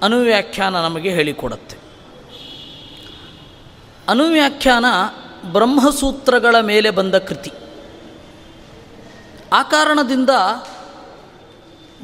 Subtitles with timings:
[0.03, 1.77] ಅನುವ್ಯಾಖ್ಯಾನ ನಮಗೆ ಹೇಳಿಕೊಡುತ್ತೆ.
[4.09, 4.85] ಅನುವ್ಯಾಖ್ಯಾನ
[5.53, 7.51] ಬ್ರಹ್ಮಸೂತ್ರಗಳ ಮೇಲೆ ಬಂದ ಕೃತಿ.
[9.53, 10.31] ಆ ಕಾರಣದಿಂದ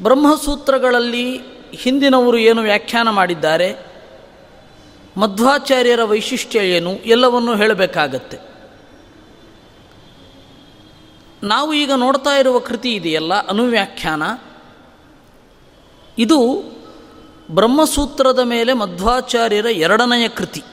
[0.01, 1.39] ಬ್ರಹ್ಮಸೂತ್ರಗಳಲ್ಲಿ
[1.75, 3.75] ಹಿಂದಿನವರು ಏನು ವ್ಯಾಖ್ಯಾನ ಮಾಡಿದ್ದಾರೆ?
[5.17, 6.97] ಮಧ್ವಾಚಾರ್ಯರ ವೈಶಿಷ್ಟ್ಯ ಏನು?
[6.97, 8.52] ಎಲ್ಲವನ್ನೂ ಹೇಳಬೇಕಾಗತ್ತೆ.
[11.43, 14.23] ನಾವು ಈಗ ನೋಡ್ತಾ ಇರುವ ಕೃತಿ ಇದೆಯಲ್ಲ, ಅನುವ್ಯಾಖ್ಯಾನ.
[16.17, 16.63] ಇದು
[17.51, 20.63] ಬ್ರಹ್ಮಸೂತ್ರದ ಮೇಲೆ ಮಧ್ವಾಚಾರ್ಯರ ಎರಡನೆಯ ಕೃತಿ.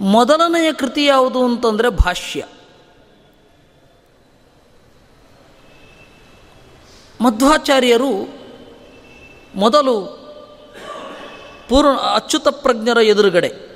[0.00, 2.44] ಮೊದಲನೆಯ ಕೃತಿ ಯಾವುದು ಅಂತಂದರೆ ಭಾಷ್ಯ.
[7.20, 8.40] ಮಧ್ವಾಚಾರ್ಯರು
[9.54, 10.20] ಮೊದಲು
[11.68, 13.69] ಪೂರ್ಣ ಅಚ್ಯುತ ಪ್ರಜ್ಞರ ಎದುರುಗಡೆ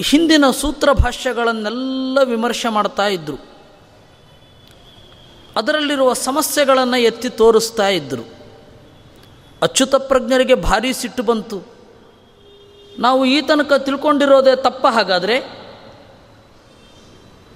[0.00, 3.56] ಹಿಂದಿನ ಸೂತ್ರ ಭಾಷ್ಯಗಳನ್ನೆಲ್ಲ ವಿಮರ್ಶೆ ಮಾಡ್ತಾ ಇದ್ದರು
[5.56, 8.36] ಅದರಲ್ಲಿರುವ ಸಮಸ್ಯೆಗಳನ್ನು ಎತ್ತಿ ತೋರಿಸ್ತಾ ಇದ್ದರು
[9.62, 11.62] ಅಚ್ಯುತ ಪ್ರಜ್ಞರಿಗೆ ಭಾರೀ ಸಿಟ್ಟು ಬಂತು.
[12.98, 15.40] ನಾವು ಈ ತನಕ ತಿಳ್ಕೊಂಡಿರೋದೇ ತಪ್ಪ ಹಾಗಾದರೆ?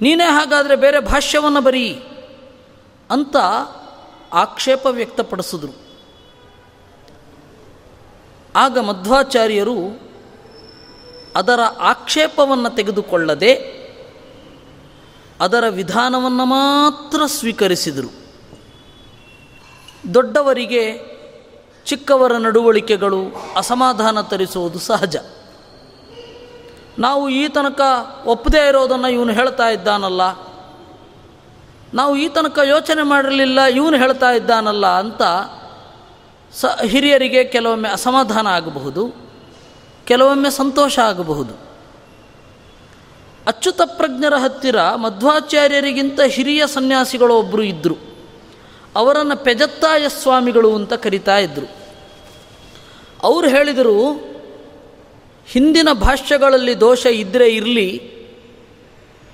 [0.03, 2.03] ನೀನೇ ಹಾಗಾದರೆ ಬೇರೆ ಭಾಷ್ಯವನ್ನು ಬರೀ
[3.11, 3.37] ಅಂತ
[4.33, 5.73] ಆಕ್ಷೇಪ ವ್ಯಕ್ತಪಡಿಸಿದ್ರು.
[8.57, 10.10] ಆಗ ಮಧ್ವಾಚಾರ್ಯರು
[11.37, 13.81] ಅದರ ಆಕ್ಷೇಪವನ್ನು ತೆಗೆದುಕೊಳ್ಳದೆ
[15.41, 18.21] ಅದರ ವಿಧಾನವನ್ನು ಮಾತ್ರ ಸ್ವೀಕರಿಸಿದರು.
[20.15, 21.11] ದೊಡ್ಡವರಿಗೆ
[21.87, 23.21] ಚಿಕ್ಕವರ ನಡವಳಿಕೆಗಳು
[23.57, 25.17] ಅಸಮಾಧಾನ ತರಿಸುವುದು ಸಹಜ.
[26.99, 27.81] ನಾವು ಈ ತನಕ
[28.25, 30.23] ಒಪ್ಪದೇ ಇರೋದನ್ನು ಇವನು ಹೇಳ್ತಾ ಇದ್ದಾನಲ್ಲ.
[31.95, 35.23] ನಾವು ಈ ತನಕ ಯೋಚನೆ ಮಾಡಿರಲಿಲ್ಲ ಇವನು ಹೇಳ್ತಾ ಇದ್ದಾನಲ್ಲ ಅಂತ
[36.55, 39.30] ಸ ಹಿರಿಯರಿಗೆ ಕೆಲವೊಮ್ಮೆ ಅಸಮಾಧಾನ ಆಗಬಹುದು.
[40.11, 41.55] ಕೆಲವೊಮ್ಮೆ ಸಂತೋಷ ಆಗಬಹುದು.
[43.47, 47.97] ಅಚ್ಯುತ ಪ್ರಜ್ಞರ ಹತ್ತಿರ ಮಧ್ವಾಚಾರ್ಯರಿಗಿಂತ ಹಿರಿಯ ಸನ್ಯಾಸಿಗಳು ಒಬ್ಬರು ಇದ್ದರು
[48.97, 51.69] ಅವರನ್ನು ಪೆಜತ್ತಾಯ ಸ್ವಾಮಿಗಳು ಅಂತ ಕರಿತಾ ಇದ್ದರು
[53.23, 53.97] ಅವರು ಹೇಳಿದರು,
[55.47, 58.03] ಹಿಂದಿನ ಭಾಷ್ಯಗಳಲ್ಲಿ ದೋಷ ಇದ್ದರೆ ಇರಲಿ,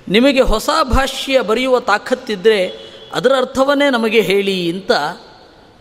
[0.07, 2.73] ನಿಮಗೆ ಹೊಸ ಭಾಷ್ಯ ಬರೆಯುವ ತಾಕತ್ತಿದ್ದರೆ
[3.13, 4.91] ಅದರ ಅರ್ಥವನ್ನೇ ನಮಗೆ ಹೇಳಿ ಅಂತ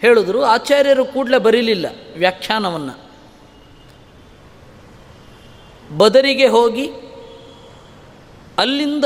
[0.00, 0.44] ಹೇಳಿದ್ರು.
[0.44, 1.86] ಆಚಾರ್ಯರು ಕೂಡಲೇ ಬರೀಲಿಲ್ಲ
[2.18, 3.05] ವ್ಯಾಖ್ಯಾನವನ್ನು.
[5.98, 6.90] ಬದರಿಗೆ ಹೋಗಿ
[8.58, 9.04] ಅಲ್ಲಿಂದ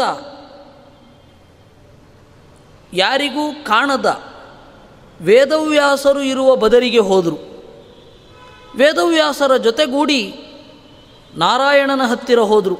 [2.92, 4.22] ಯಾರಿಗೂ ಕಾಣದ
[5.20, 7.38] ವೇದವ್ಯಾಸರು ಇರುವ ಬದರಿಗೆ ಹೋದರು.
[8.76, 10.34] ವೇದವ್ಯಾಸರ ಜೊತೆಗೂಡಿ
[11.34, 12.78] ನಾರಾಯಣನ ಹತ್ತಿರ ಹೋದರು.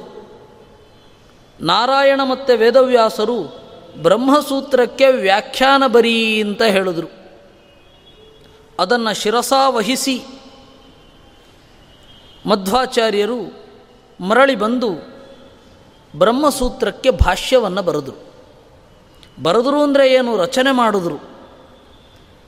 [1.61, 3.61] ನಾರಾಯಣ ಮತ್ತು ವೇದವ್ಯಾಸರು
[4.01, 7.07] ಬ್ರಹ್ಮಸೂತ್ರಕ್ಕೆ ವ್ಯಾಖ್ಯಾನ ಬರೀ ಅಂತ ಹೇಳಿದರು.
[8.79, 10.21] ಅದನ್ನು ಶಿರಸಾವಹಿಸಿ
[12.45, 13.60] ಮಧ್ವಾಚಾರ್ಯರು
[14.21, 15.11] ಮರಳಿ ಬಂದು
[16.15, 18.31] ಬ್ರಹ್ಮಸೂತ್ರಕ್ಕೆ ಭಾಷ್ಯವನ್ನು ಬರೆದರು.
[19.43, 20.37] ಬರೆದರು ಅಂದರೆ ಏನು?
[20.37, 21.31] ರಚನೆ ಮಾಡಿದ್ರು.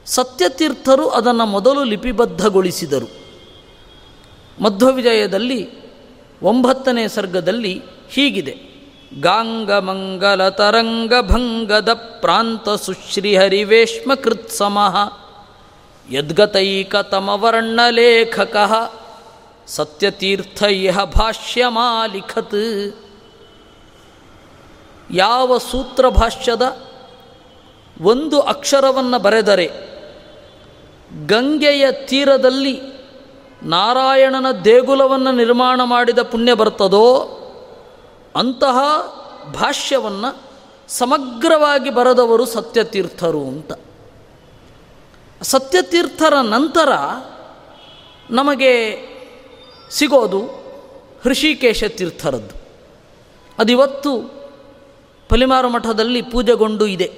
[0.06, 3.24] ಸತ್ಯತೀರ್ಥರು ಅದನ್ನು ಮೊದಲು ಲಿಪಿಬದ್ಧಗೊಳಿಸಿದರು.
[4.64, 5.70] ಮಧ್ವವಿಜಯದಲ್ಲಿ
[6.44, 8.74] ಒಂಬತ್ತನೇ ಸರ್ಗದಲ್ಲಿ ಹೀಗಿದೆ.
[9.22, 15.24] ಗಾಂಗಮಂಗಲ ತರಂಗಭಂಗದ ಪ್ರಾಂತ ಸುಶ್ರೀಹರಿವೇಶ್ಮ ಕೃತ್ಸಮಃ
[16.12, 18.56] ಯದ್ಗತೈಕತಮವರ್ಣಲೇಖಕ
[19.68, 22.96] ಸತ್ಯತೀರ್ಥ ಇಹ ಭಾಷ್ಯಮಾಲಿಖತ್.
[25.12, 26.78] ಯಾವ ಸೂತ್ರ ಭಾಷ್ಯದ
[28.02, 29.72] ಒಂದು ಅಕ್ಷರವನ್ನು ಬರೆದರೆ
[31.26, 32.82] ಗಂಗೆಯ ತೀರದಲ್ಲಿ
[33.64, 37.40] ನಾರಾಯಣನ ದೇಗುಲವನ್ನು ನಿರ್ಮಾಣ ಮಾಡಿದ ಪುಣ್ಯ ಬರ್ತದೋ
[38.36, 38.78] ಅಂತಹ
[39.54, 40.42] ಭಾಷ್ಯವನ್ನು
[40.88, 43.74] ಸಮಗ್ರವಾಗಿ ಬರೆದವರು ಸತ್ಯತೀರ್ಥರು ಅಂತ.
[45.42, 46.92] ಸತ್ಯತೀರ್ಥರ ನಂತರ
[48.30, 49.13] ನಮಗೆ
[49.94, 50.42] ಸಿಗೋದು
[51.24, 52.56] ಹೃಷಿಕೇಶ ತೀರ್ಥರದ್ದು.
[53.60, 54.18] ಅದಿವತ್ತು
[55.30, 57.14] ಪಲಿಮಾರು ಮಠದಲ್ಲಿ ಪೂಜೆಗೊಂಡು ಇದೆ.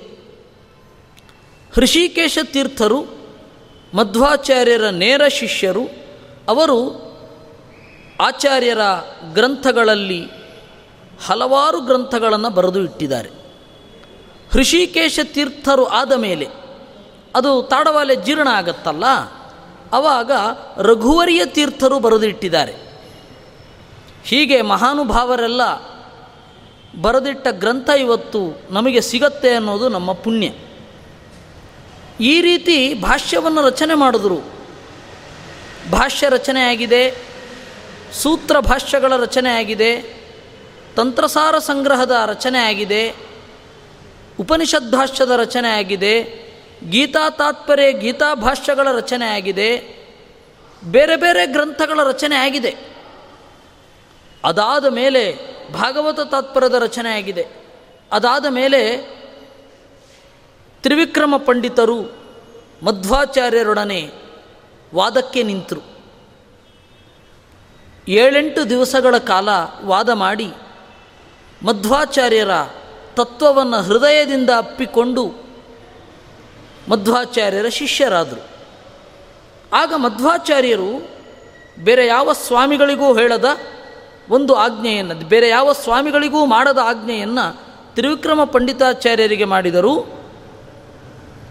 [1.76, 3.06] ಹೃಷಿಕೇಶ ತೀರ್ಥರು,
[3.94, 5.84] ಮಧ್ವಾಚಾರ್ಯರ ನೇರ ಶಿಷ್ಯರು,
[6.48, 7.06] ಅವರು
[8.22, 8.80] ಆಚಾರ್ಯರ
[9.34, 10.26] ಗ್ರಂಥಗಳಲ್ಲಿ
[11.26, 13.30] ಹಲವಾರು ಗ್ರಂಥಗಳನ್ನು ಬರೆದು ಇಟ್ಟಿದ್ದಾರೆ.
[14.52, 16.48] ಹೃಷಿಕೇಶ ತೀರ್ಥರು ಆದ ಮೇಲೆ
[17.36, 19.04] ಅದು ತಾಡವಾಲೆ ಜೀರ್ಣ ಆಗತ್ತಲ್ಲ?
[19.94, 20.32] ಆವಾಗ
[20.78, 22.74] ರಘುವರಿಯ ತೀರ್ಥರು ಬರೆದಿಟ್ಟಿದ್ದಾರೆ.
[24.24, 25.62] ಹೀಗೆ ಮಹಾನುಭಾವರೆಲ್ಲ
[27.02, 30.52] ಬರೆದಿಟ್ಟ ಗ್ರಂಥ ಇವತ್ತು ನಮಗೆ ಸಿಗತ್ತೆ ಅನ್ನೋದು ನಮ್ಮ ಪುಣ್ಯ.
[32.20, 34.38] ಈ ರೀತಿ ಭಾಷ್ಯವನ್ನು ರಚನೆ ಮಾಡಿದ್ರು.
[35.92, 37.18] ಭಾಷ್ಯ ರಚನೆಯಾಗಿದೆ
[38.14, 40.02] ಸೂತ್ರ ಭಾಷ್ಯಗಳ ರಚನೆಯಾಗಿದೆ
[40.96, 43.16] ತಂತ್ರಸಾರ ಸಂಗ್ರಹದ ರಚನೆಯಾಗಿದೆ
[44.40, 46.45] ಉಪನಿಷದ್ ಭಾಷ್ಯದ ರಚನೆಯಾಗಿದೆ
[46.90, 48.88] ಗೀತಾ ತಾತ್ಪರ್ಯ ಗೀತಾ ಭಾಷ್ಯಗಳ
[49.26, 49.96] ಆಗಿದೆ.
[50.84, 52.76] ಬೇರೆ ಬೇರೆ ಗ್ರಂಥಗಳ ರಚನೆ ಆಗಿದೆ.
[54.44, 55.38] ಅದಾದ ಮೇಲೆ
[55.74, 57.48] ಭಾಗವತ ತಾತ್ಪರ್ಯದ ರಚನೆಯಾಗಿದೆ
[58.12, 58.98] ಅದಾದ ಮೇಲೆ
[60.82, 62.02] ತ್ರಿವಿಕ್ರಮ ಪಂಡಿತರು
[62.84, 64.12] ಮಧ್ವಾಚಾರ್ಯರೊಡನೆ
[64.96, 65.96] ವಾದಕ್ಕೆ ನಿಂತರು.
[68.08, 69.50] ಏಳೆಂಟು ದಿವಸಗಳ ಕಾಲ
[69.84, 70.54] ವಾದ ಮಾಡಿ
[71.66, 72.50] ಮಧ್ವಾಚಾರ್ಯರ
[73.14, 75.45] ತತ್ವವನ್ನು ಹೃದಯದಿಂದ ಅಪ್ಪಿಕೊಂಡು
[76.90, 78.48] ಮಧ್ವಾಚಾರ್ಯರ ಶಿಷ್ಯರಾದರು.
[79.74, 81.08] ಆಗ ಮಧ್ವಾಚಾರ್ಯರು
[81.84, 83.46] ಬೇರೆ ಯಾವ ಸ್ವಾಮಿಗಳಿಗೂ ಹೇಳದ
[84.30, 87.66] ಒಂದು ಆಜ್ಞೆಯನ್ನು, ಬೇರೆ ಯಾವ ಸ್ವಾಮಿಗಳಿಗೂ ಮಾಡದ ಆಜ್ಞೆಯನ್ನು
[87.96, 90.26] ತ್ರಿವಿಕ್ರಮ ಪಂಡಿತಾಚಾರ್ಯರಿಗೆ ಮಾಡಿದರು.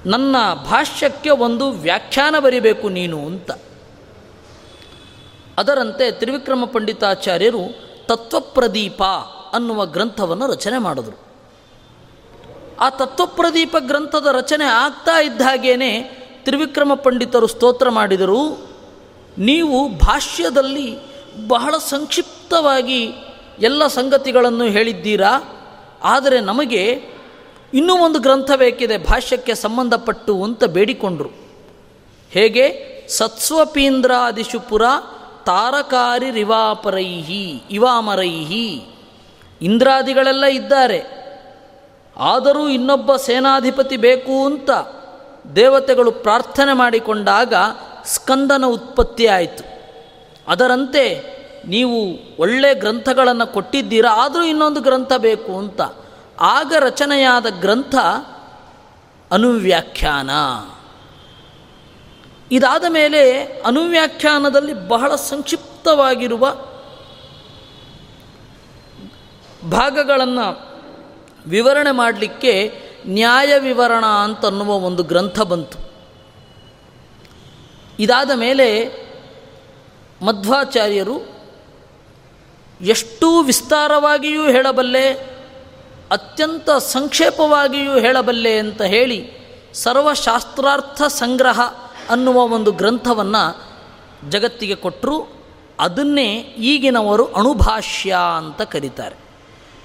[0.06, 3.50] ನನ್ನ ಭಾಷ್ಯಕ್ಕೆ ಒಂದು ವ್ಯಾಖ್ಯಾನ ಬರಿಬೇಕು ನೀನು ಅಂತ.
[5.58, 7.60] ಅದರಂತೆ ತ್ರಿವಿಕ್ರಮ ಪಂಡಿತಾಚಾರ್ಯರು
[8.06, 9.02] ತತ್ವಪ್ರದೀಪ
[9.52, 11.23] ಅನ್ನುವ ಗ್ರಂಥವನ್ನು ರಚನೆ ಮಾಡಿದರು.
[12.80, 16.02] ಆ ತತ್ವಪ್ರದೀಪ ಗ್ರಂಥದ ರಚನೆ ಆಗ್ತಾ ಇದ್ದ ಹಾಗೇನೆ
[16.44, 18.70] ತ್ರಿವಿಕ್ರಮ ಪಂಡಿತರು ಸ್ತೋತ್ರ ಮಾಡಿದರು.
[19.38, 20.98] ನೀವು ಭಾಷ್ಯದಲ್ಲಿ
[21.48, 23.08] ಬಹಳ ಸಂಕ್ಷಿಪ್ತವಾಗಿ
[23.60, 25.60] ಎಲ್ಲ ಸಂಗತಿಗಳನ್ನು ಹೇಳಿದ್ದೀರಾ?
[26.02, 27.02] ಆದರೆ ನಮಗೆ
[27.74, 31.30] ಇನ್ನೂ ಒಂದು ಗ್ರಂಥ ಬೇಕಿದೆ, ಭಾಷ್ಯಕ್ಕೆ ಸಂಬಂಧಪಟ್ಟು ಅಂತ ಬೇಡಿಕೊಂಡರು.
[32.30, 32.94] ಹೇಗೆ?
[33.08, 34.82] ಸತ್ಸ್ವಪೀಂದ್ರಾದಿಶು ಪುರ
[35.46, 38.86] ತಾರಕಾರಿ ರಿವಾಪರೈಹಿ, ಇವಾಮರೈಹಿ.
[39.62, 41.23] ಇಂದ್ರಾದಿಗಳೆಲ್ಲ ಇದ್ದಾರೆ.
[42.16, 44.70] ಆದರೂ ಇನ್ನೊಬ್ಬ ಸೇನಾಧಿಪತಿ ಬೇಕು ಅಂತ
[45.56, 47.54] ದೇವತೆಗಳು ಪ್ರಾರ್ಥನೆ ಮಾಡಿಕೊಂಡಾಗ
[48.04, 49.64] ಸ್ಕಂದನ ಉತ್ಪತ್ತಿ ಆಯಿತು.
[50.48, 51.34] ಅದರಂತೆ
[51.66, 55.80] ನೀವು ಒಳ್ಳೆ ಗ್ರಂಥಗಳನ್ನು ಕೊಟ್ಟಿದ್ದೀರಾ, ಆದರೂ ಇನ್ನೊಂದು ಗ್ರಂಥ ಬೇಕು ಅಂತ.
[56.40, 57.94] ಆಗ ರಚನೆಯಾದ ಗ್ರಂಥ
[59.32, 60.30] ಅನುವ್ಯಾಖ್ಯಾನ.
[62.52, 66.50] ಇದಾದ ಮೇಲೆ ಅನುವ್ಯಾಖ್ಯಾನದಲ್ಲಿ ಬಹಳ ಸಂಕ್ಷಿಪ್ತವಾಗಿರುವ
[69.70, 70.73] ಭಾಗಗಳನ್ನು
[71.46, 75.78] ವಿವರಣೆ ಮಾಡಲಿಕ್ಕೆ ನ್ಯಾಯ ವಿವರಣ ಅಂತನ್ನುವ ಒಂದು ಗ್ರಂಥ ಬಂತು.
[77.98, 78.90] ಇದಾದ ಮೇಲೆ
[80.22, 81.34] ಮಧ್ವಾಚಾರ್ಯರು
[82.80, 85.12] ಎಷ್ಟು ವಿಸ್ತಾರವಾಗಿಯೂ ಹೇಳಬಲ್ಲೆ,
[86.10, 89.30] ಅತ್ಯಂತ ಸಂಕ್ಷೇಪವಾಗಿಯೂ ಹೇಳಬಲ್ಲೆ ಅಂತ ಹೇಳಿ
[89.74, 91.60] ಸರ್ವಶಾಸ್ತ್ರಾರ್ಥ ಸಂಗ್ರಹ
[92.10, 93.74] ಅನ್ನುವ ಒಂದು ಗ್ರಂಥವನ್ನು
[94.30, 95.46] ಜಗತ್ತಿಗೆ ಕೊಟ್ಟರು
[95.80, 99.23] ಅದನ್ನೇ ಈಗಿನವರು ಅಣುಭಾಷ್ಯ ಅಂತ ಕರೀತಾರೆ.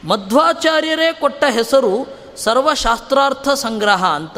[0.04, 4.38] ಮಧ್ವಾಚಾರ್ಯರೇ ಕೊಟ್ಟ ಹೆಸರು ಸರ್ವಶಾಸ್ತ್ರಾರ್ಥ ಸಂಗ್ರಹ ಅಂತ.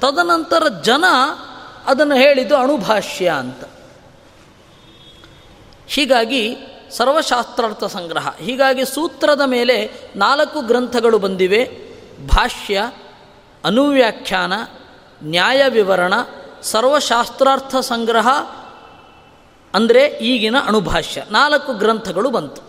[0.00, 1.04] ತದನಂತರ ಜನ
[1.86, 3.64] ಅದನ್ನು ಹೇಳಿದ್ದು ಅಣುಭಾಷ್ಯ ಅಂತ.
[5.86, 6.56] ಹೀಗಾಗಿ
[6.92, 8.28] ಸರ್ವಶಾಸ್ತ್ರಾರ್ಥ ಸಂಗ್ರಹ.
[8.36, 11.90] ಹೀಗಾಗಿ ಸೂತ್ರದ ಮೇಲೆ ನಾಲ್ಕು ಗ್ರಂಥಗಳು ಬಂದಿವೆ.
[12.26, 12.90] ಭಾಷ್ಯ,
[13.64, 14.52] ಅನುವ್ಯಾಖ್ಯಾನ
[15.22, 16.14] ನ್ಯಾಯ ವಿವರಣ
[16.62, 18.28] ಸರ್ವಶಾಸ್ತ್ರಾರ್ಥ ಸಂಗ್ರಹ
[19.74, 22.62] ಅಂದರೆ ಈಗಿನ ಅಣುಭಾಷ್ಯ ನಾಲ್ಕು ಗ್ರಂಥಗಳು ಬಂತು.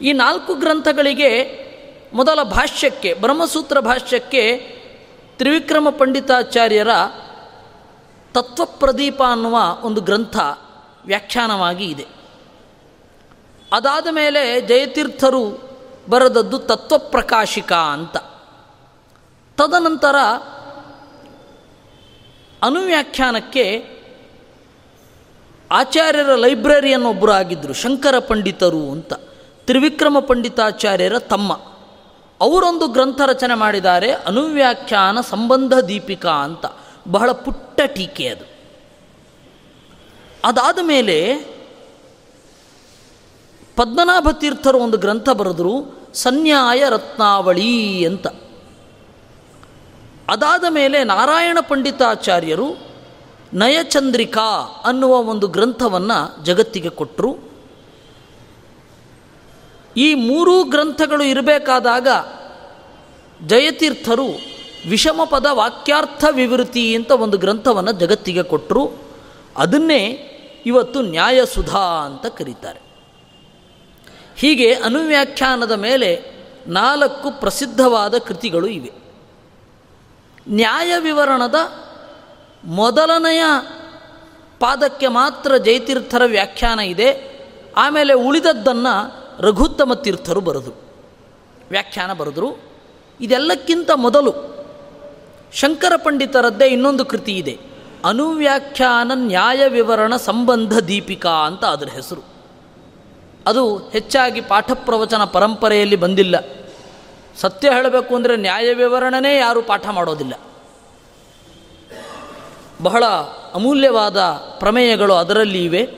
[0.00, 1.64] ಈ ನಾಲ್ಕು ಗ್ರಂಥಗಳಿಗೆ
[2.14, 4.58] ಮೊದಲ ಭಾಷ್ಯಕ್ಕೆ, ಬ್ರಹ್ಮಸೂತ್ರ ಭಾಷ್ಯಕ್ಕೆ
[5.38, 6.88] ತ್ರಿವಿಕ್ರಮ ಪಂಡಿತಾಚಾರ್ಯರ
[8.34, 10.36] ತತ್ವಪ್ರದೀಪ ಅನ್ನುವ ಒಂದು ಗ್ರಂಥ
[11.04, 12.06] ವ್ಯಾಖ್ಯಾನವಾಗಿ ಇದೆ.
[13.72, 15.70] ಅದಾದ ಮೇಲೆ ಜಯತೀರ್ಥರು
[16.08, 18.16] ಬರೆದದ್ದು ತತ್ವಪ್ರಕಾಶಿಕ ಅಂತ.
[19.56, 20.16] ತದನಂತರ
[22.62, 23.93] ಅನುವ್ಯಾಖ್ಯಾನಕ್ಕೆ
[25.70, 29.12] ಆಚಾರ್ಯರ ಲೈಬ್ರರಿಯನ್ನೊಬ್ಬರು ಆಗಿದ್ದರು ಶಂಕರ ಪಂಡಿತರು ಅಂತ.
[29.66, 31.52] ತ್ರಿವಿಕ್ರಮ ಪಂಡಿತಾಚಾರ್ಯರ ತಮ್ಮ.
[32.40, 36.66] ಅವರೊಂದು ಗ್ರಂಥ ರಚನೆ ಮಾಡಿದ್ದಾರೆ, ಅನುವ್ಯಾಖ್ಯಾನ ಸಂಬಂಧ ದೀಪಿಕಾ ಅಂತ.
[37.08, 38.44] ಬಹಳ ಪುಟ್ಟ ಟೀಕೆ ಅದು.
[40.44, 41.34] ಅದಾದ ಮೇಲೆ
[43.76, 48.26] ಪದ್ಮನಾಭ ತೀರ್ಥರು ಒಂದು ಗ್ರಂಥ ಬರೆದರು, ಸನ್ಯಾಯ ರತ್ನಾವಳಿ ಅಂತ.
[50.28, 52.83] ಅದಾದ ಮೇಲೆ ನಾರಾಯಣ ಪಂಡಿತಾಚಾರ್ಯರು
[53.54, 57.36] ನಯಚಂದ್ರಿಕಾ ಅನ್ನುವ ಒಂದು ಗ್ರಂಥವನ್ನು ಜಗತ್ತಿಗೆ ಕೊಟ್ಟರು
[59.96, 62.08] ಈ ಮೂರೂ ಗ್ರಂಥಗಳು ಇರಬೇಕಾದಾಗ
[63.46, 64.26] ಜಯತೀರ್ಥರು
[64.90, 68.90] ವಿಷಮಪದ ವಾಕ್ಯಾರ್ಥ ವಿವೃತಿ ಅಂತ ಒಂದು ಗ್ರಂಥವನ್ನು ಜಗತ್ತಿಗೆ ಕೊಟ್ಟರು
[69.56, 70.30] ಅದನ್ನೇ
[70.66, 72.80] ಇವತ್ತು ನ್ಯಾಯಸುಧಾ ಅಂತ ಕರೀತಾರೆ.
[74.36, 76.34] ಹೀಗೆ ಅನುವ್ಯಾಖ್ಯಾನದ ಮೇಲೆ
[76.66, 78.92] ನಾಲ್ಕು ಪ್ರಸಿದ್ಧವಾದ ಕೃತಿಗಳು ಇವೆ.
[80.48, 81.54] ನ್ಯಾಯ ವಿವರಣದ
[82.64, 83.42] ಮೊದಲನೆಯ
[84.60, 87.34] ಪಾದಕ್ಕೆ ಮಾತ್ರ ಜಯತೀರ್ಥರ ವ್ಯಾಖ್ಯಾನ ಇದೆ.
[87.76, 90.84] ಆಮೇಲೆ ಉಳಿದದ್ದನ್ನು ರಘುತ್ತಮ ತೀರ್ಥರು ಬರೆದರು
[91.70, 92.62] ವ್ಯಾಖ್ಯಾನ ಬರೆದರು.
[93.20, 94.32] ಇದೆಲ್ಲಕ್ಕಿಂತ ಮೊದಲು
[95.52, 97.58] ಶಂಕರ ಪಂಡಿತರದ್ದೇ ಇನ್ನೊಂದು ಕೃತಿ ಇದೆ.
[98.04, 102.22] ಅನುವ್ಯಾಖ್ಯಾನ ನ್ಯಾಯ ವಿವರಣ ಸಂಬಂಧ ದೀಪಿಕಾ ಅಂತ ಅದರ ಹೆಸರು.
[103.46, 106.34] ಅದು ಹೆಚ್ಚಾಗಿ ಪಾಠ ಪ್ರವಚನ ಪರಂಪರೆಯಲ್ಲಿ ಬಂದಿಲ್ಲ.
[107.40, 110.34] ಸತ್ಯ ಹೇಳಬೇಕು ಅಂದರೆ ನ್ಯಾಯ ವಿವರಣನೇ ಯಾರೂ ಪಾಠ ಮಾಡೋದಿಲ್ಲ.
[112.84, 113.04] ಬಹಳ
[113.54, 114.20] ಅಮೂಲ್ಯವಾದ
[114.58, 115.88] ಪ್ರಮೇಯಗಳು ಅದರಲ್ಲಿ ಇವೆ.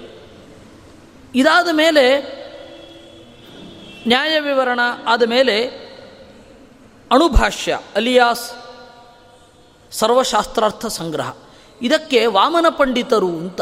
[1.35, 2.19] ಇದಾದ ಮೇಲೆ
[4.07, 5.67] ನ್ಯಾಯ ವಿವರಣ ಆದ ಮೇಲೆ
[7.13, 8.53] ಅಣುಭಾಷ್ಯ, ಅಲಿಯಾಸ್
[9.93, 11.33] ಸರ್ವಶಾಸ್ತ್ರಾರ್ಥ ಸಂಗ್ರಹ.
[11.83, 13.61] ಇದಕ್ಕೆ ವಾಮನ ಪಂಡಿತರು ಅಂತ,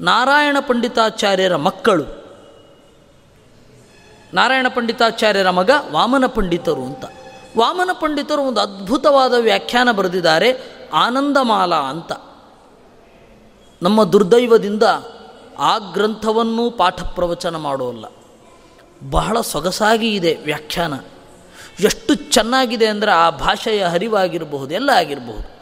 [0.00, 2.04] ನಾರಾಯಣ ಪಂಡಿತಾಚಾರ್ಯರ ಮಕ್ಕಳು.
[4.34, 7.04] ನಾರಾಯಣ ಪಂಡಿತಾಚಾರ್ಯರ ಮಗ ವಾಮನ ಪಂಡಿತರು ಅಂತ.
[7.58, 10.52] ವಾಮನ ಪಂಡಿತರು ಒಂದು ಅದ್ಭುತವಾದ ವ್ಯಾಖ್ಯಾನ ಬರೆದಿದ್ದಾರೆ.
[10.94, 12.12] ಆನಂದಮಾಲ ಅಂತ.
[13.82, 14.82] ನಮ್ಮ ದುರ್ದೈವದಿಂದ
[15.58, 18.04] ಆ ಗ್ರಂಥವನ್ನು ಪಾಠ ಪ್ರವಚನ ಮಾಡೋಲ್ಲ.
[19.10, 20.94] ಬಹಳ ಸೊಗಸಾಗಿ ಇದೆ ವ್ಯಾಖ್ಯಾನ.
[21.80, 25.54] ಎಷ್ಟು ಚೆನ್ನಾಗಿದೆ ಅಂದರೆ ಆ ಭಾಷೆಯ ಹರಿವಾಗಿರಬಹುದು, ಎಲ್ಲ ಆಗಿರಬಹುದು.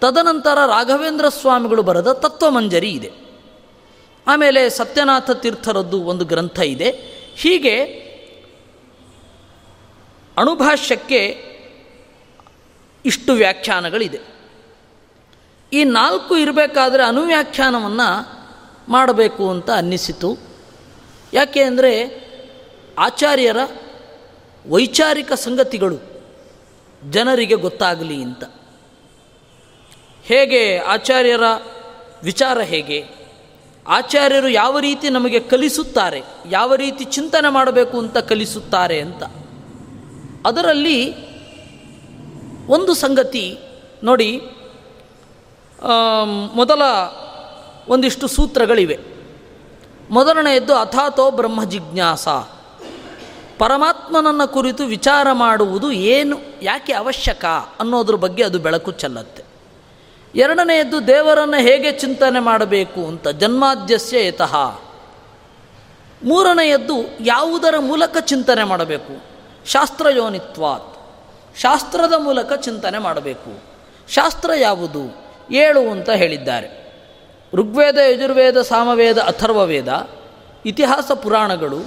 [0.00, 3.10] ತದನಂತರ ರಾಘವೇಂದ್ರ ಸ್ವಾಮಿಗಳು ಬರೆದ ತತ್ವಮಂಜರಿ ಇದೆ.
[4.26, 6.90] ಆಮೇಲೆ ಸತ್ಯನಾಥ ತೀರ್ಥರದ್ದು ಒಂದು ಗ್ರಂಥ ಇದೆ.
[7.36, 7.84] ಹೀಗೆ
[10.36, 11.50] ಅಣುಭಾಷ್ಯಕ್ಕೆ
[13.04, 14.39] ಇಷ್ಟು ವ್ಯಾಖ್ಯಾನಗಳಿದೆ.
[15.72, 18.08] ಈ ನಾಲ್ಕು ಇರಬೇಕಾದ್ರೆ ಅನುವ್ಯಾಖ್ಯಾನವನ್ನು
[18.88, 20.30] ಮಾಡಬೇಕು ಅಂತ ಅನ್ನಿಸಿತು.
[21.32, 21.92] ಯಾಕೆ ಅಂದರೆ
[22.98, 23.56] ಆಚಾರ್ಯರ
[24.68, 25.98] ವೈಚಾರಿಕ ಸಂಗತಿಗಳು
[27.10, 28.44] ಜನರಿಗೆ ಗೊತ್ತಾಗಲಿ ಅಂತ.
[30.24, 31.46] ಹೇಗೆ ಆಚಾರ್ಯರ
[32.22, 32.98] ವಿಚಾರ ಹೇಗೆ?
[33.86, 39.22] ಆಚಾರ್ಯರು ಯಾವ ರೀತಿ ನಮಗೆ ಕಲಿಸುತ್ತಾರೆ, ಯಾವ ರೀತಿ ಚಿಂತನೆ ಮಾಡಬೇಕು ಅಂತ ಕಲಿಸುತ್ತಾರೆ ಅಂತ.
[40.46, 40.98] ಅದರಲ್ಲಿ
[42.66, 43.58] ಒಂದು ಸಂಗತಿ
[44.02, 44.40] ನೋಡಿ
[46.52, 46.82] ಮೊದಲ
[47.88, 48.98] ಒಂದಿಷ್ಟು ಸೂತ್ರಗಳಿವೆ.
[50.10, 52.28] ಮೊದಲನೆಯದ್ದು ಅಥಾತೋ ಬ್ರಹ್ಮ ಜಿಜ್ಞಾಸ.
[53.58, 57.44] ಪರಮಾತ್ಮನನ್ನು ಕುರಿತು ವಿಚಾರ ಮಾಡುವುದು ಏನು, ಯಾಕೆ ಅವಶ್ಯಕ
[57.80, 59.42] ಅನ್ನೋದ್ರ ಬಗ್ಗೆ ಅದು ಬೆಳಕು ಚೆಲ್ಲತ್ತೆ.
[60.34, 64.56] ಎರಡನೆಯದ್ದು ದೇವರನ್ನು ಹೇಗೆ ಚಿಂತನೆ ಮಾಡಬೇಕು ಅಂತ, ಜನ್ಮಾದ್ಯಸ್ಯ ಯತಃ
[66.24, 69.22] ಮೂರನೆಯದ್ದು ಯಾವುದರ ಮೂಲಕ ಚಿಂತನೆ ಮಾಡಬೇಕು,
[69.66, 70.96] ಶಾಸ್ತ್ರಯೋನಿತ್ವಾತ್.
[71.56, 73.60] ಶಾಸ್ತ್ರದ ಮೂಲಕ ಚಿಂತನೆ ಮಾಡಬೇಕು.
[74.08, 75.19] ಶಾಸ್ತ್ರ ಯಾವುದು?
[75.50, 76.80] ಏಳು ಅಂತ ಹೇಳಿದ್ದಾರೆ.
[77.54, 80.08] ಋಗ್ವೇದ, ಯಜುರ್ವೇದ, ಸಾಮವೇದ, ಅಥರ್ವವೇದ,
[80.66, 81.78] ಇತಿಹಾಸ ಪುರಾಣಗಳು,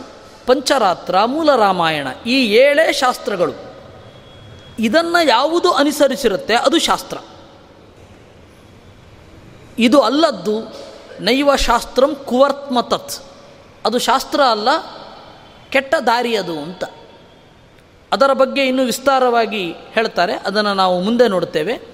[0.46, 3.54] ಪಂಚರಾತ್ರ, ಮೂಲ ರಾಮಾಯಣ, ಈ ಏಳೇ ಶಾಸ್ತ್ರಗಳು.
[4.80, 6.56] ಇದನ್ನು ಯಾವುದು ಅನುಸರಿಸಿರುತ್ತೆ?
[6.56, 7.18] ಅದು ಶಾಸ್ತ್ರ.
[9.80, 10.76] ಇದು ಅಲ್ಲದ್ದು
[11.20, 13.24] ನೈವ ಶಾಸ್ತ್ರಂ ಕುವರ್ತ್ಮ ತತ್.
[13.86, 14.70] ಅದು ಶಾಸ್ತ್ರ ಅಲ್ಲ,
[15.70, 16.84] ಕೆಟ್ಟ ದಾರಿ ಅದು ಅಂತ.
[18.12, 20.34] ಅದರ ಬಗ್ಗೆ ಇನ್ನೂ ವಿಸ್ತಾರವಾಗಿ ಹೇಳ್ತಾರೆ.
[20.34, 21.93] ಅದನ್ನು ನಾವು ಮುಂದೆ ನೋಡ್ತೇವೆ.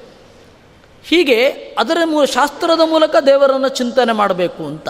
[1.04, 1.48] ಹೀಗೆ
[1.80, 4.90] ಅದರ ಮೂ, ಶಾಸ್ತ್ರದ ಮೂಲಕ ದೇವರನ್ನು ಚಿಂತನೆ ಮಾಡಬೇಕು ಅಂತ.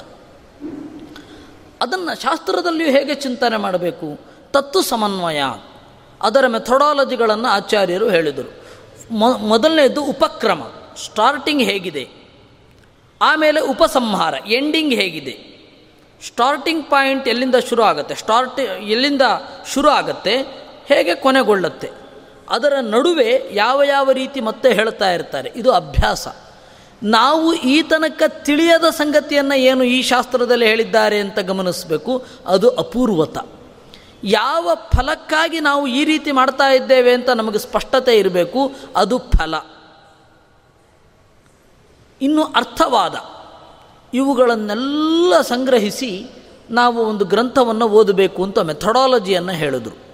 [1.82, 4.20] ಅದನ್ನು ಶಾಸ್ತ್ರದಲ್ಲಿಯೂ ಹೇಗೆ ಚಿಂತನೆ ಮಾಡಬೇಕು?
[4.52, 5.42] ತತ್ತು ಸಮನ್ವಯ.
[6.22, 8.64] ಅದರ ಮೆಥಡಾಲಜಿಗಳನ್ನು ಆಚಾರ್ಯರು ಹೇಳಿದರು.
[9.38, 10.64] ಮೊದಲನೇದು ಉಪಕ್ರಮ.
[11.06, 12.10] ಸ್ಟಾರ್ಟಿಂಗ್ ಹೇಗಿದೆ.
[13.22, 14.34] ಆಮೇಲೆ ಉಪಸಂಹಾರ.
[14.48, 15.50] ಎಂಡಿಂಗ್ ಹೇಗಿದೆ.
[16.28, 19.22] ಸ್ಟಾರ್ಟಿಂಗ್ ಪಾಯಿಂಟ್ ಎಲ್ಲಿಂದ ಶುರು ಆಗುತ್ತೆ ಸ್ಟಾರ್ಟ್ ಎಲ್ಲಿಂದ
[19.74, 20.38] ಶುರು ಆಗುತ್ತೆ
[20.86, 21.99] ಹೇಗೆ ಕೊನೆಗೊಳ್ಳುತ್ತೆ?
[22.50, 25.54] ಅದರ ನಡುವೆ ಯಾವ ಯಾವ ರೀತಿ ಮತ್ತೆ ಹೇಳ್ತಾ ಇರ್ತಾರೆ.
[25.56, 26.28] ಇದು ಅಭ್ಯಾಸ.
[27.04, 32.26] ನಾವು ಈ ತನಕ ತಿಳಿಯದ ಸಂಗತಿಯನ್ನು ಏನು ಈ ಶಾಸ್ತ್ರದಲ್ಲಿ ಹೇಳಿದ್ದಾರೆ ಅಂತ ಗಮನಿಸಬೇಕು.
[32.48, 33.38] ಅದು ಅಪೂರ್ವತ.
[34.24, 38.72] ಯಾವ ಫಲಕ್ಕಾಗಿ ನಾವು ಈ ರೀತಿ ಮಾಡ್ತಾ ಇದ್ದೇವೆ ಅಂತ ನಮಗೆ ಸ್ಪಷ್ಟತೆ ಇರಬೇಕು.
[38.96, 39.56] ಅದು ಫಲ.
[42.22, 43.16] ಇನ್ನು ಅರ್ಥವಾದ
[44.14, 46.30] ಇವುಗಳನ್ನೆಲ್ಲ ಸಂಗ್ರಹಿಸಿ
[46.70, 50.09] ನಾವು ಒಂದು ಗ್ರಂಥವನ್ನು ಓದಬೇಕು ಅಂತ ಮೆಥಡಾಲಜಿಯನ್ನು ಹೇಳಿದರು.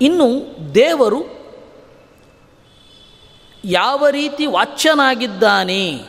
[0.00, 1.38] ಇನ್ನು ದೇವರು
[3.64, 6.00] ಯಾವ ರೀತಿ ವಾಚ್ಯನಾಗಿದ್ದಾನೆ,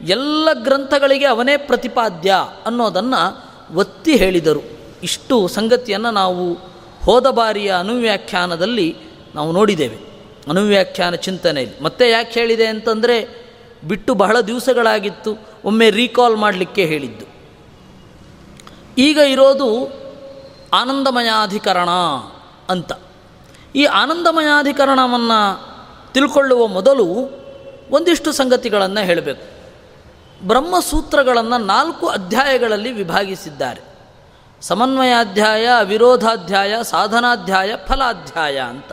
[0.00, 2.34] ಎಲ್ಲ ಗ್ರಂಥಗಳಿಗೆ ಅವನೇ ಪ್ರತಿಪಾದ್ಯ
[2.66, 3.44] ಅನ್ನೋದನ್ನು
[3.76, 4.60] ಒತ್ತಿ ಹೇಳಿದರು.
[5.02, 6.54] ಇಷ್ಟು ಸಂಗತಿಯನ್ನು ನಾವು
[7.04, 8.96] ಹೋದ ಬಾರಿಯ ಅನುವ್ಯಾಖ್ಯಾನದಲ್ಲಿ
[9.34, 9.96] ನಾವು ನೋಡಿದ್ದೇವೆ.
[10.48, 11.80] ಅನುವ್ಯಾಖ್ಯಾನ ಚಿಂತನೆಯಲ್ಲಿ.
[11.80, 13.44] ಮತ್ತೆ ಯಾಕೆ ಹೇಳಿದೆ ಅಂತಂದರೆ,
[13.88, 17.24] ಬಿಟ್ಟು ಬಹಳ ದಿವಸಗಳಾಗಿತ್ತು, ಒಮ್ಮೆ ರೀಕಾಲ್ ಮಾಡಲಿಕ್ಕೆ ಹೇಳಿದ್ದು.
[18.98, 19.92] ಈಗ ಇರೋದು
[20.72, 21.88] ಆನಂದಮಯಾಧಿಕರಣ
[22.68, 22.92] ಅಂತ.
[23.74, 25.64] ಈ ಆನಂದಮಯಾಧಿಕರಣವನ್ನು
[26.12, 27.04] ತಿಳ್ಕೊಳ್ಳುವ ಮೊದಲು
[27.90, 29.54] ಒಂದಿಷ್ಟು ಸಂಗತಿಗಳನ್ನು ಹೇಳಬೇಕು.
[30.46, 33.80] ಬ್ರಹ್ಮಸೂತ್ರಗಳನ್ನು ನಾಲ್ಕು ಅಧ್ಯಾಯಗಳಲ್ಲಿ ವಿಭಾಗಿಸಿದ್ದಾರೆ.
[34.60, 38.92] ಸಮನ್ವಯಾಧ್ಯಾಯ ವಿರೋಧಾಧ್ಯಾಯ ಸಾಧನಾಧ್ಯಾಯ, ಫಲಾಧ್ಯಾಯ ಅಂತ.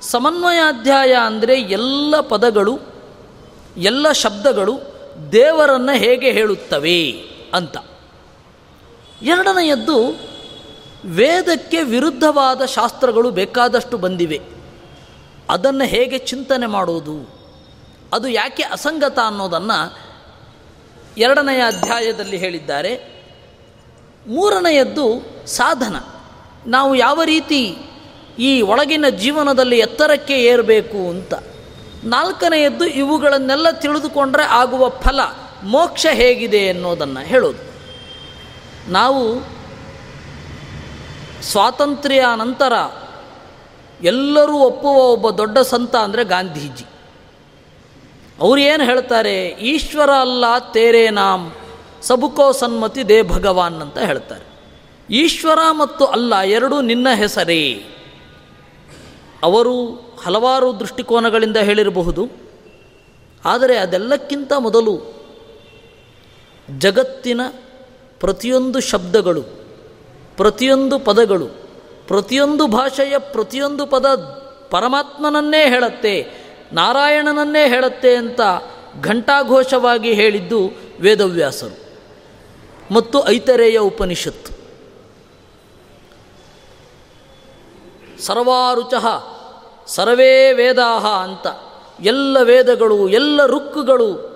[0.00, 2.78] ಸಮನ್ವಯಾಧ್ಯಾಯ ಅಂದರೆ ಎಲ್ಲ ಪದಗಳು,
[3.76, 4.80] ಎಲ್ಲ ಶಬ್ದಗಳು
[5.32, 7.10] ದೇವರನ್ನು ಹೇಗೆ ಹೇಳುತ್ತವೆ
[7.54, 7.76] ಅಂತ.
[9.22, 10.31] ಎರಡನೆಯದ್ದು
[11.04, 14.40] ವೇದಕ್ಕೆ ವಿರುದ್ಧವಾದ ಶಾಸ್ತ್ರಗಳು ಬೇಕಾದಷ್ಟು ಬಂದಿವೆ.
[15.50, 17.42] ಅದನ್ನು ಹೇಗೆ ಚಿಂತನೆ ಮಾಡುವುದು?
[18.12, 19.98] ಅದು ಯಾಕೆ ಅಸಂಗತ ಅನ್ನೋದನ್ನು
[21.18, 23.22] ಎರಡನೆಯ ಅಧ್ಯಾಯದಲ್ಲಿ ಹೇಳಿದ್ದಾರೆ.
[24.26, 25.96] ಮೂರನೆಯದ್ದು ಸಾಧನ.
[26.66, 27.76] ನಾವು ಯಾವ ರೀತಿ
[28.38, 31.34] ಈ ಒಳಗಿನ ಜೀವನದಲ್ಲಿ ಎತ್ತರಕ್ಕೆ ಏರಬೇಕು ಅಂತ.
[32.04, 35.20] ನಾಲ್ಕನೆಯದ್ದು ಇವುಗಳನ್ನೆಲ್ಲ ತಿಳಿದುಕೊಂಡ್ರೆ ಆಗುವ ಫಲ,
[35.62, 37.72] ಮೋಕ್ಷ ಹೇಗಿದೆ ಅನ್ನೋದನ್ನು ಹೇಳೋದು.
[38.92, 39.34] ನಾವು
[41.42, 42.72] ಸ್ವಾತಂತ್ರ್ಯ ನಂತರ
[44.02, 46.84] ಎಲ್ಲರೂ ಒಪ್ಪುವ ಒಬ್ಬ ದೊಡ್ಡ ಸಂತ ಅಂದರೆ ಗಾಂಧೀಜಿ.
[48.40, 49.46] ಅವರು ಏನು ಹೇಳ್ತಾರೆ?
[49.46, 51.52] ಈಶ್ವರ ಅಲ್ಲ ತೇರೇ ನಾಮ್,
[52.02, 54.44] ಸಬುಕೋ ಸನ್ಮತಿ ದೇ ಭಗವಾನ್ ಅಂತ ಹೇಳ್ತಾರೆ.
[55.10, 57.86] ಈಶ್ವರ ಮತ್ತು ಅಲ್ಲ ಎರಡೂ ನಿನ್ನ ಹೆಸರೇ.
[59.42, 59.86] ಅವರು
[60.24, 62.28] ಹಲವಾರು ದೃಷ್ಟಿಕೋನಗಳಿಂದ ಹೇಳಿರಬಹುದು.
[63.44, 65.22] ಆದರೆ ಅದೆಲ್ಲಕ್ಕಿಂತ ಮೊದಲು
[66.78, 67.40] ಜಗತ್ತಿನ
[68.20, 69.61] ಪ್ರತಿಯೊಂದು ಶಬ್ದಗಳು
[70.36, 71.46] ಪ್ರತಿಯೊಂದು ಪದಗಳು,
[72.08, 74.06] ಪ್ರತಿಯೊಂದು ಭಾಷೆಯ ಪ್ರತಿಯೊಂದು ಪದ
[74.70, 76.30] ಪರಮಾತ್ಮನನ್ನೇ ಹೇಳತ್ತೆ,
[76.72, 78.40] ನಾರಾಯಣನನ್ನೇ ಹೇಳತ್ತೆ ಅಂತ
[79.02, 80.70] ಘಂಟಾಘೋಷವಾಗಿ ಹೇಳಿದ್ದು
[81.00, 81.82] ವೇದವ್ಯಾಸರು.
[82.94, 84.52] ಮತ್ತು ಐತರೇಯ ಉಪನಿಷತ್ತು.
[88.22, 89.06] ಸರ್ವಾರುಚಃ
[89.86, 91.46] ಸರ್ವೇ ವೇದಾಹ ಅಂತ
[92.00, 94.32] ಎಲ್ಲ ವೇದಗಳು, ಎಲ್ಲ ರುಕ್ಕುಗಳು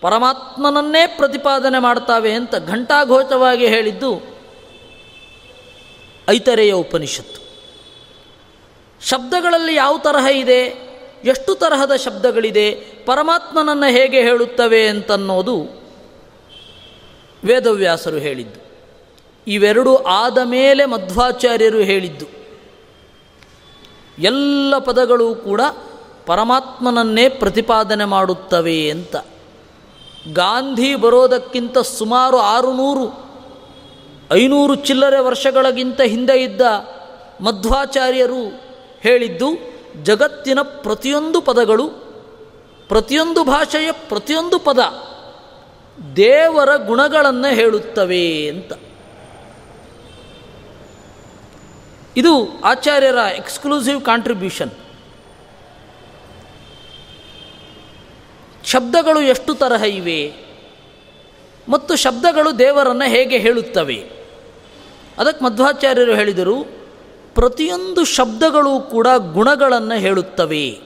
[0.00, 4.31] ಪರಮಾತ್ಮನನ್ನೇ ಪ್ರತಿಪಾದನೆ ಮಾಡ್ತಾವೆ ಅಂತ ಘಂಟಾಘೋಷವಾಗಿ ಹೇಳಿದ್ದು
[6.32, 7.42] ಐತರೇಯ ಉಪನಿಷತ್ತು.
[9.08, 10.92] ಶಬ್ದಗಳಲ್ಲಿ ಯಾವ ತರಹ ಇದೆ?
[11.24, 12.70] ಎಷ್ಟು ತರಹದ ಶಬ್ದಗಳಿದೆ?
[13.06, 15.82] ಪರಮಾತ್ಮನನ್ನು ಹೇಗೆ ಹೇಳುತ್ತವೆ ಅಂತನ್ನೋದು
[17.44, 18.60] ವೇದವ್ಯಾಸರು ಹೇಳಿದ್ದು.
[19.46, 22.26] ಇವೆರಡೂ ಆದ ಮೇಲೆ ಮಧ್ವಾಚಾರ್ಯರು ಹೇಳಿದ್ದು.
[24.18, 25.60] ಎಲ್ಲ ಪದಗಳು ಕೂಡ
[26.26, 29.16] ಪರಮಾತ್ಮನನ್ನೇ ಪ್ರತಿಪಾದನೆ ಮಾಡುತ್ತವೆ ಅಂತ.
[30.32, 33.31] ಗಾಂಧಿ ಬರೋದಕ್ಕಿಂತ ಸುಮಾರು ಆರುನೂರು
[34.32, 36.60] ಐನೂರು ಚಿಲ್ಲರೆ ವರ್ಷಗಳಿಗಿಂತ ಹಿಂದೆ ಇದ್ದ
[37.40, 38.42] ಮಧ್ವಾಚಾರ್ಯರು
[39.00, 39.48] ಹೇಳಿದ್ದು,
[40.02, 41.88] ಜಗತ್ತಿನ ಪ್ರತಿಯೊಂದು ಪದಗಳು,
[42.88, 44.78] ಪ್ರತಿಯೊಂದು ಭಾಷೆಯ ಪ್ರತಿಯೊಂದು ಪದ
[46.16, 48.72] ದೇವರ ಗುಣಗಳನ್ನು ಹೇಳುತ್ತವೆ ಅಂತ.
[52.16, 54.70] ಇದು ಆಚಾರ್ಯರ ಎಕ್ಸ್ಕ್ಲೂಸಿವ್ ಕಾಂಟ್ರಿಬ್ಯೂಷನ್.
[58.64, 60.34] ಶಬ್ದಗಳು ಎಷ್ಟು ತರಹ ಇವೆ,
[61.68, 64.11] ಮತ್ತು ಶಬ್ದಗಳು ದೇವರನ್ನು ಹೇಗೆ ಹೇಳುತ್ತವೆ.
[65.18, 66.64] ಅದಕ್ಕೆ ಮಧ್ವಾಚಾರ್ಯರು ಹೇಳಿದರು,
[67.34, 70.80] ಪ್ರತಿಯೊಂದು ಶಬ್ದಗಳು ಕೂಡ ಗುಣಗಳನ್ನು ಹೇಳುತ್ತವೆ.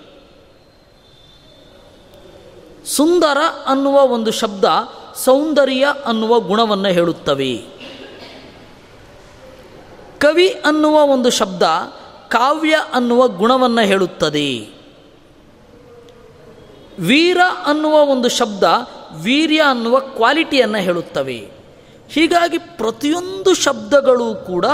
[2.87, 4.65] ಸುಂದರ ಅನ್ನುವ ಒಂದು ಶಬ್ದ,
[5.15, 7.65] ಸೌಂದರ್ಯ ಅನ್ನುವ ಗುಣವನ್ನು ಹೇಳುತ್ತವೆ.
[10.19, 11.63] ಕವಿ ಅನ್ನುವ ಒಂದು ಶಬ್ದ,
[12.29, 14.77] ಕಾವ್ಯ ಅನ್ನುವ ಗುಣವನ್ನು ಹೇಳುತ್ತದೆ.
[16.99, 18.63] ವೀರ ಅನ್ನುವ ಒಂದು ಶಬ್ದ,
[19.23, 21.56] ವೀರ್ಯ ಅನ್ನುವ ಕ್ವಾಲಿಟಿಯನ್ನು ಹೇಳುತ್ತವೆ.
[22.11, 24.67] ಹೀಗಾಗಿ ಪ್ರತಿಯೊಂದು ಶಬ್ದಗಳು ಕೂಡ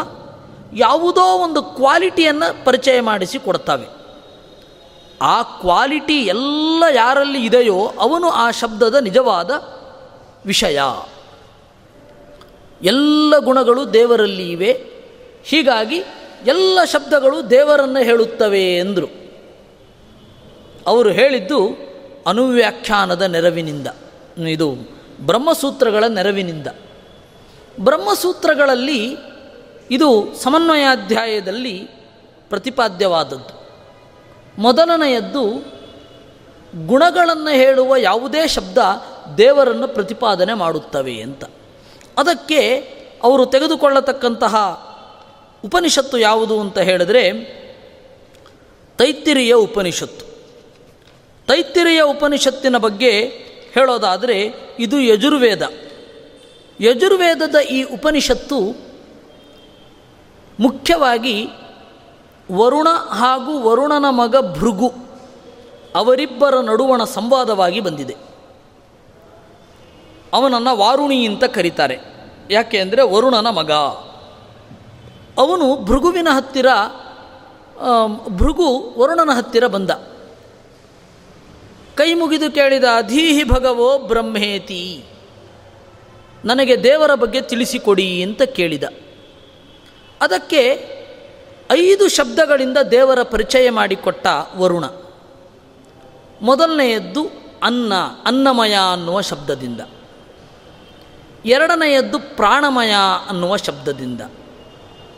[0.75, 3.87] ಯಾವುದೋ ಒಂದು ಕ್ವಾಲಿಟಿಯನ್ನು ಪರಿಚಯ ಮಾಡಿಸಿ ಕೊಡ್ತವೆ.
[5.23, 9.51] ಆ ಕ್ವಾಲಿಟಿ ಎಲ್ಲ ಯಾರಲ್ಲಿ ಇದೆಯೋ ಅವನು ಆ ಶಬ್ದದ ನಿಜವಾದ
[10.47, 10.81] ವಿಷಯ.
[12.83, 14.73] ಎಲ್ಲ ಗುಣಗಳು ದೇವರಲ್ಲಿ ಇವೆ.
[15.45, 16.03] ಹೀಗಾಗಿ
[16.47, 19.07] ಎಲ್ಲ ಶಬ್ದಗಳು ದೇವರನ್ನು ಹೇಳುತ್ತವೆ ಎಂದರು.
[20.87, 21.77] ಅವರು ಹೇಳಿದ್ದು
[22.27, 23.87] ಅನುವ್ಯಾಖ್ಯಾನದ ನೆರವಿನಿಂದ.
[24.38, 24.75] ಇದು
[25.21, 26.66] ಬ್ರಹ್ಮಸೂತ್ರಗಳ ನೆರವಿನಿಂದ.
[27.81, 29.17] ಬ್ರಹ್ಮಸೂತ್ರಗಳಲ್ಲಿ
[29.91, 31.89] ಇದು ಸಮನ್ವಯಾಧ್ಯಾಯದಲ್ಲಿ
[32.49, 33.63] ಪ್ರತಿಪಾದ್ಯವಾದದ್ದು.
[34.59, 35.73] ಮೊದಲನೆಯದ್ದು,
[36.87, 38.79] ಗುಣಗಳನ್ನು ಹೇಳುವ ಯಾವುದೇ ಶಬ್ದ
[39.39, 41.45] ದೇವರನ್ನು ಪ್ರತಿಪಾದನೆ ಮಾಡುತ್ತವೆ ಅಂತ.
[42.19, 42.77] ಅದಕ್ಕೆ
[43.23, 44.57] ಅವರು ತೆಗೆದುಕೊಳ್ಳತಕ್ಕಂತಹ
[45.65, 47.33] ಉಪನಿಷತ್ತು ಯಾವುದು ಅಂತ ಹೇಳಿದ್ರೆ,
[48.99, 50.27] ತೈತ್ತಿರಿಯ ಉಪನಿಷತ್ತು.
[51.47, 53.21] ತೈತ್ತಿರಿಯ ಉಪನಿಷತ್ತಿನ ಬಗ್ಗೆ
[53.75, 55.63] ಹೇಳೋದಾದರೆ, ಇದು ಯಜುರ್ವೇದ.
[56.83, 58.59] ಯಜುರ್ವೇದದ ಈ ಉಪನಿಷತ್ತು
[60.61, 61.49] ಮುಖ್ಯವಾಗಿ
[62.53, 64.92] ವರುಣ ಹಾಗೂ ವರುಣನ ಮಗ ಭೃಗು
[65.95, 68.16] ಅವರಿಬ್ಬರ ನಡುವಣ ಸಂವಾದವಾಗಿ ಬಂದಿದೆ.
[70.33, 71.99] ಅವನನ್ನು ವಾರುಣಿ ಅಂತ ಕರೀತಾರೆ.
[72.51, 73.73] ಯಾಕೆ ಅಂದರೆ ವರುಣನ ಮಗ.
[75.38, 76.66] ಅವನು ಭೃಗುವಿನ ಹತ್ತಿರ
[78.29, 79.90] ಭೃಗು ವರುಣನ ಹತ್ತಿರ ಬಂದ.
[81.95, 85.05] ಕೈ ಮುಗಿದು ಕೇಳಿದ, ಅಧೀಹಿ ಭಗವೋ ಬ್ರಹ್ಮೇತಿ.
[86.45, 88.85] ನನಗೆ ದೇವರ ಬಗ್ಗೆ ತಿಳಿಸಿಕೊಡಿ ಅಂತ ಕೇಳಿದ.
[90.21, 90.89] ಅದಕ್ಕೆ
[91.71, 94.27] ಐದು ಶಬ್ದಗಳಿಂದ ದೇವರ ಪರಿಚಯ ಮಾಡಿಕೊಟ್ಟ
[94.57, 94.85] ವರುಣ.
[96.43, 97.27] ಮೊದಲನೆಯದ್ದು
[97.63, 97.93] ಅನ್ನ,
[98.27, 99.81] ಅನ್ನಮಯ ಅನ್ನುವ ಶಬ್ದದಿಂದ.
[101.45, 102.95] ಎರಡನೆಯದ್ದು ಪ್ರಾಣಮಯ
[103.29, 104.21] ಅನ್ನುವ ಶಬ್ದದಿಂದ.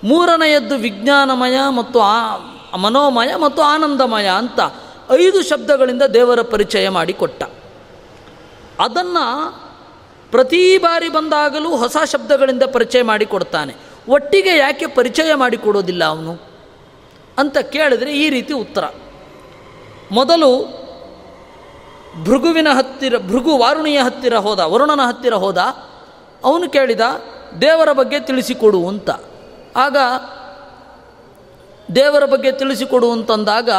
[0.05, 2.37] ಮೂರನೆಯದ್ದು ವಿಜ್ಞಾನಮಯ ಮತ್ತು ಆ,
[2.77, 4.61] ಮನೋಮಯ ಮತ್ತು ಆನಂದಮಯ ಅಂತ
[5.11, 7.43] ಐದು ಶಬ್ದಗಳಿಂದ ದೇವರ ಪರಿಚಯ ಮಾಡಿಕೊಟ್ಟ.
[8.79, 9.64] ಅದನ್ನು
[10.35, 13.75] ಪ್ರತಿ ಬಾರಿ ಬಂದಾಗಲೂ ಹೊಸ ಶಬ್ದಗಳಿಂದ ಪರಿಚಯ ಮಾಡಿಕೊಡ್ತಾನೆ.
[14.09, 16.39] ಒಟ್ಟಿಗೆ ಯಾಕೆ ಪರಿಚಯ ಮಾಡಿಕೊಡೋದಿಲ್ಲ ಅವನು?
[17.39, 18.85] ಅಂತ ಕೇಳಿದರೆ ಈ ರೀತಿ ಉತ್ತರ.
[20.13, 20.63] ಮೊದಲು
[22.25, 25.59] ಭೃಗುವಿನ ಹತ್ತಿರ, ಭೃಗು ವಾರುಣಿಯ ಹತ್ತಿರ ಹೋದ, ವರುಣನ ಹತ್ತಿರ ಹೋದ.
[26.45, 27.01] ಅವನು ಕೇಳಿದ,
[27.61, 29.11] ದೇವರ ಬಗ್ಗೆ ತಿಳಿಸಿಕೊಡು ಅಂತ.
[29.77, 29.97] ಆಗ
[31.97, 33.71] ದೇವರ ಬಗ್ಗೆ ತಿಳಿಸಿಕೊಡು ಅಂತಂದಾಗ,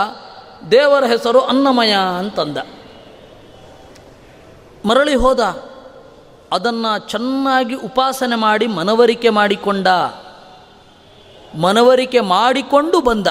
[0.71, 2.57] ದೇವರ ಹೆಸರು ಅನ್ನಮಯ ಅಂತಂದ.
[4.87, 5.74] ಮರಳಿ ಹೋದ.
[6.51, 9.87] ಅದನ್ನು ಚೆನ್ನಾಗಿ ಉಪಾಸನೆ ಮಾಡಿ ಮನವರಿಕೆ ಮಾಡಿಕೊಂಡ,
[11.61, 13.27] ಮನವರಿಕೆ ಮಾಡಿಕೊಂಡು ಬಂದ.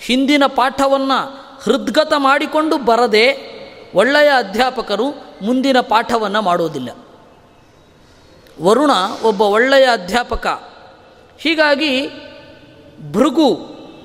[0.00, 3.56] ಹಿಂದಿನ ಪಾಠವನ್ನು ಹೃದ್ಗತ ಮಾಡಿಕೊಂಡು ಬರದೆ
[3.94, 5.04] ಒಳ್ಳೆಯ ಅಧ್ಯಾಪಕರು
[5.42, 6.88] ಮುಂದಿನ ಪಾಠವನ್ನು ಮಾಡೋದಿಲ್ಲ.
[8.62, 8.90] ವರುಣ
[9.24, 10.46] ಒಬ್ಬ ಒಳ್ಳೆಯ ಅಧ್ಯಾಪಕ.
[11.38, 12.08] ಹೀಗಾಗಿ
[13.12, 13.54] ಭೃಗು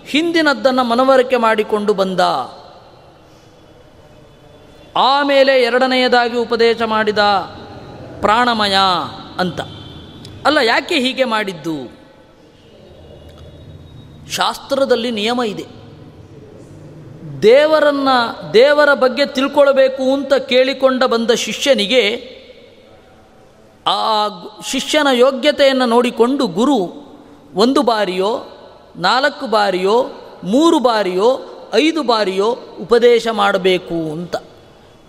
[0.06, 2.20] ಹಿಂದಿನದ್ದನ್ನು ಮನವರಿಕೆ ಮಾಡಿಕೊಂಡು ಬಂದ.
[4.98, 7.18] ಆಮೇಲೆ ಎರಡನೆಯದಾಗಿ ಉಪದೇಶ ಮಾಡಿದ.
[8.22, 8.76] ಪ್ರಾಣಮಯ
[9.40, 9.62] ಅಂತ.
[10.46, 12.02] ಅಲ್ಲ, ಯಾಕೆ ಹೀಗೆ ಮಾಡಿದ್ದು?
[14.32, 15.82] ಶಾಸ್ತ್ರದಲ್ಲಿ ನಿಯಮ ಇದೆ.
[17.42, 22.32] ದೇವರನ್ನು, ದೇವರ ಬಗ್ಗೆ ತಿಳ್ಕೊಳ್ಬೇಕು ಅಂತ ಕೇಳಿಕೊಂಡ ಬಂದ ಶಿಷ್ಯನಿಗೆ
[23.88, 24.28] ಆ
[24.70, 26.92] ಶಿಷ್ಯನ ಯೋಗ್ಯತೆಯನ್ನು ನೋಡಿಕೊಂಡು ಗುರು
[27.56, 28.44] ಒಂದು ಬಾರಿಯೋ,
[28.96, 30.06] ನಾಲ್ಕು ಬಾರಿಯೋ,
[30.44, 31.40] ಮೂರು ಬಾರಿಯೋ,
[31.74, 34.36] ಐದು ಬಾರಿಯೋ ಉಪದೇಶ ಮಾಡಬೇಕು ಅಂತ.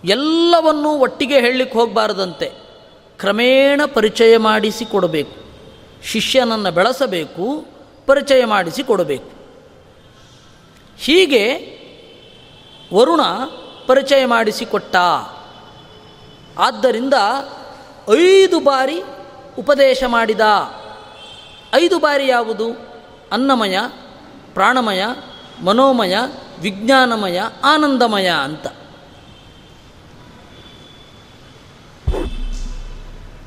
[0.05, 2.62] ಎಲ್ಲವನ್ನೂ ಒಟ್ಟಿಗೆ ಹೇಳಲಿಕ್ಕೆ ಹೋಗಬಾರ್ದಂತೆ.
[3.23, 5.37] ಕ್ರಮೇಣ ಪರಿಚಯ ಮಾಡಿಸಿ ಕೊಡಬೇಕು.
[6.05, 7.65] ಶಿಷ್ಯನನ್ನು ಬೆಳೆಸಬೇಕು,
[8.07, 9.31] ಪರಿಚಯ ಮಾಡಿಸಿ ಕೊಡಬೇಕು.
[10.99, 11.53] ಹೀಗೆ
[12.95, 13.21] ವರುಣ
[13.87, 14.97] ಪರಿಚಯ ಮಾಡಿಸಿಕೊಟ್ಟ
[16.59, 17.15] ಆದ್ದರಿಂದ
[18.15, 19.03] ಐದು ಬಾರಿ
[19.59, 20.41] ಉಪದೇಶ ಮಾಡಿದ.
[21.75, 22.71] ಐದು ಬಾರಿ ಯಾವುದು?
[23.33, 23.79] ಅನ್ನಮಯ,
[24.55, 25.05] ಪ್ರಾಣಮಯ,
[25.65, 26.17] ಮನೋಮಯ,
[26.61, 28.67] ವಿಜ್ಞಾನಮಯ, ಆನಂದಮಯ ಅಂತ.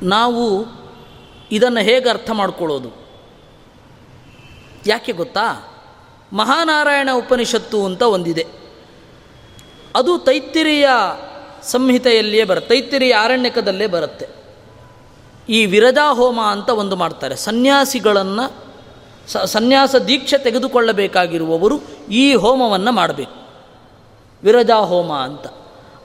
[0.02, 0.66] ನಾವು
[1.52, 3.06] ಇದನ್ನು ಹೇಗೆ ಅರ್ಥ ಮಾಡ್ಕೊಳ್ಳೋದು?
[4.86, 5.72] ಯಾಕೆ ಗೊತ್ತಾ?
[6.32, 8.46] ಮಹಾನಾರಾಯಣ ಉಪನಿಷತ್ತು ಅಂತ ಒಂದಿದೆ.
[9.96, 10.88] ಅದು ತೈತ್ತಿರಿಯ
[11.62, 14.26] ಸಂಹಿತೆಯಲ್ಲಿಯೇ ಬರುತ್ತೆ, ತೈತ್ತಿರಿಯ ಆರಣ್ಯಕದಲ್ಲೇ ಬರುತ್ತೆ.
[15.48, 17.36] ಈ ವಿರಜಾ ಹೋಮ ಅಂತ ಒಂದು ಮಾಡ್ತಾರೆ.
[17.36, 18.64] ಸನ್ಯಾಸಿಗಳನ್ನು,
[19.28, 21.80] ಸ, ಸನ್ಯಾಸ ದೀಕ್ಷೆ ತೆಗೆದುಕೊಳ್ಳಬೇಕಾಗಿರುವವರು
[22.10, 23.48] ಈ ಹೋಮವನ್ನು ಮಾಡಬೇಕು.
[24.42, 25.46] ವಿರಜಾ ಹೋಮ ಅಂತ.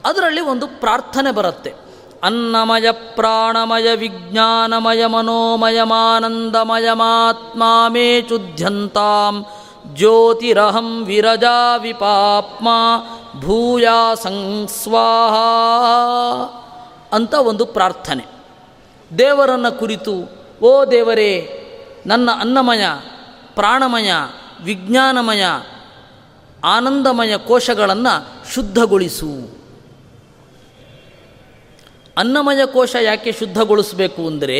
[0.06, 1.74] ಅದರಲ್ಲಿ ಒಂದು ಪ್ರಾರ್ಥನೆ ಬರುತ್ತೆ.
[2.22, 9.46] ಅನ್ನಮಯ ಪ್ರಾಣಮಯ ವಿಜ್ಞಾನಮಯ ಮನೋಮಯಮಾನಂದಮಯಮಾತ್ಮಾ ಮೇ ಚುಧ್ಯಂತಾಂ
[9.94, 12.96] ಜ್ಯೋತಿರಹಂ ವಿರಜಾ ವಿಪಾಪ್ಮಾ
[13.40, 15.34] ಭೂಯಾ ಸಂಸ್ವಾಹ
[17.14, 18.24] ಅಂತ ಒಂದು ಪ್ರಾರ್ಥನೆ.
[19.18, 20.12] ದೇವರನ್ನು ಕುರಿತು,
[20.62, 21.58] ಓ ದೇವರೇ,
[22.06, 22.84] ನನ್ನ ಅನ್ನಮಯ,
[23.54, 24.12] ಪ್ರಾಣಮಯ,
[24.64, 25.44] ವಿಜ್ಞಾನಮಯ,
[26.64, 29.61] ಆನಂದಮಯ ಕೋಶಗಳನ್ನು ಶುದ್ಧಗೊಳಿಸು.
[32.16, 34.58] ಅನ್ನಮಯ ಕೋಶ ಯಾಕೆ ಶುದ್ಧಗೊಳಿಸಬೇಕು ಅಂದರೆ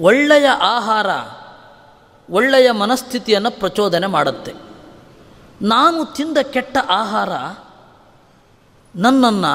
[0.00, 1.06] ಒಳ್ಳೆಯ ಆಹಾರ,
[2.30, 4.52] ಒಳ್ಳೆಯ ಮನಸ್ಥಿತಿಯನ್ನು ಪ್ರಚೋದನೆ ಮಾಡುತ್ತೆ.
[5.62, 7.32] ನಾನು ತಿಂದ ಕೆಟ್ಟ ಆಹಾರ
[8.96, 9.54] ನನ್ನನ್ನು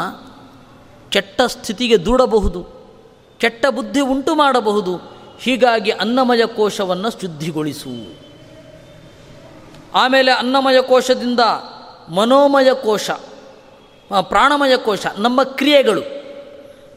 [1.09, 2.61] ಕೆಟ್ಟ ಸ್ಥಿತಿಗೆ ದೂಡಬಹುದು,
[3.37, 4.97] ಕೆಟ್ಟ ಬುದ್ಧಿ ಉಂಟು ಮಾಡಬಹುದು,
[5.39, 8.17] ಹೀಗಾಗಿ ಅನ್ನಮಯ ಕೋಶವನ್ನು ಶುದ್ಧಿಗೊಳಿಸು.
[9.93, 11.39] ಆಮೇಲೆ ಅನ್ನಮಯ ಕೋಶದಿಂದ
[12.09, 13.09] ಮನೋಮಯ ಕೋಶ
[14.21, 16.22] ಪ್ರಾಣಮಯ ಕೋಶ, ನಮ್ಮ ಕ್ರಿಯೆಗಳು.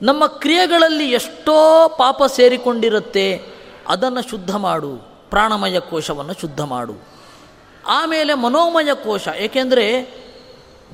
[0.03, 3.43] ನಮ್ಮ ಕ್ರಿಯೆಗಳಲ್ಲಿ ಎಷ್ಟೋ ಪಾಪ ಸೇರಿಕೊಂಡಿರುತ್ತೆ,
[3.89, 4.97] ಅದನ್ನು ಶುದ್ಧ ಮಾಡು,
[5.31, 6.93] ಪ್ರಾಣಮಯ ಕೋಶವನ್ನು ಶುದ್ಧ ಮಾಡು.
[7.87, 10.15] ಆಮೇಲೆ ಮನೋಮಯ ಕೋಶ, ಏಕೆಂದರೆ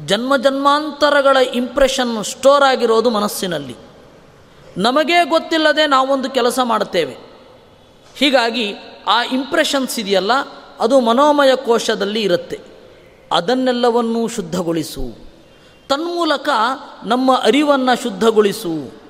[0.07, 3.77] ಜನ್ಮ ಜನ್ಮಾಂತರಗಳ ಇಂಪ್ರೆಷನ್ ಸ್ಟೋರ್ ಆಗಿರೋದು ಮನಸ್ಸಿನಲ್ಲಿ.
[4.77, 7.17] ನಮಗೇ ಗೊತ್ತಿಲ್ಲದೆ ನಾವೊಂದು ಕೆಲಸ ಮಾಡುತ್ತೇವೆ
[8.17, 8.75] ಹೀಗಾಗಿ
[9.09, 10.33] ಆ ಇಂಪ್ರೆಷನ್ಸ್ ಇದೆಯಲ್ಲ,
[10.81, 12.61] ಅದು ಮನೋಮಯ ಕೋಶದಲ್ಲಿ ಇರುತ್ತೆ.
[13.33, 15.32] ಅದನ್ನೆಲ್ಲವನ್ನೂ ಶುದ್ಧಗೊಳಿಸು.
[15.89, 16.49] ತನ್ಮೂಲಕ
[17.05, 19.03] ನಮ್ಮ ಅರಿವನ್ನು ಶುದ್ಧಗೊಳಿಸು.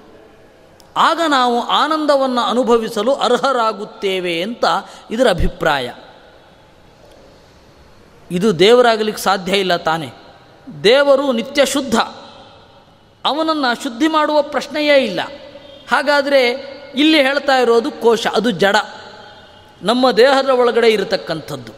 [0.96, 4.64] ಆಗ ನಾವು ಆನಂದವನ್ನು ಅನುಭವಿಸಲು ಅರ್ಹರಾಗುತ್ತೇವೆ ಅಂತ
[5.11, 5.92] ಇದರ ಅಭಿಪ್ರಾಯ.
[8.30, 10.12] ಇದು ದೇವರಾಗಲಿಕ್ಕೆ ಸಾಧ್ಯ ಇಲ್ಲ ತಾನೆ.
[10.85, 11.94] ದೇವರು ನಿತ್ಯ ಶುದ್ಧ.
[13.24, 15.20] ಅವನನ್ನು ಶುದ್ಧಿ ಮಾಡುವ ಪ್ರಶ್ನೆಯೇ ಇಲ್ಲ.
[15.90, 16.48] ಹಾಗಾದರೆ
[16.94, 18.76] ಇಲ್ಲಿ ಹೇಳ್ತಾ ಇರೋದು ಕೋಶ, ಅದು ಜಡ.
[19.82, 21.72] ನಮ್ಮ ದೇಹದ ಒಳಗಡೆ ಇರತಕ್ಕಂಥದ್ದು.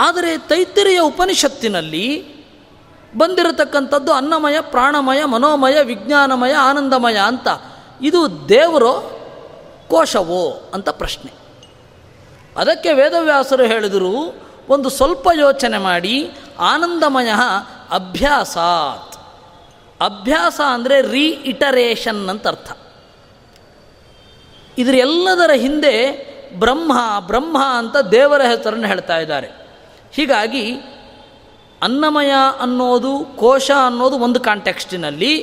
[0.00, 2.35] ಆದರೆ ತೈತಿರಿಯ ಉಪನಿಷತ್ತಿನಲ್ಲಿ
[3.16, 7.48] ಬಂದಿರತಕ್ಕಂಥದ್ದು ಅನ್ನಮಯ, ಪ್ರಾಣಮಯ, ಮನೋಮಯ, ವಿಜ್ಞಾನಮಯ, ಆನಂದಮಯ ಅಂತ.
[8.02, 9.12] ಇದು ದೇವರೋ
[9.88, 11.32] ಕೋಶವೋ ಅಂತ ಪ್ರಶ್ನೆ.
[12.56, 17.30] ಅದಕ್ಕೆ ವೇದವ್ಯಾಸರು ಹೇಳಿದರು, ಒಂದು ಸ್ವಲ್ಪ ಯೋಚನೆ ಮಾಡಿ, ಆನಂದಮಯ
[17.90, 19.16] ಅಭ್ಯಾಸಾತ್.
[20.00, 22.78] ಅಭ್ಯಾಸ ಅಂದರೆ ರೀಇಟರೇಷನ್ ಅಂತ ಅರ್ಥ
[24.78, 25.96] ಇದರೆಲ್ಲದರ ಹಿಂದೆ
[26.58, 26.92] ಬ್ರಹ್ಮ
[27.26, 29.46] ಬ್ರಹ್ಮ ಅಂತ ದೇವರ ಹೆಸರನ್ನು ಹೇಳ್ತಾ ಇದ್ದಾರೆ.
[30.12, 30.76] ಹೀಗಾಗಿ
[31.82, 35.36] ಅನ್ನಮಯ ಅನ್ನೋದು, ಕೋಶ ಅನ್ನೋದು ಒಂದು ಕಾಂಟೆಕ್ಸ್ಟಿನಲ್ಲಿ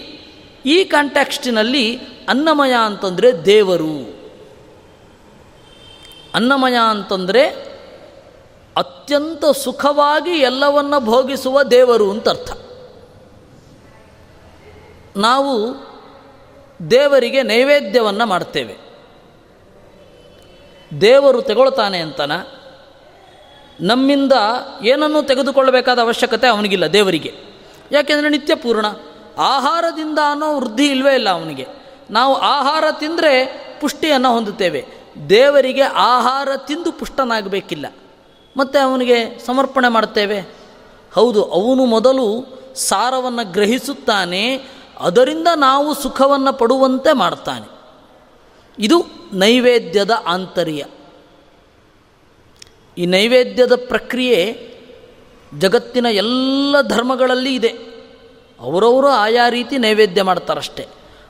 [0.66, 4.24] ಈ ಕಾಂಟೆಕ್ಸ್ಟಿನಲ್ಲಿ ಅನ್ನಮಯ ಅಂತಂದರೆ ದೇವರು.
[6.36, 7.74] ಅನ್ನಮಯ ಅಂತಂದರೆ
[8.78, 12.52] ಅತ್ಯಂತ ಸುಖವಾಗಿ ಎಲ್ಲವನ್ನ ಭೋಗಿಸುವ ದೇವರು ಅಂತ ಅರ್ಥ.
[15.18, 15.76] ನಾವು
[16.92, 18.94] ದೇವರಿಗೆ ನೈವೇದ್ಯವನ್ನು ಮಾಡ್ತೇವೆ.
[21.02, 22.32] ದೇವರು ತಗೊಳ್ತಾನೆ ಅಂತನ
[23.82, 24.34] ನಮ್ಮಿಂದ
[24.84, 27.34] ಏನನ್ನು ತೆಗೆದುಕೊಳ್ಳಬೇಕಾದ ಅವಶ್ಯಕತೆ ಅವನಿಗಿಲ್ಲ, ದೇವರಿಗೆ.
[27.92, 28.86] ಯಾಕೆಂದರೆ ನಿತ್ಯ ಪೂರ್ಣ.
[29.38, 31.68] ಆಹಾರದಿಂದ ಅನ್ನೋ ವೃದ್ಧಿ ಇಲ್ಲವೇ ಇಲ್ಲ ಅವನಿಗೆ.
[32.10, 33.46] ನಾವು ಆಹಾರ ತಿಂದರೆ
[33.82, 34.86] ಪುಷ್ಟಿಯನ್ನು ಹೊಂದುತ್ತೇವೆ.
[35.30, 37.86] ದೇವರಿಗೆ ಆಹಾರ ತಿಂದು ಪುಷ್ಟನಾಗಬೇಕಿಲ್ಲ.
[38.58, 40.40] ಮತ್ತು ಅವನಿಗೆ ಸಮರ್ಪಣೆ ಮಾಡ್ತೇವೆ.
[41.14, 44.58] ಹೌದು, ಅವನು ಮೊದಲು ಸಾರವನ್ನು ಗ್ರಹಿಸುತ್ತಾನೆ,
[45.00, 47.68] ಅದರಿಂದ ನಾವು ಸುಖವನ್ನು ಪಡುವಂತೆ ಮಾಡ್ತಾನೆ.
[48.80, 50.86] ಇದು ನೈವೇದ್ಯದ ಆಂತರ್ಯ.
[52.98, 54.74] ಈ ನೈವೇದ್ಯದ ಪ್ರಕ್ರಿಯೆ
[55.60, 57.68] ಜಗತ್ತಿನ ಎಲ್ಲ ಧರ್ಮಗಳಲ್ಲಿ ಇದೆ.
[58.60, 60.88] ಅವರವರು ಆಯಾ ರೀತಿ ನೈವೇದ್ಯ ಮಾಡ್ತಾರಷ್ಟೆ.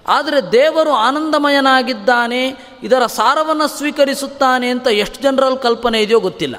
[0.08, 2.47] ಆದರೆ ದೇವರು ಆನಂದಮಯನಾಗಿದ್ದಾನೆ,
[2.84, 6.56] ಇದರ ಸಾರವನ್ನು ಸ್ವೀಕರಿಸುತ್ತಾನೆ ಅಂತ ಎಷ್ಟು ಜನರಲ್ಲಿ ಕಲ್ಪನೆ ಇದೆಯೋ ಗೊತ್ತಿಲ್ಲ.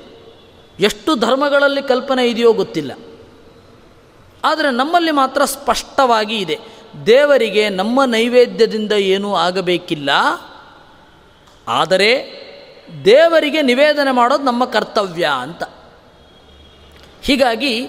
[0.81, 2.93] ಎಷ್ಟು ಧರ್ಮಗಳಲ್ಲಿ ಕಲ್ಪನೆ ಇದೆಯೋ ಗೊತ್ತಿಲ್ಲ.
[4.45, 6.59] ಆದರೆ ನಮ್ಮಲ್ಲಿ ಮಾತ್ರ ಸ್ಪಷ್ಟವಾಗಿ ಇದೆ.
[7.07, 10.11] ದೇವರಿಗೆ ನಮ್ಮ ನೈವೇದ್ಯದಿಂದ ಏನೂ ಆಗಬೇಕಿಲ್ಲ.
[11.69, 12.44] ಆದರೆ
[13.05, 15.63] ದೇವರಿಗೆ ನಿವೇದನೆ ಮಾಡೋದು ನಮ್ಮ ಕರ್ತವ್ಯ ಅಂತ.
[17.23, 17.89] ಹೀಗಾಗಿ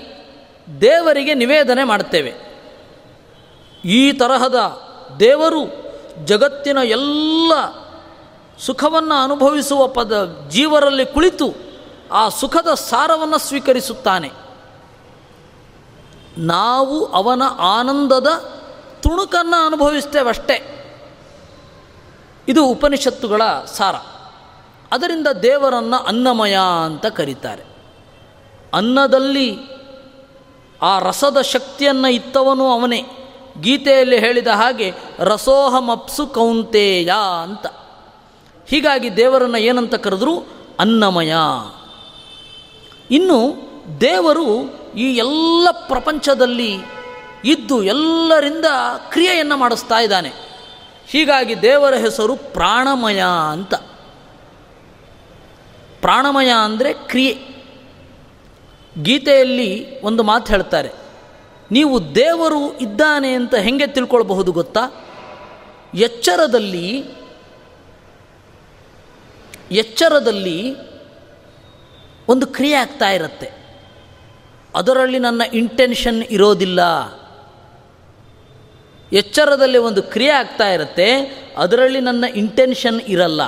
[0.82, 2.56] ದೇವರಿಗೆ ನಿವೇದನೆ ಮಾಡ್ತೇವೆ.
[3.86, 4.56] ಈ ತರಹದ
[5.20, 5.86] ದೇವರು
[6.26, 7.52] ಜಗತ್ತಿನ ಎಲ್ಲ
[8.60, 11.54] ಸುಖವನ್ನು ಅನುಭವಿಸುವ ಪದ ಜೀವರಲ್ಲಿ ಕುಳಿತು
[12.12, 14.32] ಆ ಸುಖದ ಸಾರವನ್ನು ಸ್ವೀಕರಿಸುತ್ತಾನೆ.
[16.38, 18.28] ನಾವು ಅವನ ಆನಂದದ
[19.04, 20.72] ತುಣುಕನ್ನು ಅನುಭವಿಸ್ತೇವಷ್ಟೇ.
[22.48, 23.96] ಇದು ಉಪನಿಷತ್ತುಗಳ ಸಾರ.
[24.92, 27.64] ಅದರಿಂದ ದೇವರನ್ನು ಅನ್ನಮಯ ಅಂತ ಕರೀತಾರೆ.
[28.74, 29.58] ಅನ್ನದಲ್ಲಿ
[30.82, 33.06] ಆ ರಸದ ಶಕ್ತಿಯನ್ನು ಇತ್ತವನು ಅವನೇ.
[33.62, 37.66] ಗೀತೆಯಲ್ಲಿ ಹೇಳಿದ ಹಾಗೆ, ರಸೋಹಮಪ್ಸು ಕೌಂತೇಯ ಅಂತ.
[38.68, 40.40] ಹೀಗಾಗಿ ದೇವರನ್ನು ಏನಂತ ಕರೆದ್ರು?
[40.80, 41.34] ಅನ್ನಮಯ.
[43.12, 43.56] ಇನ್ನು
[44.02, 46.78] ದೇವರು ಈ ಎಲ್ಲ ಪ್ರಪಂಚದಲ್ಲಿ
[47.46, 48.66] ಇದ್ದು ಎಲ್ಲರಿಂದ
[49.10, 50.34] ಕ್ರಿಯೆಯನ್ನು ಮಾಡಿಸ್ತಾ ಇದ್ದಾನೆ.
[51.08, 53.74] ಹೀಗಾಗಿ ದೇವರ ಹೆಸರು ಪ್ರಾಣಮಯ ಅಂತ.
[56.06, 57.34] ಪ್ರಾಣಮಯ ಅಂದರೆ ಕ್ರಿಯೆ.
[59.04, 60.92] ಗೀತೆಯಲ್ಲಿ ಒಂದು ಮಾತು ಹೇಳ್ತಾರೆ,
[61.72, 64.84] ನೀವು ದೇವರು ಇದ್ದಾನೆ ಅಂತ ಹೆಂಗೆ ತಿಳ್ಕೊಳ್ಬಹುದು ಗೊತ್ತಾ?
[66.00, 66.88] ಎಚ್ಚರದಲ್ಲಿ
[69.72, 70.58] ಎಚ್ಚರದಲ್ಲಿ
[72.28, 73.50] ಒಂದು ಕ್ರಿಯೆ ಆಗ್ತಾ ಇರುತ್ತೆ.
[74.76, 76.82] ಅದರಲ್ಲಿ ನನ್ನ ಇಂಟೆನ್ಷನ್ ಇರೋದಿಲ್ಲ.
[79.12, 81.08] ಎಚ್ಚರದಲ್ಲಿ ಒಂದು ಕ್ರಿಯೆ ಆಗ್ತಾ ಇರುತ್ತೆ,
[81.58, 83.42] ಅದರಲ್ಲಿ ನನ್ನ ಇಂಟೆನ್ಷನ್ ಇರಲ್ಲ.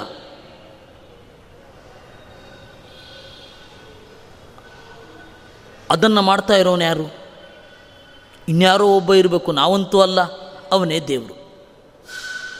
[5.91, 7.13] ಅದನ್ನು ಮಾಡ್ತಾ ಇರೋನು ಯಾರು?
[8.47, 10.21] ಇನ್ಯಾರೋ ಒಬ್ಬ ಇರಬೇಕು, ನಾವಂತೂ ಅಲ್ಲ,
[10.71, 11.47] ಅವನೇ ದೇವರು.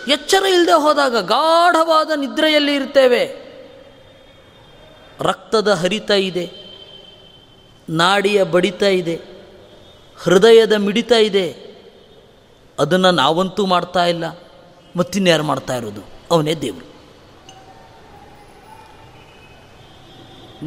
[0.08, 3.48] ಎಚ್ಚರ ಇಲ್ಲದೆ ಹೋದಾಗ ಗಾಢವಾದ ನಿದ್ರೆಯಲ್ಲಿ ಇರ್ತೇವೆ.
[5.22, 6.52] ರಕ್ತದ ಹರಿತ ಇದೆ,
[7.90, 9.22] ನಾಡಿಯ ಬಡಿತ ಇದೆ,
[10.18, 11.68] ಹೃದಯದ ಮಿಡಿತ ಇದೆ.
[12.80, 14.40] ಅದನ್ನು ನಾವಂತೂ ಮಾಡ್ತಾ ಇಲ್ಲ,
[14.96, 16.02] ಮತ್ತಿನ್ಯಾರು ಮಾಡ್ತಾ ಇರೋದು?
[16.32, 16.88] ಅವನೇ ದೇವರು.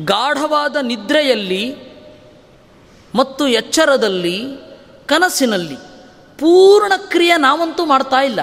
[0.05, 1.90] ಗಾಢವಾದ ನಿದ್ರೆಯಲ್ಲಿ
[3.15, 4.45] ಮತ್ತು ಎಚ್ಚರದಲ್ಲಿ,
[5.07, 5.77] ಕನಸಿನಲ್ಲಿ
[6.39, 8.41] ಪೂರ್ಣ ಕ್ರಿಯೆ ನಾವಂತೂ ಮಾಡ್ತಾ ಇಲ್ಲ.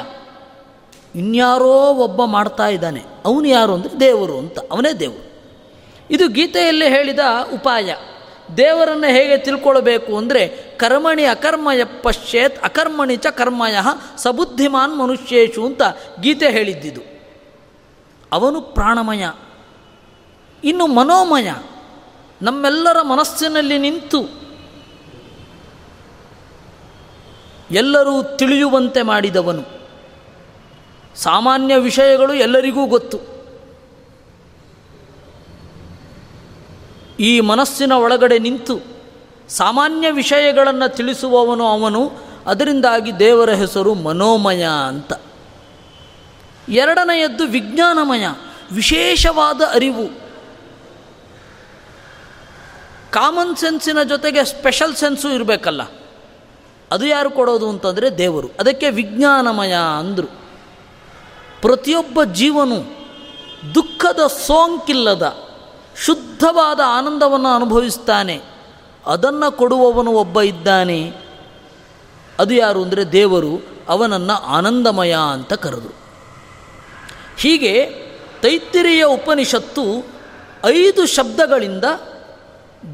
[1.15, 3.03] ಇನ್ಯಾರೋ ಒಬ್ಬ ಮಾಡ್ತಾ ಇದ್ದಾನೆ.
[3.25, 4.60] ಅವನು ಯಾರು ಅಂದರೆ ದೇವರು ಅಂತ.
[4.71, 5.27] ಅವನೇ ದೇವರು.
[6.12, 7.19] ಇದು ಗೀತೆಯಲ್ಲಿ ಹೇಳಿದ
[7.53, 7.95] ಉಪಾಯ.
[8.58, 13.77] ದೇವರನ್ನು ಹೇಗೆ ತಿಳ್ಕೊಳ್ಬೇಕು ಅಂದರೆ, ಕರ್ಮಣಿ ಅಕರ್ಮಯ ಪಶ್ಚೇತ್ ಅಕರ್ಮಣಿ ಚ ಕರ್ಮಯ
[14.17, 15.82] ಸಬುದ್ಧಿಮಾನ್ ಮನುಷ್ಯೇಶು ಅಂತ
[16.21, 17.01] ಗೀತೆ ಹೇಳಿದ್ದಿದು.
[18.32, 19.27] ಅವನು ಪ್ರಾಣಮಯ.
[20.63, 21.51] ಇನ್ನು ಮನೋಮಯ.
[22.41, 24.46] ನಮ್ಮೆಲ್ಲರ ಮನಸ್ಸಿನಲ್ಲಿ ನಿಂತು
[27.71, 29.65] ಎಲ್ಲರೂ ತಿಳಿಯುವಂತೆ ಮಾಡಿದವನು.
[31.15, 33.38] ಸಾಮಾನ್ಯ ವಿಷಯಗಳು ಎಲ್ಲರಿಗೂ ಗೊತ್ತು.
[37.19, 38.80] ಈ ಮನಸ್ಸಿನ ಒಳಗಡೆ ನಿಂತು
[39.49, 42.12] ಸಾಮಾನ್ಯ ವಿಷಯಗಳನ್ನು ತಿಳಿಸುವವನು ಅವನು,
[42.47, 45.13] ಅದರಿಂದಾಗಿ ದೇವರ ಹೆಸರು ಮನೋಮಯ ಅಂತ.
[46.69, 48.27] ಎರಡನೆಯದ್ದು ವಿಜ್ಞಾನಮಯ,
[48.71, 50.08] ವಿಶೇಷವಾದ ಅರಿವು.
[53.12, 55.82] ಕಾಮನ್ ಸೆನ್ಸಿನ ಜೊತೆಗೆ ಸ್ಪೆಷಲ್ ಸೆನ್ಸು ಇರಬೇಕಲ್ಲ.
[56.91, 58.50] ಅದು ಯಾರು ಕೊಡೋದು ಅಂತಂದರೆ ದೇವರು.
[58.60, 60.28] ಅದಕ್ಕೆ ವಿಜ್ಞಾನಮಯ ಅಂದರು.
[61.62, 62.76] ಪ್ರತಿಯೊಬ್ಬ ಜೀವನು
[63.76, 65.38] ದುಃಖದ ಸೋಂಕಿಲ್ಲದ,
[66.06, 68.41] ಶುದ್ಧವಾದ ಆನಂದವನ್ನು ಅನುಭವಿಸ್ತಾನೆ.
[69.06, 71.13] ಅದನ್ನು ಕೊಡುವವನು ಒಬ್ಬ ಇದ್ದಾನೆ.
[72.39, 75.95] ಅದು ಯಾರು ಅಂದರೆ ದೇವರು ಅವನನ್ನು ಆನಂದಮಯ ಅಂತ ಕರೆದರು.
[77.38, 77.86] ಹೀಗೆ
[78.41, 80.08] ತೈತ್ತಿರಿಯ ಉಪನಿಷತ್ತು
[80.65, 81.84] ಐದು ಶಬ್ದಗಳಿಂದ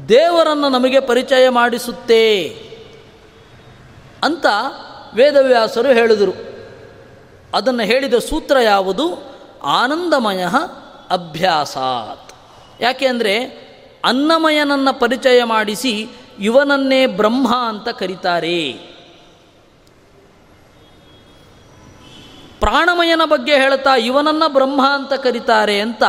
[0.08, 2.60] ದೇವರನ್ನು ನಮಗೆ ಪರಿಚಯ ಮಾಡಿಸುತ್ತೇ.
[4.24, 4.46] ಅಂತ
[5.14, 6.32] ವೇದವ್ಯಾಸರು ಹೇಳಿದರು.
[7.54, 9.34] ಅದನ್ನು ಹೇಳಿದ ಸೂತ್ರ ಯಾವುದು?
[9.62, 10.44] ಆನಂದಮಯ
[11.10, 12.32] ಅಭ್ಯಾಸಾತ್.
[12.82, 13.64] ಯಾಕೆ ಅಂದರೆ
[14.04, 16.08] ಅನ್ನಮಯನನ್ನು ಪರಿಚಯ ಮಾಡಿಸಿ
[16.38, 18.72] ಇವನನ್ನೇ ಬ್ರಹ್ಮ ಅಂತ ಕರೀತಾರೆ.
[22.60, 26.04] ಪ್ರಾಣಮಯನ ಬಗ್ಗೆ ಹೇಳ್ತಾ ಇವನನ್ನು ಬ್ರಹ್ಮ ಅಂತ ಕರೀತಾರೆ ಅಂತ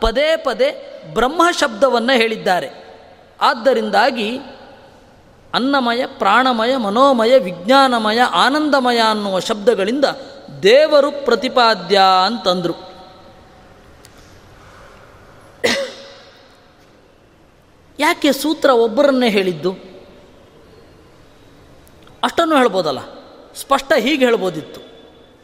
[0.00, 2.70] ಪದೇ ಪದೇ ಬ್ರಹ್ಮ ಶಬ್ದವನ್ನು ಹೇಳಿದ್ದಾರೆ.
[3.40, 4.40] ಆದ್ದರಿಂದಾಗಿ
[5.54, 10.04] ಅನ್ನಮಯ, ಪ್ರಾಣಮಯ, ಮನೋಮಯ, ವಿಜ್ಞಾನಮಯ, ಆನಂದಮಯ ಅನ್ನುವ ಶಬ್ದಗಳಿಂದ
[10.62, 12.88] ದೇವರು ಪ್ರತಿಪಾದ್ಯ ಅಂತಂದರು.
[17.98, 19.72] ಯಾಕೆ ಸೂತ್ರ ಒಬ್ಬರನ್ನೇ ಹೇಳಿದ್ದು?
[22.22, 22.98] ಅಷ್ಟನ್ನು ಹೇಳ್ಬೋದಲ್ಲ.
[23.56, 24.80] ಸ್ಪಷ್ಟ ಹೀಗೆ ಹೇಳ್ಬೋದಿತ್ತು.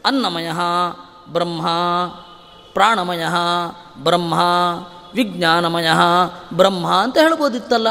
[0.05, 0.51] ಅನ್ನಮಯ,
[1.29, 1.67] ಬ್ರಹ್ಮ,
[2.73, 3.25] ಪ್ರಾಣಮಯ,
[3.97, 4.33] ಬ್ರಹ್ಮ,
[5.13, 5.89] ವಿಜ್ಞಾನಮಯ,
[6.53, 7.87] ಬ್ರಹ್ಮ ಅಂತ ಹೇಳ್ಬೋದಿತ್ತಲ್ಲ.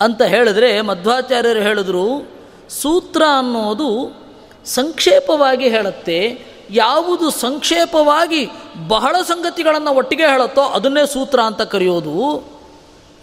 [0.00, 2.30] ಅಂತ ಹೇಳಿದ್ರೆ ಮಧ್ವಾಚಾರ್ಯರು ಹೇಳಿದ್ರು,
[2.68, 4.16] ಸೂತ್ರ ಅನ್ನೋದು
[4.64, 6.46] ಸಂಕ್ಷೇಪವಾಗಿ ಹೇಳುತ್ತೆ.
[6.70, 8.48] ಯಾವುದು ಸಂಕ್ಷೇಪವಾಗಿ
[8.88, 12.44] ಬಹಳ ಸಂಗತಿಗಳನ್ನು ಒಟ್ಟಿಗೆ ಹೇಳುತ್ತೋ ಅದನ್ನೇ ಸೂತ್ರ ಅಂತ ಕರೆಯೋದು.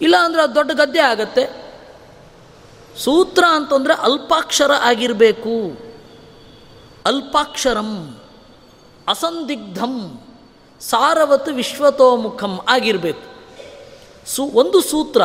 [0.00, 1.64] ಇಲ್ಲ ಅಂದರೆ ಅದು ದೊಡ್ಡ ಗದ್ದೆ ಆಗತ್ತೆ.
[2.98, 5.80] ಸೂತ್ರ ಅಂತಂದರೆ ಅಲ್ಪಾಕ್ಷರ ಆಗಿರಬೇಕು.
[7.06, 8.20] ಅಲ್ಪಾಕ್ಷರಂ,
[9.08, 10.20] ಅಸಂದಿಗ್ಧಂ,
[10.80, 13.33] ಸಾರವತ್ ವಿಶ್ವತೋಮುಖಂ ಆಗಿರಬೇಕು.
[14.26, 15.22] ಸು, ಒಂದು ಸೂತ್ರ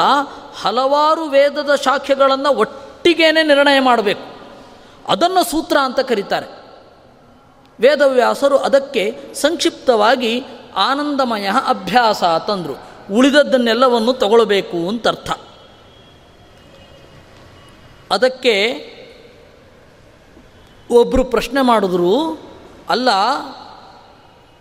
[0.61, 4.39] ಹಲವಾರು ವೇದದ ಶಾಖೆಗಳನ್ನು ಒಟ್ಟಿಗೇನೆ ನಿರ್ಣಯ ಮಾಡಬೇಕು.
[5.07, 6.45] ಅದನ್ನು ಸೂತ್ರ ಅಂತ ಕರೀತಾರೆ.
[7.81, 10.43] ವೇದವ್ಯಾಸರು ಅದಕ್ಕೆ ಸಂಕ್ಷಿಪ್ತವಾಗಿ
[10.75, 12.89] ಆನಂದಮಯ ಅಭ್ಯಾಸ ತಂದರು.
[13.13, 15.29] ಉಳಿದದ್ದನ್ನೆಲ್ಲವನ್ನು ತಗೊಳ್ಬೇಕು ಅಂತ ಅರ್ಥ
[18.11, 18.89] ಅದಕ್ಕೆ
[20.91, 22.39] ಒಬ್ಬರು ಪ್ರಶ್ನೆ ಮಾಡಿದ್ರು,
[22.89, 23.09] ಅಲ್ಲ,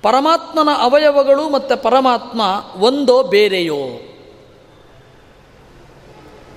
[0.03, 2.43] ಪರಮಾತ್ಮನ ಅವಯವಗಳು ಮತ್ತು ಪರಮಾತ್ಮ
[2.77, 4.08] ಒಂದೋ ಬೇರೆಯೋ?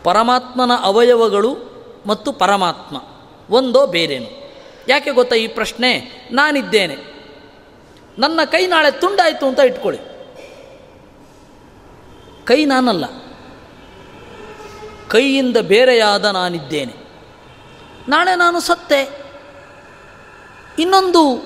[0.03, 1.57] ಪರಮಾತ್ಮನ ಅವಯವಗಳು
[2.05, 2.97] ಮತ್ತು ಪರಮಾತ್ಮ.
[3.49, 4.51] ಒಂದೋ ಬೇರೇನು.
[4.87, 6.11] ಯಾಕೆ ಗೊತ್ತಾ ಈ ಪ್ರಶ್ನೆ?
[6.31, 6.97] ನಾನಿದ್ದೇನೆ.
[8.19, 10.01] ನನ್ನ ಕೈ ನಾಳೆ ತುಂಡಾಯಿತು ಅಂತ ಇಟ್ಕೊಳ್ಳಿ.
[12.45, 13.05] ಕೈ ನಾನಲ್ಲ.
[15.07, 16.93] ಕೈಯಿಂದ ಬೇರೆಯಾದ ನಾನಿದ್ದೇನೆ.
[18.09, 19.25] ನಾಳೆ ನಾನು ಸತ್ತೆ.
[20.79, 21.43] ಇನ್ನೊಂದು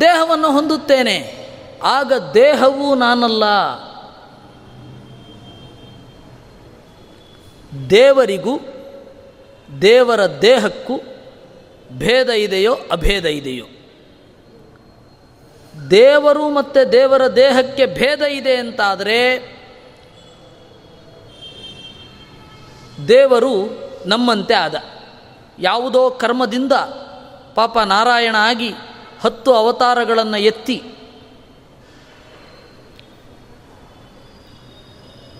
[0.00, 1.42] ದೇಹವನ್ನು ಹೊಂದುತ್ತೇನೆ.
[1.82, 3.44] ಆಗ ದೇಹವೂ ನಾನಲ್ಲ.
[7.90, 8.60] ದೇವರಿಗೂ,
[9.82, 11.00] ದೇವರ ದೇಹಕ್ಕೂ
[11.98, 13.66] ಭೇದ ಇದೆಯೋ ಅಭೇದ ಇದೆಯೋ?
[15.90, 19.38] ದೇವರು ಮತ್ತು ದೇವರ ದೇಹಕ್ಕೆ ಭೇದ ಇದೆ ಅಂತಾದರೆ,
[23.08, 24.74] ದೇವರು ನಮ್ಮಂತೆ ಆದ.
[25.58, 26.72] ಯಾವುದೋ ಕರ್ಮದಿಂದ
[27.54, 28.70] ಪಾಪ ನಾರಾಯಣ ಆಗಿ
[29.20, 30.82] ಹತ್ತು ಅವತಾರಗಳನ್ನು ಎತ್ತಿ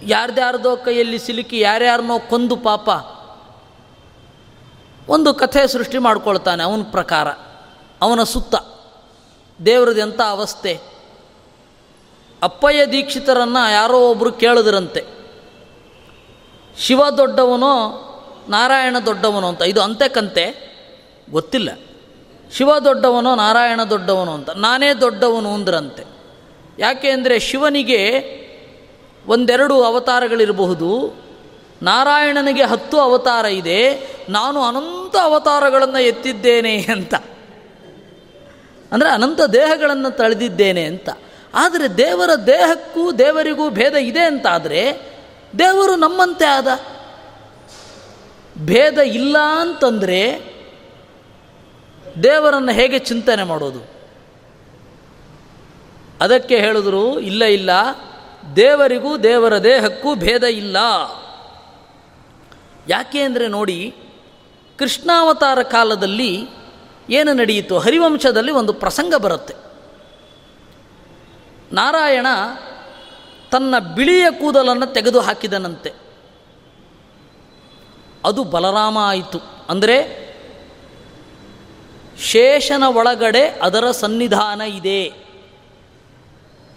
[0.06, 2.88] ಯಾರ್ದ್ಯಾರ್ದೋ ಕೈಯಲ್ಲಿ ಸಿಲುಕಿ ಯಾರ್ಯಾರನೋ ಕೊಂದು ಪಾಪ.
[5.10, 7.28] ಒಂದು ಕಥೆ ಸೃಷ್ಟಿ ಮಾಡ್ಕೊಳ್ತಾನೆ ಅವನ ಪ್ರಕಾರ.
[8.02, 8.54] ಅವನ ಸುತ್ತ.
[9.62, 10.80] ದೇವ್ರದ್ದು ಎಂಥ ಅವಸ್ಥೆ.
[12.42, 15.04] ಅಪ್ಪಯ್ಯ ದೀಕ್ಷಿತರನ್ನು ಯಾರೋ ಒಬ್ಬರು ಕೇಳಿದ್ರಂತೆ.
[16.78, 17.98] ಶಿವ ದೊಡ್ಡವನೋ,
[18.48, 19.62] ನಾರಾಯಣ ದೊಡ್ಡವನೋ ಅಂತ.
[19.62, 20.72] ಇದು ಅಂತೆ ಕಂತೆ?
[21.30, 21.78] ಗೊತ್ತಿಲ್ಲ.
[22.52, 24.50] ಶಿವ ದೊಡ್ಡವನೋ, ನಾರಾಯಣ ದೊಡ್ಡವನೋ ಅಂತ.
[24.50, 26.04] ನಾನೇ ದೊಡ್ಡವನು ಅಂದ್ರಂತೆ.
[26.78, 28.18] ಯಾಕೆ ಅಂದರೆ ಶಿವನಿಗೆ
[29.26, 31.22] ಒಂದೆರಡು ಅವತಾರಗಳಿರಬಹುದು.
[31.82, 34.08] ನಾರಾಯಣನಿಗೆ ಹತ್ತು ಅವತಾರ ಇದೆ.
[34.28, 37.14] ನಾನು ಅನಂತ ಅವತಾರಗಳನ್ನು ಎತ್ತಿದ್ದೇನೆ ಅಂತ.
[38.92, 41.08] ಅಂದರೆ ಅನಂತ ದೇಹಗಳನ್ನು ತಳೆದಿದ್ದೇನೆ ಅಂತ.
[41.54, 45.12] ಆದರೆ ದೇವರ ದೇಹಕ್ಕೂ ದೇವರಿಗೂ ಭೇದ ಇದೆ ಅಂತಾದರೆ
[45.58, 46.68] ದೇವರು ನಮ್ಮಂತೆ ಆದ.
[48.64, 50.52] ಭೇದ ಇಲ್ಲ ಅಂತಂದರೆ
[52.22, 53.86] ದೇವರನ್ನು ಹೇಗೆ ಚಿಂತನೆ ಮಾಡೋದು?
[56.20, 57.70] ಅದಕ್ಕೆ ಹೇಳಿದ್ರು, ಇಲ್ಲ ಇಲ್ಲ
[58.56, 60.76] ದೇವರಿಗೂ ದೇವರ ದೇಹಕ್ಕೂ ಭೇದ ಇಲ್ಲ.
[62.88, 63.94] ಯಾಕೆ ಅಂದರೆ ನೋಡಿ,
[64.78, 66.46] ಕೃಷ್ಣಾವತಾರ ಕಾಲದಲ್ಲಿ
[67.10, 67.78] ಏನು ನಡೆಯಿತು?
[67.78, 69.54] ಹರಿವಂಶದಲ್ಲಿ ಒಂದು ಪ್ರಸಂಗ ಬರುತ್ತೆ.
[71.72, 72.26] ನಾರಾಯಣ
[73.50, 75.92] ತನ್ನ ಬಿಳಿಯ ಕೂದಲನ್ನು ತೆಗೆದು ಹಾಕಿದನಂತೆ
[78.24, 79.40] ಅದು ಬಲರಾಮ ಆಯಿತು.
[79.68, 80.22] ಅಂದರೆ
[82.20, 85.21] ಶೇಷನ ಒಳಗಡೆ ಅದರ ಸನ್ನಿಧಾನ ಇದೆ.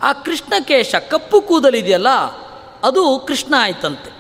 [0.02, 2.10] ಆ ಕೃಷ್ಣಕೇಶ ಕಪ್ಪು ಕೂದಲಿದೆಯಲ್ಲ,
[2.84, 4.16] ಅದು ಕೃಷ್ಣ ಆಯ್ತಂತೆ.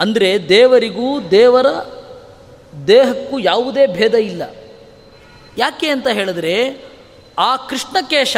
[0.00, 1.66] ಅಂದರೆ ದೇವರಿಗೂ ದೇವರ
[2.86, 4.42] ದೇಹಕ್ಕೂ ಯಾವುದೇ ಭೇದ ಇಲ್ಲ.
[5.58, 6.84] ಯಾಕೆ ಅಂತ ಹೇಳಿದ್ರೆ,
[7.38, 8.36] ಆ ಕೃಷ್ಣಕೇಶ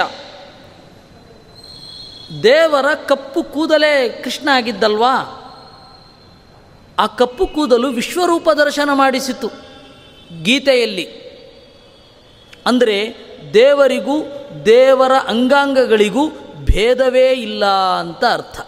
[2.42, 5.44] ದೇವರ ಕಪ್ಪು ಕೂದಲೇ ಕೃಷ್ಣ ಆಗಿದ್ದಲ್ವಾ?
[6.98, 9.50] ಆ ಕಪ್ಪು ಕೂದಲು ವಿಶ್ವರೂಪ ದರ್ಶನ ಮಾಡಿಸಿತು
[10.42, 11.28] ಗೀತೆಯಲ್ಲಿ.
[12.66, 14.22] ಅಂದರೆ ದೇವರಿಗೂ,
[14.66, 16.28] ದೇವರ ಅಂಗಾಂಗಗಳಿಗೂ
[16.64, 17.64] ಭೇದವೇ ಇಲ್ಲ
[18.00, 18.60] ಅಂತ ಅರ್ಥ.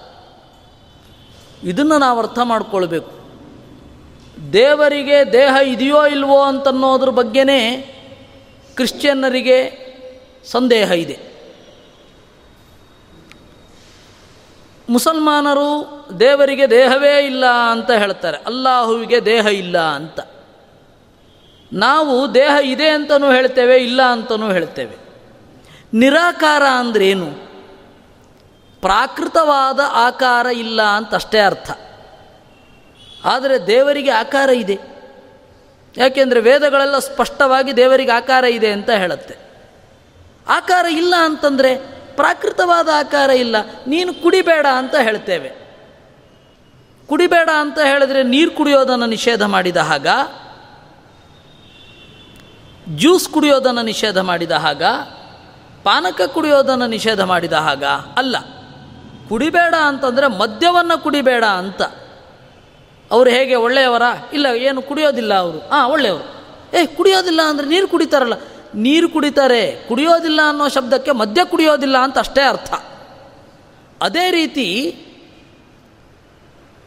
[1.64, 3.20] ಇದನ್ನು ನಾವು ಅರ್ಥ ಮಾಡಿಕೊಳ್ಬೇಕು.
[4.53, 7.76] ದೇವರಿಗೆ ದೇಹ ಇದೆಯೋ ಇಲ್ವೋ ಅಂತನ್ನೋದ್ರ ಬಗ್ಗೆನೇ
[8.76, 9.91] ಕ್ರಿಶ್ಚಿಯನ್ನರಿಗೆ
[10.45, 11.31] ಸಂದೇಹ ಇದೆ.
[14.89, 18.37] ಮುಸಲ್ಮಾನರು ದೇವರಿಗೆ ದೇಹವೇ ಇಲ್ಲ ಅಂತ ಹೇಳ್ತಾರೆ.
[18.37, 20.20] ಅಲ್ಲಾಹುವಿಗೆ ದೇಹ ಇಲ್ಲ ಅಂತ.
[21.72, 24.96] ನಾವು ದೇಹ ಇದೆ ಅಂತಲೂ ಹೇಳ್ತೇವೆ, ಇಲ್ಲ ಅಂತಲೂ ಹೇಳ್ತೇವೆ.
[25.94, 27.50] ನಿರಾಕಾರ ಅಂದ್ರೇನು?
[28.80, 31.70] ಪ್ರಾಕೃತವಾದ ಆಕಾರ ಇಲ್ಲ ಅಂತಷ್ಟೇ ಅರ್ಥ.
[33.24, 34.78] ಆದರೆ ದೇವರಿಗೆ ಆಕಾರ ಇದೆ.
[35.96, 39.36] ಯಾಕೆಂದರೆ ವೇದಗಳೆಲ್ಲ ಸ್ಪಷ್ಟವಾಗಿ ದೇವರಿಗೆ ಆಕಾರ ಇದೆ ಅಂತ ಹೇಳುತ್ತೆ.
[40.48, 41.76] ಆಕಾರ ಇಲ್ಲ ಅಂತಂದರೆ
[42.16, 43.56] ಪ್ರಾಕೃತವಾದ ಆಕಾರ ಇಲ್ಲ,
[43.86, 45.50] ನೀನು ಕುಡಿಬೇಡ ಅಂತ ಹೇಳ್ತೇವೆ.
[47.06, 49.76] ಕುಡಿಬೇಡ ಅಂತ ಹೇಳಿದ್ರೆ ನೀರು ಕುಡಿಯೋದನ್ನು ನಿಷೇಧ ಮಾಡಿದ
[52.97, 54.82] ಜ್ಯೂಸ್ ಕುಡಿಯೋದನ್ನು ನಿಷೇಧ ಮಾಡಿದ ಹಾಗ,
[55.84, 57.84] ಪಾನಕ ಕುಡಿಯೋದನ್ನು ನಿಷೇಧ ಮಾಡಿದ ಹಾಗ
[58.16, 58.36] ಅಲ್ಲ.
[59.28, 61.82] ಕುಡಿಬೇಡ ಅಂತಂದರೆ ಮದ್ಯವನ್ನು ಕುಡಿಬೇಡ ಅಂತ.
[63.11, 64.03] ಅವರು ಹೇಗೆ, ಒಳ್ಳೆಯವರ?
[64.32, 65.59] ಇಲ್ಲ, ಏನು, ಕುಡಿಯೋದಿಲ್ಲ ಅವರು.
[65.59, 66.41] ಹಾಂ ಒಳ್ಳೆಯವರು.
[66.76, 68.32] ಏ, ಕುಡಿಯೋದಿಲ್ಲ ಅಂದರೆ ನೀರು ಕುಡಿತಾರಲ್ಲ.
[68.74, 72.74] ನೀರು ಕುಡಿತಾರೆ, ಕುಡಿಯೋದಿಲ್ಲ ಅನ್ನೋ ಶಬ್ದಕ್ಕೆ ಮದ್ಯ ಕುಡಿಯೋದಿಲ್ಲ ಅಂತ ಅಷ್ಟೇ ಅರ್ಥ.
[74.03, 74.97] ಅದೇ ರೀತಿ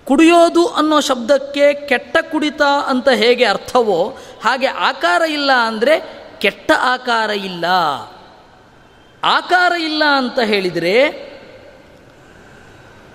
[0.06, 7.66] ಕುಡಿಯೋದು ಅನ್ನೋ ಶಬ್ದಕ್ಕೆ ಕೆಟ್ಟ ಕುಡಿತ ಅಂತ ಹೇಗೆ ಅರ್ಥವೋ ಹಾಗೆ ಆಕಾರ ಇಲ್ಲ ಅಂದರೆ ಕೆಟ್ಟ ಆಕಾರ ಇಲ್ಲ.
[9.24, 11.34] ಆಕಾರ ಇಲ್ಲ ಅಂತ ಹೇಳಿದರೆ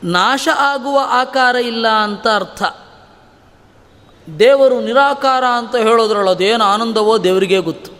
[0.04, 2.62] ನಾಶ ಆಗುವ ಆಕಾರ ಇಲ್ಲ ಅಂತ ಅರ್ಥ.
[4.38, 7.98] ದೇವರು ನಿರಾಕಾರ ಅಂತ ಹೇಳೋದ್ರಲ್ಲ ಅದೇನು ಆನಂದವೋ ದೇವರಿಗೆ ಗೊತ್ತು.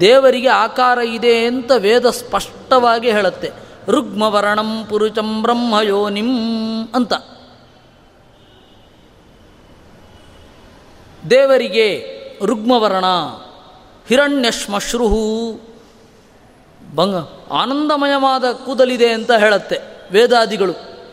[0.00, 3.63] ದೇವರಿಗೆ ಆಕಾರ ಇದೆ ಅಂತ ವೇದ ಸ್ಪಷ್ಟವಾಗಿ ಹೇಳುತ್ತೆ.
[3.88, 6.28] ರುಗ್ಮವರ್ಣಂ ಬ್ರಹ್ಮಯೋ ಬ್ರಹ್ಮಯೋನಿಂ
[6.94, 7.12] ಅಂತ.
[11.30, 12.14] ದೇವರಿಗೆ
[12.44, 13.04] ರುಗ್ಮವರ್ಣ,
[14.08, 15.52] ಹಿರಣ್ಯಶ್ಮಶ್ರುಹು.
[16.94, 17.14] ಬಂಗ
[17.52, 19.78] ಆನಂದಮಯವಾದ ಕೂದಲಿದೆ ಅಂತ ಹೇಳುತ್ತೆ
[20.12, 20.72] ವೇದಾದಿಗಳು.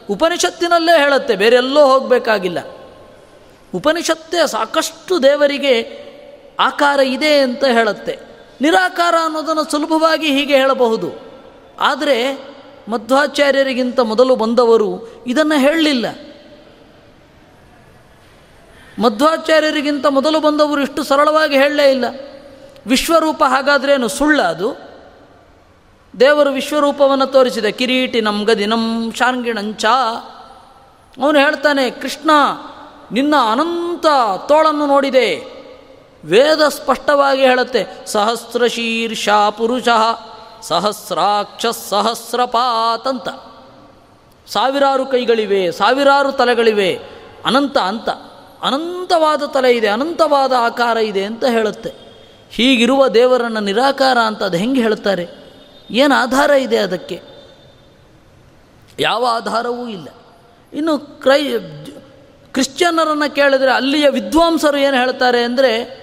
[0.09, 2.57] ಉಪನಿಷತ್ತಿನಲ್ಲೇ ಹೇಳುತ್ತೆ, ಬೇರೆಲ್ಲೋ ಹೋಗಬೇಕಾಗಿಲ್ಲ.
[3.75, 6.01] ಉಪನಿಷತ್ತೇ ಸಾಕಷ್ಟು ದೇವರಿಗೆ
[6.59, 8.19] ಆಕಾರ ಇದೆ ಅಂತ ಹೇಳುತ್ತೆ.
[8.61, 11.31] ನಿರಾಕಾರ ಅನ್ನೋದನ್ನು ಸುಲಭವಾಗಿ ಹೀಗೆ ಹೇಳಬಹುದು.
[11.79, 12.51] ಆದರೆ
[12.87, 16.05] ಮಧ್ವಾಚಾರ್ಯರಿಗಿಂತ ಮೊದಲು ಬಂದವರು ಇದನ್ನು ಹೇಳಲಿಲ್ಲ.
[18.99, 22.05] ಮಧ್ವಾಚಾರ್ಯರಿಗಿಂತ ಮೊದಲು ಬಂದವರು ಇಷ್ಟು ಸರಳವಾಗಿ ಹೇಳಲೇ ಇಲ್ಲ.
[22.87, 24.91] ವಿಶ್ವರೂಪ ಹಾಗಾದ್ರೇನು ಸುಳ್ಳ ಅದು?
[26.19, 27.65] ದೇವರು ವಿಶ್ವರೂಪವನ್ನು ತೋರಿಸಿದ.
[27.65, 29.85] ಕಿರೀಟಿನಂ ಗದಿನಂ ಶಾಂಗಿಣಂಚ
[31.23, 32.31] ಅವನು ಹೇಳ್ತಾನೆ, ಕೃಷ್ಣ,
[33.11, 34.05] ನಿನ್ನ ಅನಂತ
[34.47, 35.35] ತೋಳನ್ನು ನೋಡಿದೆ.
[36.25, 39.87] ವೇದ ಸ್ಪಷ್ಟವಾಗಿ ಹೇಳುತ್ತೆ, ಸಹಸ್ರಶೀರ್ಷ ಪುರುಷ.
[40.63, 43.29] ಸಹಸ್ರಾಕ್ಷ ಸಹಸ್ರಪಾತ್ ಅಂತ.
[44.47, 46.99] ಸಾವಿರಾರು ಕೈಗಳಿವೆ, ಸಾವಿರಾರು ತಲೆಗಳಿವೆ,
[47.45, 48.09] ಅನಂತ ಅಂತ.
[48.61, 51.91] ಅನಂತವಾದ ತಲೆ ಇದೆ, ಅನಂತವಾದ ಆಕಾರ ಇದೆ ಅಂತ ಹೇಳುತ್ತೆ.
[52.51, 55.27] ಹೀಗಿರುವ ದೇವರನ್ನು ನಿರಾಕಾರ ಅಂತ ಅದು ಹೆಂಗೆ ಹೇಳ್ತಾರೆ
[55.91, 57.21] ಏನು ಆಧಾರ ಇದೆ ಅದಕ್ಕೆ?
[58.99, 60.07] ಯಾವ ಆಧಾರವೂ ಇಲ್ಲ.
[60.73, 61.43] ಇನ್ನು ಕ್ರೈ,
[62.53, 66.01] ಕ್ರಿಶ್ಚಿಯನ್ನರನ್ನು ಕೇಳಿದರೆ ಅಲ್ಲಿಯ ವಿದ್ವಾಂಸರು ಏನು ಹೇಳ್ತಾರೆ ಅಂದರೆ,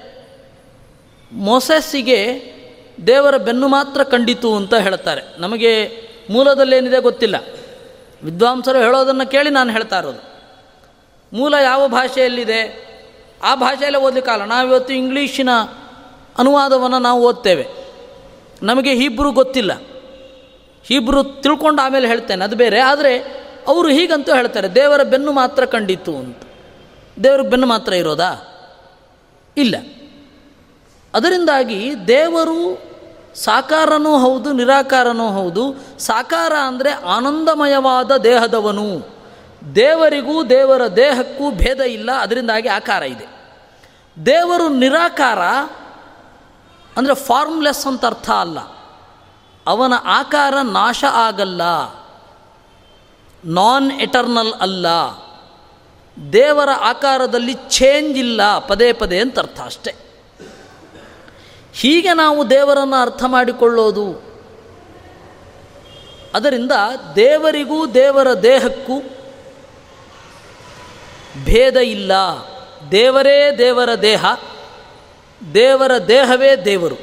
[1.33, 2.58] ಮೊಸೆಸ್ಸಿಗೆ
[3.07, 5.23] ದೇವರ ಬೆನ್ನು ಮಾತ್ರ ಕಂಡಿತು ಅಂತ ಹೇಳ್ತಾರೆ.
[5.39, 7.37] ನಮಗೆ ಮೂಲದಲ್ಲೇನಿದೆ ಗೊತ್ತಿಲ್ಲ.
[8.23, 10.39] ವಿದ್ವಾಂಸರು ಹೇಳೋದನ್ನು ಕೇಳಿ ನಾನು ಹೇಳ್ತಾ ಇರೋದು.
[11.33, 12.89] ಮೂಲ ಯಾವ ಭಾಷೆಯಲ್ಲಿದೆ?
[13.43, 15.49] ಆ ಭಾಷೆಯಲ್ಲೇ ಓದಲಿಕ್ಕಲ್ಲ ನಾವಿವತ್ತು ಇಂಗ್ಲೀಷಿನ
[16.39, 17.67] ಅನುವಾದವನ್ನು ನಾವು ಓದ್ತೇವೆ.
[18.63, 19.73] ನಮಗೆ ಹೀಬ್ರು ಗೊತ್ತಿಲ್ಲ.
[20.85, 22.81] ಹೀಬ್ರು ತಿಳ್ಕೊಂಡು ಆಮೇಲೆ ಹೇಳ್ತೇನೆ, ಅದು ಬೇರೆ.
[22.81, 23.19] ಆದರೆ
[23.69, 26.39] ಅವರು ಹೀಗಂತೂ ಹೇಳ್ತಾರೆ, ದೇವರ ಬೆನ್ನು ಮಾತ್ರ ಕಂಡಿತು ಅಂತ.
[27.25, 28.33] ದೇವರ ಬೆನ್ನು ಮಾತ್ರ ಇರೋದಾ?
[29.57, 29.77] ಇಲ್ಲ.
[31.15, 32.88] ಅದರಿಂದಾಗಿ ದೇವರು
[33.45, 35.77] ಸಾಕಾರನೂ ಹೌದು, ನಿರಾಕಾರನೂ ಹೌದು.
[35.99, 39.19] ಸಾಕಾರ ಅಂದರೆ ಆನಂದಮಯವಾದ ದೇಹದವನು.
[39.75, 43.27] ದೇವರಿಗೂ ದೇವರ ದೇಹಕ್ಕೂ ಭೇದ ಇಲ್ಲ, ಅದರಿಂದಾಗಿ ಆಕಾರ ಇದೆ.
[44.27, 45.39] ದೇವರು ನಿರಾಕಾರ
[46.97, 48.59] ಅಂದರೆ ಫಾರ್ಮ್ಲೆಸ್ ಅಂತ ಅರ್ಥ ಅಲ್ಲ.
[49.67, 51.63] ಅವನ ಆಕಾರ ನಾಶ ಆಗಲ್ಲ.
[53.45, 54.87] ನಾನ್ ಎಟರ್ನಲ್ ಅಲ್ಲ.
[56.33, 60.08] ದೇವರ ಆಕಾರದಲ್ಲಿ ಚೇಂಜ್ ಇಲ್ಲ, ಪದೇ ಪದೇ ಅಂತ ಅರ್ಥ ಅಷ್ಟೆ.
[61.79, 64.29] ಹೀಗೆ ನಾವು ದೇವರನ್ನು ಅರ್ಥ ಮಾಡಿಕೊಳ್ಳೋದು.
[66.35, 66.73] ಅದರಿಂದ
[67.17, 69.01] ದೇವರಿಗೂ ದೇವರ ದೇಹಕ್ಕೂ
[71.45, 72.13] ಭೇದ ಇಲ್ಲ.
[72.91, 74.25] ದೇವರೇ ದೇವರ ದೇಹ,
[75.55, 76.95] ದೇವರ ದೇಹವೇ ದೇವರು.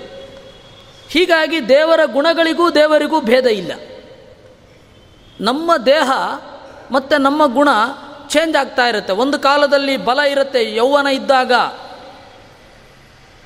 [1.10, 3.72] ಹೀಗಾಗಿ ದೇವರ ಗುಣಗಳಿಗೂ ದೇವರಿಗೂ ಭೇದ ಇಲ್ಲ.
[5.42, 6.12] ನಮ್ಮ ದೇಹ
[6.92, 7.70] ಮತ್ತು ನಮ್ಮ ಗುಣ
[8.28, 9.14] ಚೇಂಜ್ ಆಗ್ತಾ ಇರುತ್ತೆ.
[9.14, 11.52] ಒಂದು ಕಾಲದಲ್ಲಿ ಬಲ ಇರುತ್ತೆ ಯೌವನ ಇದ್ದಾಗ.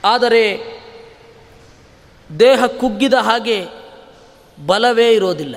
[0.06, 0.79] ಆದರೆ
[2.40, 3.68] ದೇಹ ಕುಗ್ಗಿದ ಹಾಗೆ
[4.66, 5.56] ಬಲವೇ ಇರೋದಿಲ್ಲ.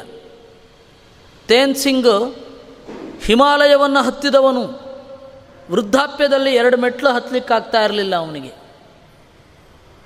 [1.48, 2.34] ತೇನ್ ಸಿಂಗ್
[3.24, 4.92] ಹಿಮಾಲಯವನ್ನು ಹತ್ತಿದವನು.
[5.70, 8.48] ವೃದ್ಧಾಪ್ಯದಲ್ಲಿ ಎರಡು ಮೆಟ್ಲು ಹತ್ತಲಿಕ್ಕಾಗ್ತಾ ಇರಲಿಲ್ಲ ಅವನಿಗೆ.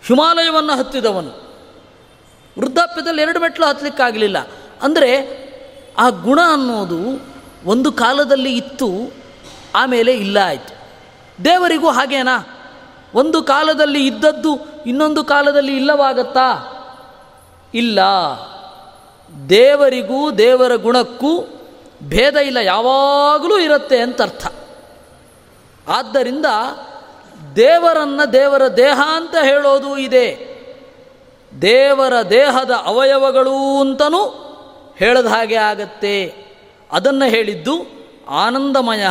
[0.07, 1.47] ಹಿಮಾಲಯವನ್ನು ಹತ್ತಿದವನು.
[2.59, 4.39] ವೃದ್ಧಾಪ್ಯದಲ್ಲಿ ಎರಡು ಮೆಟ್ಲು ಹತ್ತಲಿಕ್ಕಾಗಲಿಲ್ಲ
[4.83, 5.11] ಅಂದರೆ
[5.99, 7.23] ಆ ಗುಣ ಅನ್ನೋದು
[7.65, 9.13] ಒಂದು ಕಾಲದಲ್ಲಿ ಇತ್ತು,
[9.75, 10.75] ಆಮೇಲೆ ಇಲ್ಲ ಆಯಿತು.
[11.45, 12.56] ದೇವರಿಗೂ ಹಾಗೇನಾ?
[13.17, 16.73] ಒಂದು ಕಾಲದಲ್ಲಿ ಇದ್ದದ್ದು ಇನ್ನೊಂದು ಕಾಲದಲ್ಲಿ ಇಲ್ಲವಾಗತ್ತಾ?
[17.75, 18.01] ಇಲ್ಲ.
[19.49, 21.47] ದೇವರಿಗೂ ದೇವರ ಗುಣಕ್ಕೂ
[22.03, 24.47] ಭೇದ ಇಲ್ಲ, ಯಾವಾಗಲೂ ಇರುತ್ತೆ ಅಂತ ಅರ್ಥ.
[25.89, 26.47] ಆದ್ದರಿಂದ
[27.57, 30.57] ದೇವರನ್ನು ದೇವರ ದೇಹ ಅಂತ ಹೇಳೋದು ಇದೆ.
[31.63, 34.43] ದೇವರ ದೇಹದ ಅವಯವಗಳು ಅಂತನೂ
[34.99, 36.47] ಹೇಳದ ಹಾಗೆ ಆಗತ್ತೆ.
[36.93, 37.75] ಅದನ್ನು ಹೇಳಿದ್ದು
[38.31, 39.05] ಆನಂದಮಯ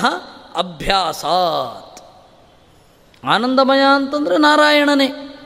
[0.56, 1.85] ಅಭ್ಯಾಸಾತ್
[3.28, 5.38] ಆನಂದಮಯ ಅಂತಂದರೆ ನಾರಾಯಣನೇ.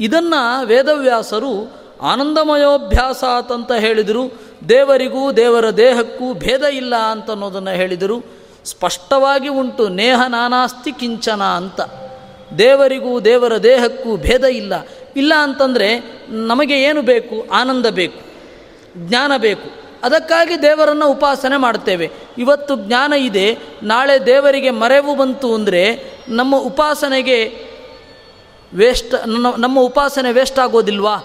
[0.00, 4.42] ಇದನ್ನು ವೇದವ್ಯಾಸರು ಆನಂದಮಯೋಭ್ಯಾಸ ಅಂತ ಹೇಳಿದರು.
[4.68, 8.24] ದೇವರಿಗೂ ದೇವರ ದೇಹಕ್ಕೂ ಭೇದ ಇಲ್ಲ ಅಂತ ಅನ್ನೋದನ್ನು ಹೇಳಿದರು.
[8.64, 11.80] ಸ್ಪಷ್ಟವಾಗಿ ಉಂಟು, ನೇಹ ನಾನಾಸ್ತಿ ಕಿಂಚನ ಅಂತ.
[12.58, 14.74] ದೇವರಿಗೂ ದೇವರ ದೇಹಕ್ಕೂ ಭೇದ ಇಲ್ಲ.
[15.16, 15.98] ಇಲ್ಲ ಅಂತಂದರೆ
[16.28, 17.46] ನಮಗೆ ಏನು ಬೇಕು?
[17.52, 18.20] ಆನಂದ ಬೇಕು,
[18.96, 19.87] ಜ್ಞಾನ ಬೇಕು.
[20.02, 23.58] ಅದಕ್ಕಾಗಿ ದೇವರನ್ನು ಉಪಾಸನೆ ಮಾಡ್ತೇವೆ ಇವತ್ತು ಜ್ಞಾನ ಇದೆ.
[23.82, 27.64] ನಾಳೆ ದೇವರಿಗೆ ಮರೆವು ಬಂತು ಅಂದರೆ ನಮ್ಮ ಉಪಾಸನೆಗೆ
[28.74, 29.14] ವೇಸ್ಟ್
[29.58, 31.16] ನಮ್ಮ ಉಪಾಸನೆ ವೇಸ್ಟ್ ಆಗೋದಿಲ್ವಾ?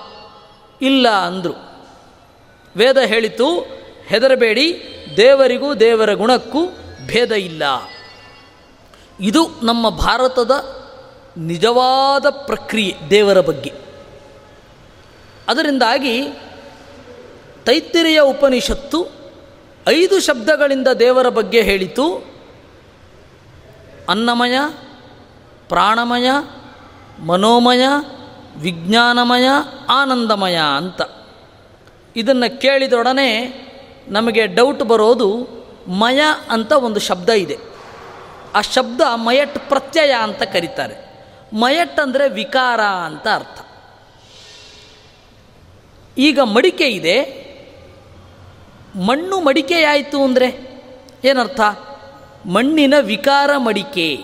[0.82, 1.54] ಇಲ್ಲ ಅಂದರು.
[2.78, 3.60] ವೇದ ಹೇಳಿತು,
[4.08, 4.84] ಹೆದರಬೇಡಿ,
[5.18, 6.66] ದೇವರಿಗೂ ದೇವರ ಗುಣಕ್ಕೂ
[7.06, 7.64] ಭೇದ ಇಲ್ಲ.
[9.20, 10.52] ಇದು ನಮ್ಮ ಭಾರತದ
[11.38, 13.74] ನಿಜವಾದ ಪ್ರಕ್ರಿಯೆ ದೇವರ ಬಗ್ಗೆ.
[15.48, 16.22] ಅದರಿಂದಾಗಿ
[17.66, 19.08] ತೈತ್ತಿರಿಯ ಉಪನಿಷತ್ತು
[19.88, 22.34] ಐದು ಶಬ್ದಗಳಿಂದ ದೇವರ ಬಗ್ಗೆ ಹೇಳಿತು.
[24.10, 24.58] ಅನ್ನಮಯ,
[25.68, 26.30] ಪ್ರಾಣಮಯ,
[27.26, 27.84] ಮನೋಮಯ,
[28.58, 29.48] ವಿಜ್ಞಾನಮಯ,
[29.90, 31.02] ಆನಂದಮಯ ಅಂತ.
[32.16, 33.64] ಇದನ್ನು ಕೇಳಿದೊಡನೆ
[34.08, 35.48] ನಮಗೆ ಡೌಟ್ ಬರೋದು
[35.88, 37.58] ಮಯ ಅಂತ ಒಂದು ಶಬ್ದ ಇದೆ.
[38.56, 41.14] ಆ ಶಬ್ದ ಮಯಟ್ ಪ್ರತ್ಯಯ ಅಂತ ಕರೀತಾರೆ.
[41.54, 43.60] ಮಯಟ್ ಅಂದರೆ ವಿಕಾರ ಅಂತ ಅರ್ಥ.
[46.18, 47.43] ಈಗ ಮಡಿಕೆ ಇದೆ.
[48.96, 50.80] ಮಣ್ಣು ಮಡಿಕೆಯಾಯಿತು ಅಂದರೆ
[51.24, 51.62] ಏನರ್ಥ?
[52.46, 54.16] ಮಣ್ಣಿನ ವಿಕಾರ ಮಡಿಕೆ.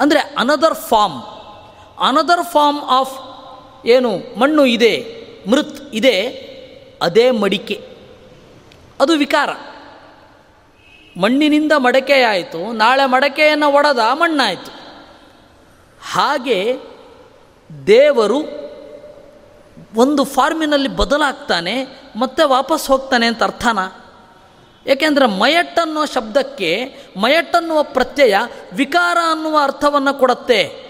[0.00, 1.22] ಅಂದರೆ another form
[1.98, 3.14] another form of
[3.86, 4.38] ಏನು?
[4.38, 4.94] ಮಣ್ಣು ಇದೆ,
[5.50, 6.28] ಮೃತ್ ಇದೆ,
[7.02, 7.88] ಅದೇ ಮಡಿಕೆ.
[9.00, 9.50] ಅದು ವಿಕಾರ.
[11.20, 14.70] ಮಣ್ಣಿನಿಂದ ಮಡಕೆಯಾಯಿತು ನಾಳೆ ಮಡಕೆಯನ್ನು ಒಡೆದ ಮಣ್ಣಾಯಿತು.
[16.12, 16.76] ಹಾಗೆ
[17.86, 18.67] ದೇವರು
[19.94, 21.74] ಒಂದು ಫಾರ್ಮಿನಲ್ಲಿ ಬದಲಾಗ್ತಾನೆ,
[22.16, 23.78] ಮತ್ತೆ ವಾಪಸ್ ಹೋಗ್ತಾನೆ ಅಂತ ಅರ್ಥನ?
[24.86, 26.70] ಏಕೆಂದರೆ ಮಯಟ್ ಅನ್ನೋ ಶಬ್ದಕ್ಕೆ
[27.16, 28.36] ಮಯಟ್ ಅನ್ನುವ ಪ್ರತ್ಯಯ
[28.72, 30.88] ವಿಕಾರ ಅನ್ನುವ ಅರ್ಥವನ್ನು ಕೊಡತ್ತೆ.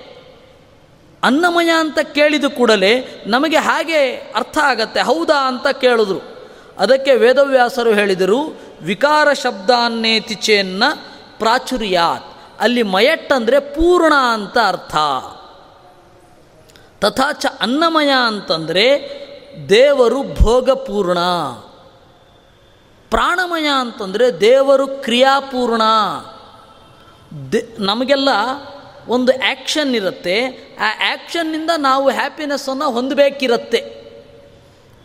[1.22, 6.20] ಅನ್ನಮಯ ಅಂತ ಕೇಳಿದ ಕೂಡಲೇ ನಮಗೆ ಹಾಗೆ ಅರ್ಥ ಆಗತ್ತೆ, ಹೌದಾ ಅಂತ ಕೇಳಿದ್ರು.
[6.78, 10.84] ಅದಕ್ಕೆ ವೇದವ್ಯಾಸರು ಹೇಳಿದರು, ವಿಕಾರ ಶಬ್ದಾನ್ನೇತಿ ಚೇನ್ನ
[11.38, 12.26] ಪ್ರಾಚುರ್ಯಾತ್.
[12.60, 14.96] ಅಲ್ಲಿ ಮಯಟ್ ಅಂದರೆ ಪೂರ್ಣ ಅಂತ ಅರ್ಥ.
[17.00, 19.18] ತಥಾಚ ಅನ್ನಮಯ ಅಂತಂದರೆ
[19.68, 21.18] ದೇವರು ಭೋಗಪೂರ್ಣ.
[23.10, 25.82] ಪ್ರಾಣಮಯ ಅಂತಂದರೆ ದೇವರು ಕ್ರಿಯಾಪೂರ್ಣ.
[27.52, 28.28] ದೆ, ನಮಗೆಲ್ಲ
[29.08, 30.44] ಒಂದು ಆ್ಯಕ್ಷನ್ ಇರುತ್ತೆ.
[30.80, 33.98] ಆ ಆ್ಯಕ್ಷನ್ನಿಂದ ನಾವು ಹ್ಯಾಪಿನೆಸ್ಸನ್ನು ಹೊಂದಬೇಕಿರುತ್ತೆ.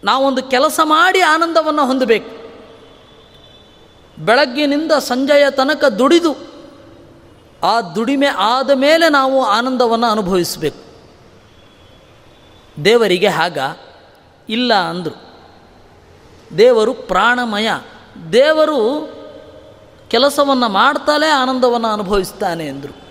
[0.03, 2.43] ನಾವೊಂದು ಕೆಲಸ ಮಾಡಿ ಆನಂದವನ್ನು ಹೊಂದಬೇಕು.
[4.25, 6.35] ಬೆಳಗ್ಗಿನಿಂದ ಸಂಜೆಯ ತನಕ ದುಡಿದು,
[7.63, 10.82] ಆ ದುಡಿಮೆ ಆದ ಮೇಲೆ ನಾವು ಆನಂದವನ್ನು ಅನುಭವಿಸಬೇಕು.
[12.85, 13.57] ದೇವರಿಗೆ ಹಾಗ
[14.49, 15.33] ಇಲ್ಲ ಅಂದರು.
[16.57, 17.69] ದೇವರು ಪ್ರಾಣಮಯ.
[18.33, 19.09] ದೇವರು
[20.07, 23.03] ಕೆಲಸವನ್ನು ಮಾಡ್ತಾಲೇ ಆನಂದವನ್ನು ಅನುಭವಿಸ್ತಾನೆ ಎಂದರು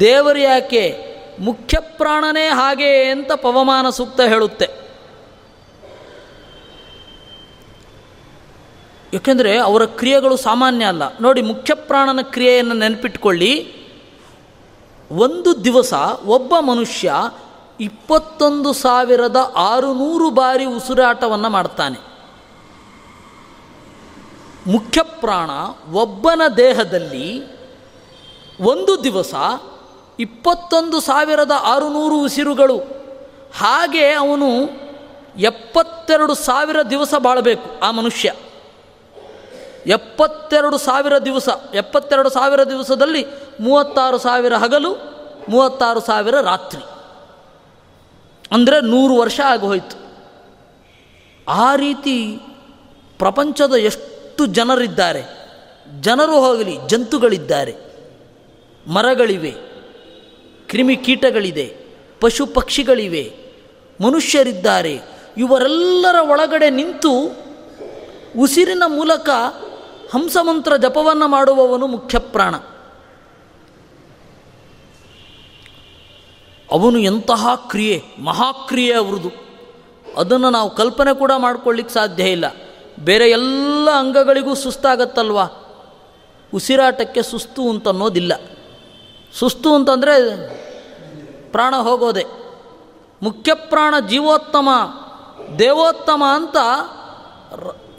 [0.00, 4.82] ದೇವರು ಯಾಕೆ ಮುಖ್ಯ ಪ್ರಾಣನೇ ಹಾಗೆ ಅಂತ ಪವಮಾನ ಸೂಕ್ತ ಹೇಳುತ್ತೆ.
[9.14, 11.02] ಏಕೆಂದರೆ ಅವರ ಕ್ರಿಯೆಗಳು ಸಾಮಾನ್ಯ ಅಲ್ಲ.
[11.18, 13.74] ನೋಡಿ, ಮುಖ್ಯ ಪ್ರಾಣನ ಕ್ರಿಯೆಯನ್ನು ನೆನಪಿಟ್ಕೊಳ್ಳಿ.
[15.12, 15.94] ಒಂದು ದಿವಸ
[16.26, 17.12] ಒಬ್ಬ ಮನುಷ್ಯ
[17.82, 21.98] ಇಪ್ಪತ್ತೊಂದು ಸಾವಿರದ ಆರುನೂರು ಬಾರಿ ಉಸಿರಾಟವನ್ನು ಮಾಡ್ತಾನೆ.
[24.66, 25.50] ಮುಖ್ಯ ಪ್ರಾಣ
[25.92, 27.44] ಒಬ್ಬನ ದೇಹದಲ್ಲಿ
[28.60, 29.34] ಒಂದು ದಿವಸ
[30.20, 32.78] ಇಪ್ಪತ್ತೊಂದು ಸಾವಿರದ ಆರುನೂರು ಉಸಿರುಗಳು.
[33.58, 34.48] ಹಾಗೆ ಅವನು
[35.36, 38.32] ಎಪ್ಪತ್ತೆರಡು ಸಾವಿರ ದಿವಸ ಬಾಳಬೇಕು ಆ ಮನುಷ್ಯ.
[39.86, 43.26] ಎಪ್ಪತ್ತೆರಡು ಸಾವಿರ ದಿವಸ, ಎಪ್ಪತ್ತೆರಡು ಸಾವಿರ ದಿವಸದಲ್ಲಿ
[43.60, 44.92] ಮೂವತ್ತಾರು ಸಾವಿರ ಹಗಲು,
[45.48, 46.91] ಮೂವತ್ತಾರು ಸಾವಿರ ರಾತ್ರಿ.
[48.52, 49.96] ಅಂದರೆ ನೂರು ವರ್ಷ ಆಗೋಯ್ತು
[51.48, 52.16] ಆ ರೀತಿ
[53.18, 55.22] ಪ್ರಪಂಚದ ಎಷ್ಟು ಜನರಿದ್ದಾರೆ,
[56.00, 57.74] ಜನರು ಹೋಗಲಿ, ಜಂತುಗಳಿದ್ದಾರೆ,
[58.86, 59.52] ಮರಗಳಿವೆ
[60.68, 61.66] ಕ್ರಿಮಿಕೀಟಗಳಿದೆ
[62.20, 63.24] ಪಶು ಪಕ್ಷಿಗಳಿವೆ,
[64.00, 65.00] ಮನುಷ್ಯರಿದ್ದಾರೆ,
[65.36, 67.12] ಇವರೆಲ್ಲರ ಒಳಗಡೆ ನಿಂತು
[68.40, 69.28] ಉಸಿರಿನ ಮೂಲಕ
[70.14, 72.54] ಹಂಸಮಂತ್ರ ಜಪವನ್ನು ಮಾಡುವವನು ಮುಖ್ಯ ಪ್ರಾಣ.
[76.72, 79.30] ಅವನು ಎಂತಹ ಕ್ರಿಯೆ, ಮಹಾಕ್ರಿಯೆ ಅವ್ರದ್ದು
[80.16, 82.46] ಅದನ್ನು ನಾವು ಕಲ್ಪನೆ ಕೂಡ ಮಾಡ್ಕೊಳ್ಳಿಕ್ಕೆ ಸಾಧ್ಯ ಇಲ್ಲ.
[83.00, 85.38] ಬೇರೆ ಎಲ್ಲ ಅಂಗಗಳಿಗೂ ಸುಸ್ತಾಗತ್ತಲ್ವ?
[86.52, 88.32] ಉಸಿರಾಟಕ್ಕೆ ಸುಸ್ತು ಅಂತ ಅನ್ನೋದಿಲ್ಲ
[89.34, 90.14] ಸುಸ್ತು ಅಂತಂದರೆ
[91.50, 92.24] ಪ್ರಾಣ ಹೋಗೋದೆ.
[93.22, 94.68] ಮುಖ್ಯ ಪ್ರಾಣ ಜೀವೋತ್ತಮ,
[95.58, 96.56] ದೇವೋತ್ತಮ ಅಂತ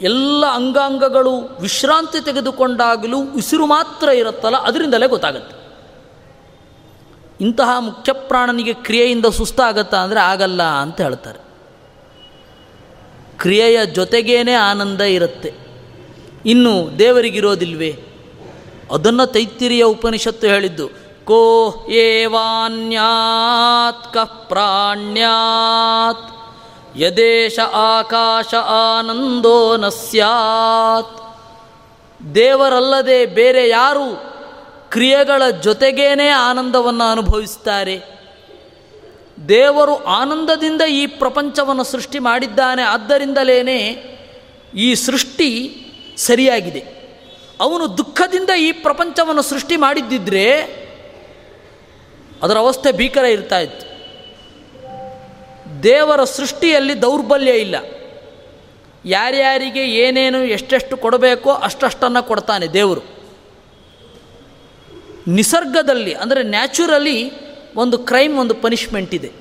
[0.02, 5.53] ಎಲ್ಲ ಅಂಗಾಂಗಗಳು ವಿಶ್ರಾಂತಿ ತೆಗೆದುಕೊಂಡಾಗಲೂ ಉಸಿರು ಮಾತ್ರ ಇರುತ್ತಲ್ಲ, ಅದರಿಂದಲೇ ಗೊತ್ತಾಗುತ್ತೆ.
[7.40, 11.44] ಇಂತಹ ಮುಖ್ಯ ಪ್ರಾಣನಿಗೆ ಕ್ರಿಯೆಯಿಂದ ಸುಸ್ತಾಗತ್ತಾ ಅಂದರೆ ಆಗಲ್ಲ ಅಂತ ಹೇಳ್ತಾರೆ.
[13.40, 15.52] ಕ್ರಿಯೆಯ ಜೊತೆಗೇನೆ ಆನಂದ ಇರುತ್ತೆ.
[16.46, 18.04] ಇನ್ನು ದೇವರಿಗಿರೋದಿಲ್ವೇ?
[18.92, 20.90] ಅದನ್ನು ತೈತ್ತಿರಿಯ ಉಪನಿಷತ್ತು ಹೇಳಿದ್ದು,
[21.24, 26.32] ಕೋ ಏವಾನ್ಯಾತ್ ಕ ಪ್ರಾಣ್ಯಾತ್,
[26.96, 31.34] ಯದೇಶ ಆಕಾಶ ಆನಂದೋ ನ ಸ್ಯಾತ್.
[32.34, 34.33] ದೇವರಲ್ಲದೆ ಬೇರೆ ಯಾರು
[34.94, 38.00] ಕ್ರಿಯೆಗಳ ಜೊತೆಗೇನೆ ಆನಂದವನ್ನು ಅನುಭವಿಸ್ತಾರೆ.
[39.48, 43.80] ದೇವರು ಆನಂದದಿಂದ ಈ ಪ್ರಪಂಚವನ್ನು ಸೃಷ್ಟಿ ಮಾಡಿದ್ದಾನೆ ಆದ್ದರಿಂದಲೇ
[44.74, 45.76] ಈ ಸೃಷ್ಟಿ
[46.16, 46.80] ಸರಿಯಾಗಿದೆ.
[47.60, 50.60] ಅವನು ದುಃಖದಿಂದ ಈ ಪ್ರಪಂಚವನ್ನು ಸೃಷ್ಟಿ ಮಾಡಿದ್ದಿದ್ರೆ
[52.42, 53.86] ಅದರ ಅವಸ್ಥೆ ಭೀಕರ ಇರ್ತಾ ಇತ್ತು.
[55.82, 57.74] ದೇವರ ಸೃಷ್ಟಿಯಲ್ಲಿ ದೌರ್ಬಲ್ಯ ಇಲ್ಲ.
[59.04, 63.13] ಯಾರ್ಯಾರಿಗೆ ಏನೇನು ಎಷ್ಟೆಷ್ಟು ಕೊಡಬೇಕೋ ಅಷ್ಟಷ್ಟನ್ನು ಕೊಡ್ತಾನೆ ದೇವರು.
[65.28, 67.32] ನಿಸರ್ಗದಲ್ಲಿ, ಅಂದರೆ ನ್ಯಾಚುರಲಿ
[67.76, 69.32] ಒಂದು ಕ್ರೈಮ್, ಒಂದು ಪನಿಷ್ಮೆಂಟ್ ಇದೆ.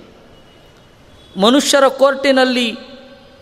[1.42, 2.76] ಮನುಷ್ಯರ ಕೋರ್ಟಿನಲ್ಲಿ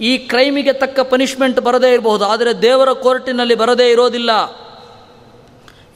[0.02, 4.30] ಈ ಕ್ರೈಮಿಗೆ ತಕ್ಕ ಪನಿಷ್ಮೆಂಟ್ ಬರದೇ ಇರಬಹುದು, ಆದರೆ ದೇವರ ಕೋರ್ಟಿನಲ್ಲಿ ಬರದೇ ಇರೋದಿಲ್ಲ.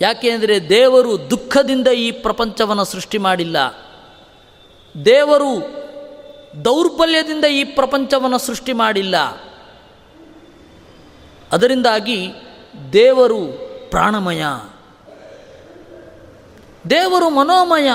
[0.01, 3.57] ಯಾಕೆಂದರೆ ದೇವರು ದುಃಖದಿಂದ ಈ ಪ್ರಪಂಚವನ್ನು ಸೃಷ್ಟಿ ಮಾಡಿಲ್ಲ.
[5.05, 5.85] ದೇವರು
[6.65, 9.17] ದೌರ್ಬಲ್ಯದಿಂದ ಈ ಪ್ರಪಂಚವನ್ನು ಸೃಷ್ಟಿ ಮಾಡಿಲ್ಲ.
[11.51, 12.31] ಅದರಿಂದಾಗಿ
[12.93, 13.41] ದೇವರು
[13.89, 14.43] ಪ್ರಾಣಮಯ.
[16.89, 17.89] ದೇವರು ಮನೋಮಯ.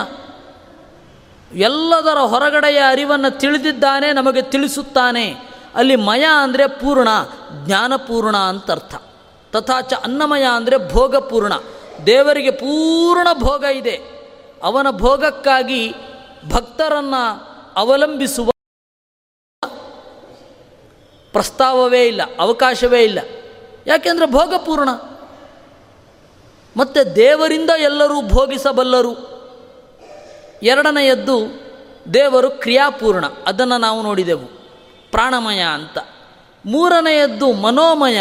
[1.52, 5.26] ಎಲ್ಲದರ ಹೊರಗಡೆಯ ಅರಿವನ್ನು ತಿಳಿದಿದ್ದಾನೆ, ನಮಗೆ ತಿಳಿಸುತ್ತಾನೆ.
[5.74, 7.08] ಅಲ್ಲಿ ಮಯ ಅಂದರೆ ಪೂರ್ಣ,
[7.66, 8.94] ಜ್ಞಾನಪೂರ್ಣ ಅಂತ ಅರ್ಥ
[9.52, 11.52] ತಥಾಚ ಅನ್ನಮಯ ಅಂದರೆ ಭೋಗಪೂರ್ಣ.
[12.06, 13.96] ದೇವರಿಗೆ ಪೂರ್ಣ ಭೋಗ ಇದೆ.
[14.62, 15.82] ಅವನ ಭೋಗಕ್ಕಾಗಿ
[16.48, 17.22] ಭಕ್ತರನ್ನು
[17.76, 18.50] ಅವಲಂಬಿಸುವ
[21.34, 23.18] ಪ್ರಸ್ತಾವವೇ ಇಲ್ಲ, ಅವಕಾಶವೇ ಇಲ್ಲ.
[23.86, 24.90] ಯಾಕೆಂದರೆ ಭೋಗಪೂರ್ಣ.
[26.76, 29.30] ಮತ್ತು ದೇವರಿಂದ ಎಲ್ಲರೂ ಭೋಗಿಸಬಲ್ಲರು.
[30.62, 31.60] ಎರಡನೆಯದ್ದು,
[32.14, 34.46] ದೇವರು ಕ್ರಿಯಾಪೂರ್ಣ, ಅದನ್ನು ನಾವು ನೋಡಿದೆವು.
[35.10, 35.98] ಪ್ರಾಣಮಯ ಅಂತ.
[36.66, 38.20] ಮೂರನೆಯದ್ದು, ಮನೋಮಯ,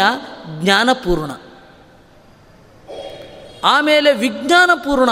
[0.60, 1.30] ಜ್ಞಾನಪೂರ್ಣ.
[3.64, 5.10] ಆಮೇಲೆ ವಿಜ್ಞಾನಪೂರ್ಣ.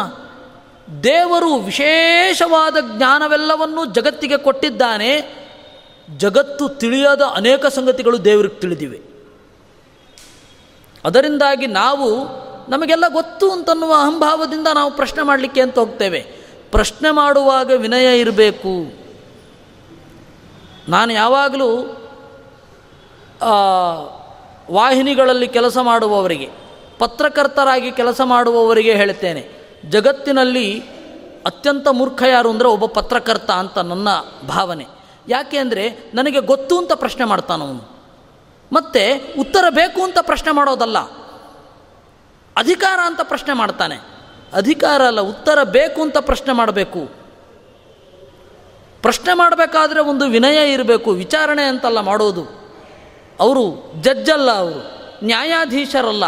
[1.03, 5.39] ದೇವರು ವಿಶೇಷವಾದ ಜ್ಞಾನವೆಲ್ಲವನ್ನೂ ಜಗತ್ತಿಗೆ ಕೊಟ್ಟಿದ್ದಾನೆ.
[6.17, 9.01] ಜಗತ್ತು ತಿಳಿಯದ ಅನೇಕ ಸಂಗತಿಗಳು ದೇವರಿಗೆ ತಿಳಿದಿವೆ.
[11.05, 12.27] ಅದರಿಂದಾಗಿ ನಾವು
[12.69, 16.21] ನಮಗೆಲ್ಲ ಗೊತ್ತು ಅಂತನ್ನುವ ಅಹಂಭಾವದಿಂದ ನಾವು ಪ್ರಶ್ನೆ ಮಾಡಲಿಕ್ಕೆ ಅಂತ ಹೋಗ್ತೇವೆ.
[16.71, 18.75] ಪ್ರಶ್ನೆ ಮಾಡುವಾಗ ವಿನಯ ಇರಬೇಕು.
[20.89, 21.71] ನಾನು ಯಾವಾಗಲೂ
[24.71, 26.51] ವಾಹಿನಿಗಳಲ್ಲಿ ಕೆಲಸ ಮಾಡುವವರಿಗೆ,
[26.99, 29.49] ಪತ್ರಕರ್ತರಾಗಿ ಕೆಲಸ ಮಾಡುವವರಿಗೆ ಹೇಳ್ತೇನೆ.
[29.85, 30.81] ಜಗತ್ತಿನಲ್ಲಿ
[31.47, 34.09] ಅತ್ಯಂತ ಮೂರ್ಖ ಯಾರು ಅಂದರೆ ಒಬ್ಬ ಪತ್ರಕರ್ತ ಅಂತ ನನ್ನ
[34.49, 34.87] ಭಾವನೆ.
[35.29, 37.99] ಯಾಕೆ ಅಂದರೆ ನನಗೆ ಗೊತ್ತು ಅಂತ ಪ್ರಶ್ನೆ ಮಾಡ್ತಾನವನು.
[38.73, 39.03] ಮತ್ತು
[39.41, 40.97] ಉತ್ತರ ಬೇಕು ಅಂತ ಪ್ರಶ್ನೆ ಮಾಡೋದಲ್ಲ.
[42.59, 43.97] ಅಧಿಕಾರ ಅಂತ ಪ್ರಶ್ನೆ ಮಾಡ್ತಾನೆ.
[44.53, 47.01] ಅಧಿಕಾರ ಅಲ್ಲ, ಉತ್ತರ ಬೇಕು ಅಂತ ಪ್ರಶ್ನೆ ಮಾಡಬೇಕು.
[49.03, 52.45] ಪ್ರಶ್ನೆ ಮಾಡಬೇಕಾದ್ರೆ ಒಂದು ವಿನಯ ಇರಬೇಕು, ವಿಚಾರಣೆ ಅಂತಲ್ಲ ಮಾಡೋದು.
[53.41, 54.81] ಅವರು ಜಡ್ಜಲ್ಲ ಅವರು,
[55.25, 56.25] ನ್ಯಾಯಾಧೀಶರಲ್ಲ,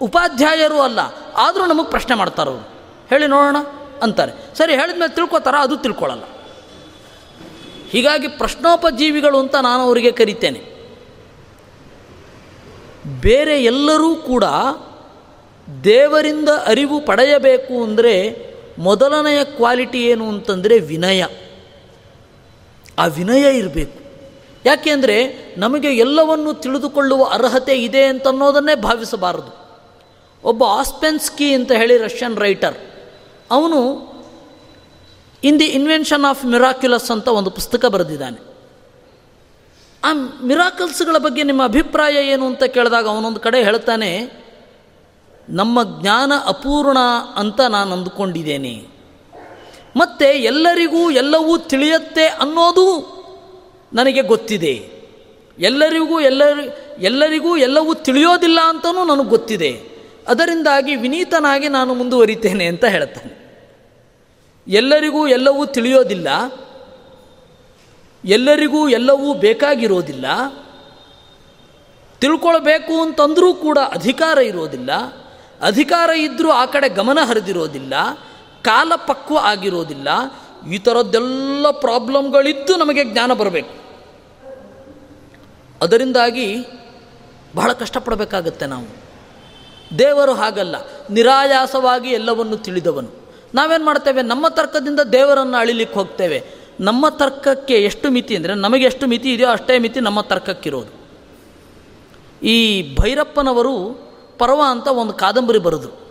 [0.00, 1.00] ಉಪಾಧ್ಯಾಯರು ಅಲ್ಲ,
[1.36, 2.68] ಆದರೂ ನಮಗೆ ಪ್ರಶ್ನೆ ಮಾಡ್ತಾರೆ ಅವರು.
[3.10, 3.56] ಹೇಳಿ ನೋಡೋಣ
[4.02, 4.32] ಅಂತಾರೆ.
[4.54, 6.22] ಸರಿ ಹೇಳಿದ ಮೇಲೆ ತಿಳ್ಕೊತಾರ, ಅದು ತಿಳ್ಕೊಳ್ಳಲ್ಲ
[7.90, 10.60] ಹೀಗಾಗಿ ಪ್ರಶ್ನೋಪಜೀವಿಗಳು ಅಂತ ನಾನು ಅವರಿಗೆ ಕರಿತೇನೆ.
[13.20, 14.44] ಬೇರೆ ಎಲ್ಲರೂ ಕೂಡ
[15.84, 18.14] ದೇವರಿಂದ ಅರಿವು ಪಡೆಯಬೇಕು ಅಂದರೆ
[18.78, 21.20] ಮೊದಲನೆಯ ಕ್ವಾಲಿಟಿ ಏನು ಅಂತಂದರೆ ವಿನಯ.
[22.98, 23.96] ಆ ವಿನಯ ಇರಬೇಕು.
[24.64, 25.16] ಯಾಕೆಂದರೆ
[25.58, 29.52] ನಮಗೆ ಎಲ್ಲವನ್ನು ತಿಳಿದುಕೊಳ್ಳುವ ಅರ್ಹತೆ ಇದೆ ಅಂತನ್ನೋದನ್ನೇ ಭಾವಿಸಬಾರದು.
[30.44, 32.76] ಒಬ್ಬ ಆಸ್ಪೆನ್ಸ್ಕಿ ಅಂತ ಹೇಳಿ ರಷ್ಯನ್ ರೈಟರ್,
[33.50, 33.80] ಅವನು
[35.42, 38.38] in the invention of miraculous ಅಂತ ಒಂದು ಪುಸ್ತಕ ಬರೆದಿದ್ದಾನೆ.
[40.02, 40.10] ಆ
[40.42, 44.10] ಮಿರಾಕಲ್ಸ್ಗಳ ಬಗ್ಗೆ ನಿಮ್ಮ ಅಭಿಪ್ರಾಯ ಏನು ಅಂತ ಕೇಳಿದಾಗ ಅವನೊಂದು ಕಡೆ ಹೇಳ್ತಾನೆ
[45.48, 46.98] ನಮ್ಮ ಜ್ಞಾನ ಅಪೂರ್ಣ
[47.36, 48.86] ಅಂತ ನಾನು ಅಂದುಕೊಂಡಿದ್ದೇನೆ.
[49.96, 53.18] ಮತ್ತು ಎಲ್ಲರಿಗೂ ಎಲ್ಲವೂ ತಿಳಿಯತ್ತೆ ಅನ್ನೋದು
[53.92, 54.98] ನನಗೆ ಗೊತ್ತಿದೆ.
[55.58, 56.68] ಎಲ್ಲರಿಗೂ ಎಲ್ಲರಿ,
[56.98, 59.82] ಎಲ್ಲರಿಗೂ ಎಲ್ಲವೂ ತಿಳಿಯೋದಿಲ್ಲ ಅಂತಲೂ ನನಗೆ ಗೊತ್ತಿದೆ.
[60.28, 63.38] ಅದರಿಂದಾಗಿ ವಿನೀತನಾಗಿ ನಾನು ಮುಂದುವರಿತೇನೆ ಅಂತ ಹೇಳ್ತಾನೆ.
[64.68, 66.28] ಎಲ್ಲರಿಗೂ ಎಲ್ಲವೂ ತಿಳಿಯೋದಿಲ್ಲ.
[68.24, 70.26] ಎಲ್ಲರಿಗೂ ಎಲ್ಲವೂ ಬೇಕಾಗಿರೋದಿಲ್ಲ.
[72.20, 74.90] ತಿಳ್ಕೊಳ್ಬೇಕು ಅಂತಂದರೂ ಕೂಡ ಅಧಿಕಾರ ಇರೋದಿಲ್ಲ.
[75.60, 77.94] ಅಧಿಕಾರ ಇದ್ದರೂ ಆ ಕಡೆ ಗಮನ ಹರಿದಿರೋದಿಲ್ಲ,
[78.62, 80.08] ಕಾಲ ಪಕ್ವ ಆಗಿರೋದಿಲ್ಲ
[80.74, 83.74] ಈ ಥರದ್ದೆಲ್ಲ ಪ್ರಾಬ್ಲಮ್ಗಳಿದ್ದು ನಮಗೆ ಜ್ಞಾನ ಬರಬೇಕು.
[85.82, 86.46] ಅದರಿಂದಾಗಿ
[87.54, 88.88] ಬಹಳ ಕಷ್ಟಪಡಬೇಕಾಗತ್ತೆ ನಾವು.
[89.98, 90.76] ದೇವರು ಹಾಗಲ್ಲ,
[91.10, 93.10] ನಿರಾಯಾಸವಾಗಿ ಎಲ್ಲವನ್ನು ತಿಳಿದವನು.
[93.54, 94.22] ನಾವೇನು ಮಾಡ್ತೇವೆ?
[94.22, 96.38] ನಮ್ಮ ತರ್ಕದಿಂದ ದೇವರನ್ನು ಅಳಿಲಿಕ್ಕೆ ಹೋಗ್ತೇವೆ.
[96.80, 100.92] ನಮ್ಮ ತರ್ಕಕ್ಕೆ ಎಷ್ಟು ಮಿತಿ ಅಂದರೆ, ನಮಗೆ ಎಷ್ಟು ಮಿತಿ ಇದೆಯೋ ಅಷ್ಟೇ ಮಿತಿ ನಮ್ಮ ತರ್ಕಕ್ಕಿರೋದು.
[102.42, 102.58] ಈ
[103.00, 104.07] ಭೈರಪ್ಪನವರು
[104.38, 106.08] ಪರ್ವ ಅಂತ ಒಂದು ಕಾದಂಬರಿ ಬರೆದು.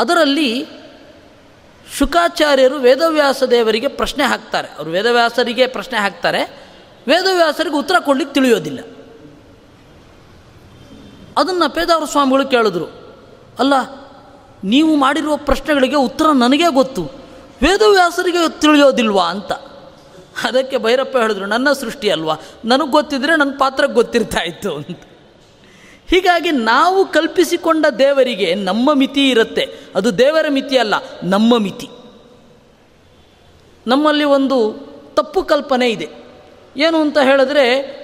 [0.00, 0.66] ಅದರಲ್ಲಿ
[1.98, 4.68] ಶುಕಾಚಾರ್ಯರು ವೇದವ್ಯಾಸ ದೇವರಿಗೆ ಪ್ರಶ್ನೆ ಹಾಕ್ತಾರೆ.
[4.68, 6.44] ಅವರು ವೇದವ್ಯಾಸರಿಗೆ ಪ್ರಶ್ನೆ ಹಾಕ್ತಾರೆ.
[7.08, 8.78] ವೇದವ್ಯಾಸರಿಗೆ ಉತ್ತರ ಕೊಡ್ಲಿಕ್ಕೆ ತಿಳಿಯೋದಿಲ್ಲ.
[11.36, 12.84] ಅದನ್ನು ಪೇದಾವರ ಸ್ವಾಮಿಗಳು ಕೇಳಿದ್ರು.
[13.58, 13.74] ಅಲ್ಲ,
[14.64, 17.02] ನೀವು ಮಾಡಿರುವ ಪ್ರಶ್ನೆಗಳಿಗೆ ಉತ್ತರ ನನಗೇ ಗೊತ್ತು.
[17.62, 19.52] ವೇದವ್ಯಾಸರಿಗೆ ತಿಳಿಯೋದಿಲ್ವಾ ಅಂತ.
[20.44, 22.36] ಅದಕ್ಕೆ ಭೈರಪ್ಪ ಹೇಳಿದ್ರು, ನನ್ನ ಸೃಷ್ಟಿ ಅಲ್ವಾ?
[22.64, 25.00] ನನಗೆ ಗೊತ್ತಿದ್ರೆ ನನ್ನ ಪಾತ್ರಕ್ಕೆ ಗೊತ್ತಿರ್ತಾ ಇತ್ತು ಅಂತ.
[26.10, 29.78] ಹೀಗಾಗಿ ನಾವು ಕಲ್ಪಿಸಿಕೊಂಡ ದೇವರಿಗೆ ನಮ್ಮ ಮಿತಿ ಇರುತ್ತೆ.
[29.94, 31.88] ಅದು ದೇವರ ಮಿತಿ ಅಲ್ಲ, ನಮ್ಮ ಮಿತಿ.
[33.86, 34.74] ನಮ್ಮಲ್ಲಿ ಒಂದು
[35.14, 36.08] ತಪ್ಪು ಕಲ್ಪನೆ ಇದೆ.
[36.76, 37.98] ಏನು ಅಂತ ಹೇಳಿದ್ರೆ,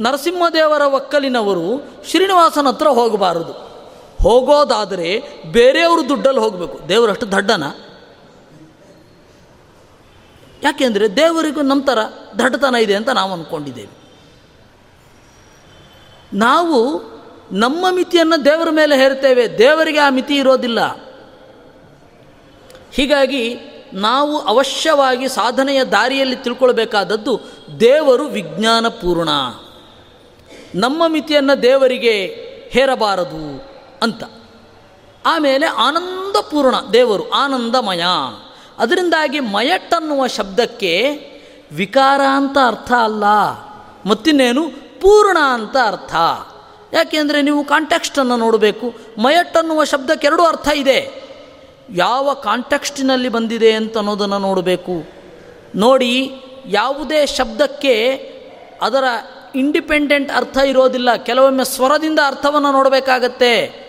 [0.00, 3.52] ನರಸಿಂಹದೇವರ ಒಕ್ಕಲಿನವರು ಶ್ರೀನಿವಾಸನ ಹತ್ರ ಹೋಗಬಾರದು.
[4.22, 5.22] ಹೋಗೋದಾದರೆ
[5.52, 6.88] ಬೇರೆಯವರು ದುಡ್ಡಲ್ಲಿ ಹೋಗಬೇಕು.
[6.88, 7.64] ದೇವರಷ್ಟು ದಡ್ಡನ?
[10.62, 11.98] ಯಾಕೆಂದರೆ ದೇವರಿಗೂ ನಮ್ಮ ಥರ
[12.38, 14.06] ದಡ್ಡತನ ಇದೆ ಅಂತ ನಾವು ಅಂದ್ಕೊಂಡಿದ್ದೇವೆ
[16.34, 17.00] ನಾವು
[17.52, 20.80] ನಮ್ಮ ಮಿತಿಯನ್ನು ದೇವರ ಮೇಲೆ ಹೇರ್ತೇವೆ ದೇವರಿಗೆ ಆ ಮಿತಿ ಇರೋದಿಲ್ಲ.
[22.92, 23.56] ಹೀಗಾಗಿ
[23.94, 27.40] ನಾವು ಅವಶ್ಯವಾಗಿ ಸಾಧನೆಯ ದಾರಿಯಲ್ಲಿ ತಿಳ್ಕೊಳ್ಬೇಕಾದದ್ದು
[27.80, 29.28] ದೇವರು ವಿಜ್ಞಾನಪೂರ್ಣ.
[30.74, 32.26] ನಮ್ಮ ಮಿತಿಯನ್ನು ದೇವರಿಗೆ
[32.70, 33.62] ಹೇರಬಾರದು
[34.02, 34.24] ಅಂತ.
[35.26, 38.04] ಆಮೇಲೆ ಆನಂದಪೂರ್ಣ ದೇವರು, ಆನಂದಮಯ.
[38.78, 41.20] ಅದರಿಂದಾಗಿ ಮಯಟ್ಟನ್ನುವ ಶಬ್ದಕ್ಕೆ
[41.72, 43.24] ವಿಕಾರ ಅಂತ ಅರ್ಥ ಅಲ್ಲ.
[44.08, 44.68] ಮತ್ತಿನ್ನೇನು?
[45.00, 46.14] ಪೂರ್ಣ ಅಂತ ಅರ್ಥ.
[46.92, 48.94] ಯಾಕೆಂದರೆ ನೀವು ಕಾಂಟೆಕ್ಸ್ಟನ್ನು ನೋಡಬೇಕು.
[49.18, 51.26] ಮಯಟ್ ಅನ್ನುವ ಶಬ್ದಕ್ಕೆ ಎರಡು ಅರ್ಥ ಇದೆ.
[51.94, 55.02] ಯಾವ ಕಾಂಟೆಕ್ಸ್ಟಿನಲ್ಲಿ ಬಂದಿದೆ ಅಂತ ಅನ್ನೋದನ್ನು ನೋಡಬೇಕು.
[55.74, 56.30] ನೋಡಿ,
[56.66, 58.14] ಯಾವುದೇ ಶಬ್ದಕ್ಕೆ
[58.82, 59.04] ಅದರ
[59.54, 61.16] ಇಂಡಿಪೆಂಡೆಂಟ್ ಅರ್ಥ ಇರೋದಿಲ್ಲ.
[61.16, 63.86] ಕೆಲವೊಮ್ಮೆ ಸ್ವರದಿಂದ ಅರ್ಥವನ್ನು ನೋಡಬೇಕಾಗತ್ತೆ.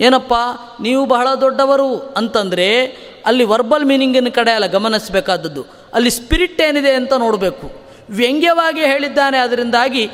[0.00, 0.34] ಏನಪ್ಪ?
[0.80, 2.86] ನೀವು ಬಹಳ ದೊಡ್ಡವರು ಅಂತಂದರೆ
[3.26, 5.66] ಅಲ್ಲಿ ವರ್ಬಲ್ ಮೀನಿಂಗಿನ ಕಡೆ ಅಲ್ಲ, ಗಮನಿಸಬೇಕಾದದ್ದು.
[5.94, 7.70] ಅಲ್ಲಿ ಸ್ಪಿರಿಟ್ ಏನಿದೆ ಅಂತ ನೋಡಬೇಕು.
[8.10, 10.10] ವ್ಯಂಗ್ಯವಾಗಿ ಹೇಳಿದ್ದಾನೆ, ಅದರಿಂದಾಗಿ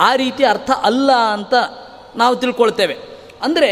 [0.00, 1.54] ಆ ರೀತಿ ಅರ್ಥ ಅಲ್ಲ ಅಂತ
[2.16, 2.94] ನಾವು ತಿಳ್ಕೊಳ್ತೇವೆ.
[3.42, 3.70] ಅಂದರೆ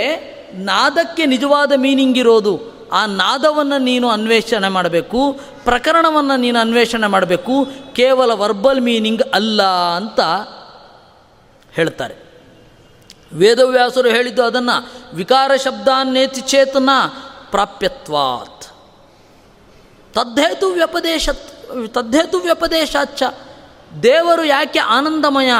[0.55, 2.61] ನಾದಕ್ಕೆ ನಿಜವಾದ ಮೀನಿಂಗ್ ಇರೋದು,
[2.93, 9.63] ಆ ನಾದವನ್ನು ನೀನು ಅನ್ವೇಷಣೆ ಮಾಡಬೇಕು, ಪ್ರಕರಣವನ್ನು ನೀನು ಅನ್ವೇಷಣೆ ಮಾಡಬೇಕು, ಕೇವಲ ವರ್ಬಲ್ ಮೀನಿಂಗ್ ಅಲ್ಲ
[9.97, 10.21] ಅಂತ
[11.73, 12.15] ಹೇಳ್ತಾರೆ.
[13.33, 16.91] ವೇದವ್ಯಾಸರು ಹೇಳಿದ್ದು ಅದನ್ನು, ವಿಕಾರ ಶಬ್ದಾನ್ನೇತಿ ಚೇತನ
[17.51, 18.63] ಪ್ರಾಪ್ಯತ್ವಾತ್.
[20.15, 21.29] ತದ್ದೇತು ವ್ಯಪದೇಶ
[21.87, 23.23] ತದ್ದೇತು ವ್ಯಪದೇಶಾಚ್ಚ
[24.03, 25.51] ದೇವರು ಯಾಕೆ ಆನಂದಮಯ?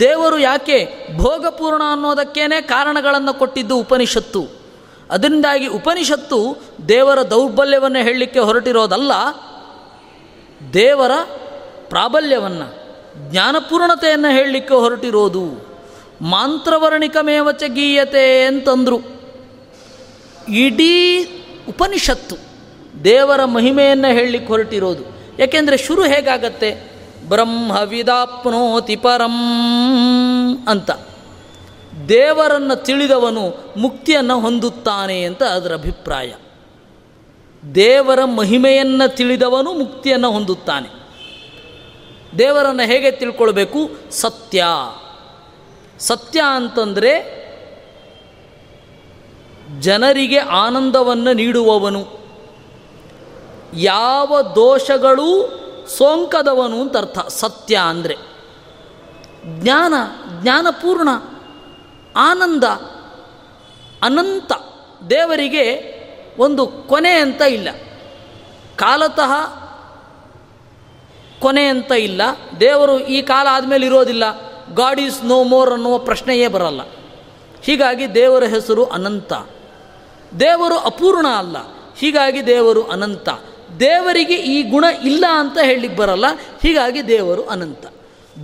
[0.00, 4.48] ದೇವರು ಯಾಕೆ ಭೋಗಪೂರ್ಣ ಅನ್ನೋದಕ್ಕೇನೆ ಕಾರಣಗಳನ್ನು ಕೊಟ್ಟಿದ್ದು ಉಪನಿಷತ್ತು.
[5.10, 6.56] ಅದರಿಂದಾಗಿ ಉಪನಿಷತ್ತು
[6.88, 9.12] ದೇವರ ದೌರ್ಬಲ್ಯವನ್ನು ಹೇಳಲಿಕ್ಕೆ ಹೊರಟಿರೋದಲ್ಲ,
[10.72, 11.10] ದೇವರ
[11.88, 12.84] ಪ್ರಾಬಲ್ಯವನ್ನು,
[13.30, 15.74] ಜ್ಞಾನಪೂರ್ಣತೆಯನ್ನು ಹೇಳಲಿಕ್ಕೆ ಹೊರಟಿರೋದು.
[16.22, 19.00] ಮಾಂತ್ರವರ್ಣಿಕಮೇವಚ ಗೀಯತೆ ಅಂತಂದರು.
[20.48, 21.24] ಇಡೀ
[21.68, 22.36] ಉಪನಿಷತ್ತು
[23.04, 25.04] ದೇವರ ಮಹಿಮೆಯನ್ನು ಹೇಳಲಿಕ್ಕೆ ಹೊರಟಿರೋದು.
[25.38, 26.93] ಯಾಕೆಂದರೆ ಶುರು ಹೇಗಾಗತ್ತೆ?
[27.28, 29.36] ಬ್ರಹ್ಮವಿದಾಪ್ನೋತಿ ಪರಂ
[30.68, 30.90] ಅಂತ.
[32.08, 36.34] ದೇವರನ್ನು ತಿಳಿದವನು ಮುಕ್ತಿಯನ್ನು ಹೊಂದುತ್ತಾನೆ ಅಂತ ಅದರ ಅಭಿಪ್ರಾಯ.
[37.74, 41.04] ದೇವರ ಮಹಿಮೆಯನ್ನು ತಿಳಿದವನು ಮುಕ್ತಿಯನ್ನು ಹೊಂದುತ್ತಾನೆ.
[42.38, 43.90] ದೇವರನ್ನು ಹೇಗೆ ತಿಳ್ಕೊಳ್ಬೇಕು?
[44.10, 44.64] ಸತ್ಯ.
[45.98, 47.44] ಸತ್ಯ ಅಂತಂದರೆ
[49.80, 52.24] ಜನರಿಗೆ ಆನಂದವನ್ನು ನೀಡುವವನು.
[53.74, 57.18] ಯಾವ ದೋಷಗಳೂ ಸೋಂಕದವನು ಅಂತ ಅರ್ಥ.
[57.18, 58.16] ಸತ್ಯ ಅಂದರೆ
[59.44, 59.94] ಜ್ಞಾನ,
[60.42, 61.08] ಜ್ಞಾನಪೂರ್ಣ,
[62.16, 62.64] ಆನಂದ,
[64.02, 64.52] ಅನಂತ
[65.10, 65.94] ದೇವರಿಗೆ
[66.38, 67.68] ಒಂದು ಕೊನೆ ಅಂತ ಇಲ್ಲ.
[68.76, 69.64] ಕಾಲತಃ
[71.40, 72.22] ಕೊನೆ ಅಂತ ಇಲ್ಲ.
[72.60, 74.24] ದೇವರು ಈ ಕಾಲ ಆದಮೇಲೆ ಇರೋದಿಲ್ಲ.
[74.74, 76.80] ಗಾಡ್ ಈಸ್ ನೋ ಮೋರ್ ಅನ್ನುವ ಪ್ರಶ್ನೆಯೇ ಬರಲ್ಲ.
[77.62, 79.32] ಹೀಗಾಗಿ ದೇವರ ಹೆಸರು ಅನಂತ.
[80.40, 81.56] ದೇವರು ಅಪೂರ್ಣ ಅಲ್ಲ.
[81.96, 83.28] ಹೀಗಾಗಿ ದೇವರು ಅನಂತ.
[83.80, 86.26] ದೇವರಿಗೆ ಈ ಗುಣ ಇಲ್ಲ ಅಂತ ಹೇಳಲಿಕ್ಕೆ ಬರಲ್ಲ.
[86.62, 87.86] ಹೀಗಾಗಿ ದೇವರು ಅನಂತ.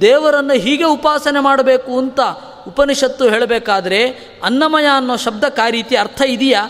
[0.00, 2.20] ದೇವರನ್ನು ಹೀಗೆ ಉಪಾಸನೆ ಮಾಡಬೇಕು ಅಂತ
[2.68, 4.08] ಉಪನಿಷತ್ತು ಹೇಳಬೇಕಾದ್ರೆ
[4.44, 6.68] ಅನ್ನಮಯ ಅನ್ನೋ ಶಬ್ದ ಆ ರೀತಿ ಅರ್ಥ ಇದೆಯಾ?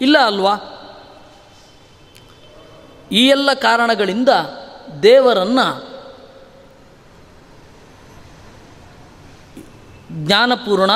[0.00, 0.54] ಇಲ್ಲ ಅಲ್ವಾ?
[3.12, 4.28] ಈ ಎಲ್ಲ ಕಾರಣಗಳಿಂದ
[5.02, 5.92] ದೇವರನ್ನು
[10.26, 10.90] ಜ್ಞಾನಪೂರ್ಣ,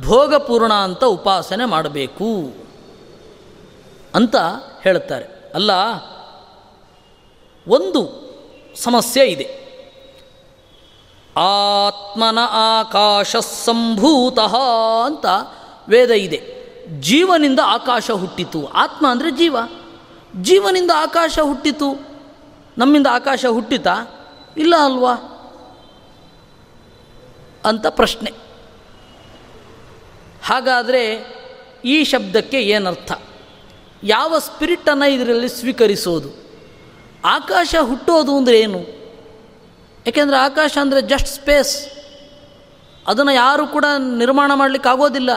[0.00, 2.54] ಭೋಗಪೂರ್ಣ ಅಂತ ಉಪಾಸನೆ ಮಾಡಬೇಕು
[4.14, 4.36] ಅಂತ
[4.82, 5.70] ಹೇಳ್ತಾರೆ ಅಲ್ಲ,
[7.68, 8.26] ಒಂದು
[8.76, 9.66] ಸಮಸ್ಯೆ ಇದೆ.
[11.36, 14.38] ಆತ್ಮನ ಆಕಾಶ ಸಂಭೂತ
[15.04, 15.26] ಅಂತ
[15.88, 16.56] ವೇದ ಇದೆ.
[17.00, 18.66] ಜೀವನಿಂದ ಆಕಾಶ ಹುಟ್ಟಿತು.
[18.66, 19.56] ಆತ್ಮ ಅಂದರೆ ಜೀವ.
[20.40, 22.06] ಜೀವನಿಂದ ಆಕಾಶ ಹುಟ್ಟಿತು.
[22.78, 23.94] ನಮ್ಮಿಂದ ಆಕಾಶ ಹುಟ್ಟಿತಾ?
[24.56, 25.14] ಇಲ್ಲ ಅಲ್ವಾ?
[27.64, 28.32] ಅಂತ ಪ್ರಶ್ನೆ.
[30.44, 31.26] ಹಾಗಾದರೆ
[31.84, 33.12] ಈ ಶಬ್ದಕ್ಕೆ ಏನರ್ಥ?
[34.06, 36.30] ಯಾವ ಸ್ಪಿರಿಟನ್ನು ಇದರಲ್ಲಿ ಸ್ವೀಕರಿಸೋದು?
[37.24, 38.80] ಆಕಾಶ ಹುಟ್ಟೋದು ಅಂದರೆ ಏನು?
[40.06, 41.74] ಏಕೆಂದರೆ ಆಕಾಶ ಅಂದರೆ ಜಸ್ಟ್ ಸ್ಪೇಸ್
[43.06, 45.30] ಅದನ್ನು ಯಾರು ಕೂಡ ನಿರ್ಮಾಣ ಮಾಡಲಿಕ್ಕೆ ಆಗೋದಿಲ್ಲ.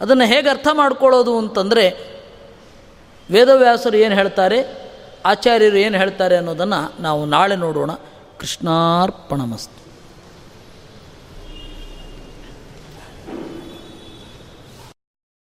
[0.00, 1.84] ಅದನ್ನು ಹೇಗೆ ಅರ್ಥ ಮಾಡ್ಕೊಳ್ಳೋದು ಅಂತಂದರೆ
[3.30, 4.58] ವೇದವ್ಯಾಸರು ಏನು ಹೇಳ್ತಾರೆ?
[5.26, 7.90] ಆಚಾರ್ಯರು ಏನು ಹೇಳ್ತಾರೆ ಅನ್ನೋದನ್ನು ನಾವು ನಾಳೆ ನೋಡೋಣ.
[8.40, 9.73] ಕೃಷ್ಣಾರ್ಪಣಮಸ್ತು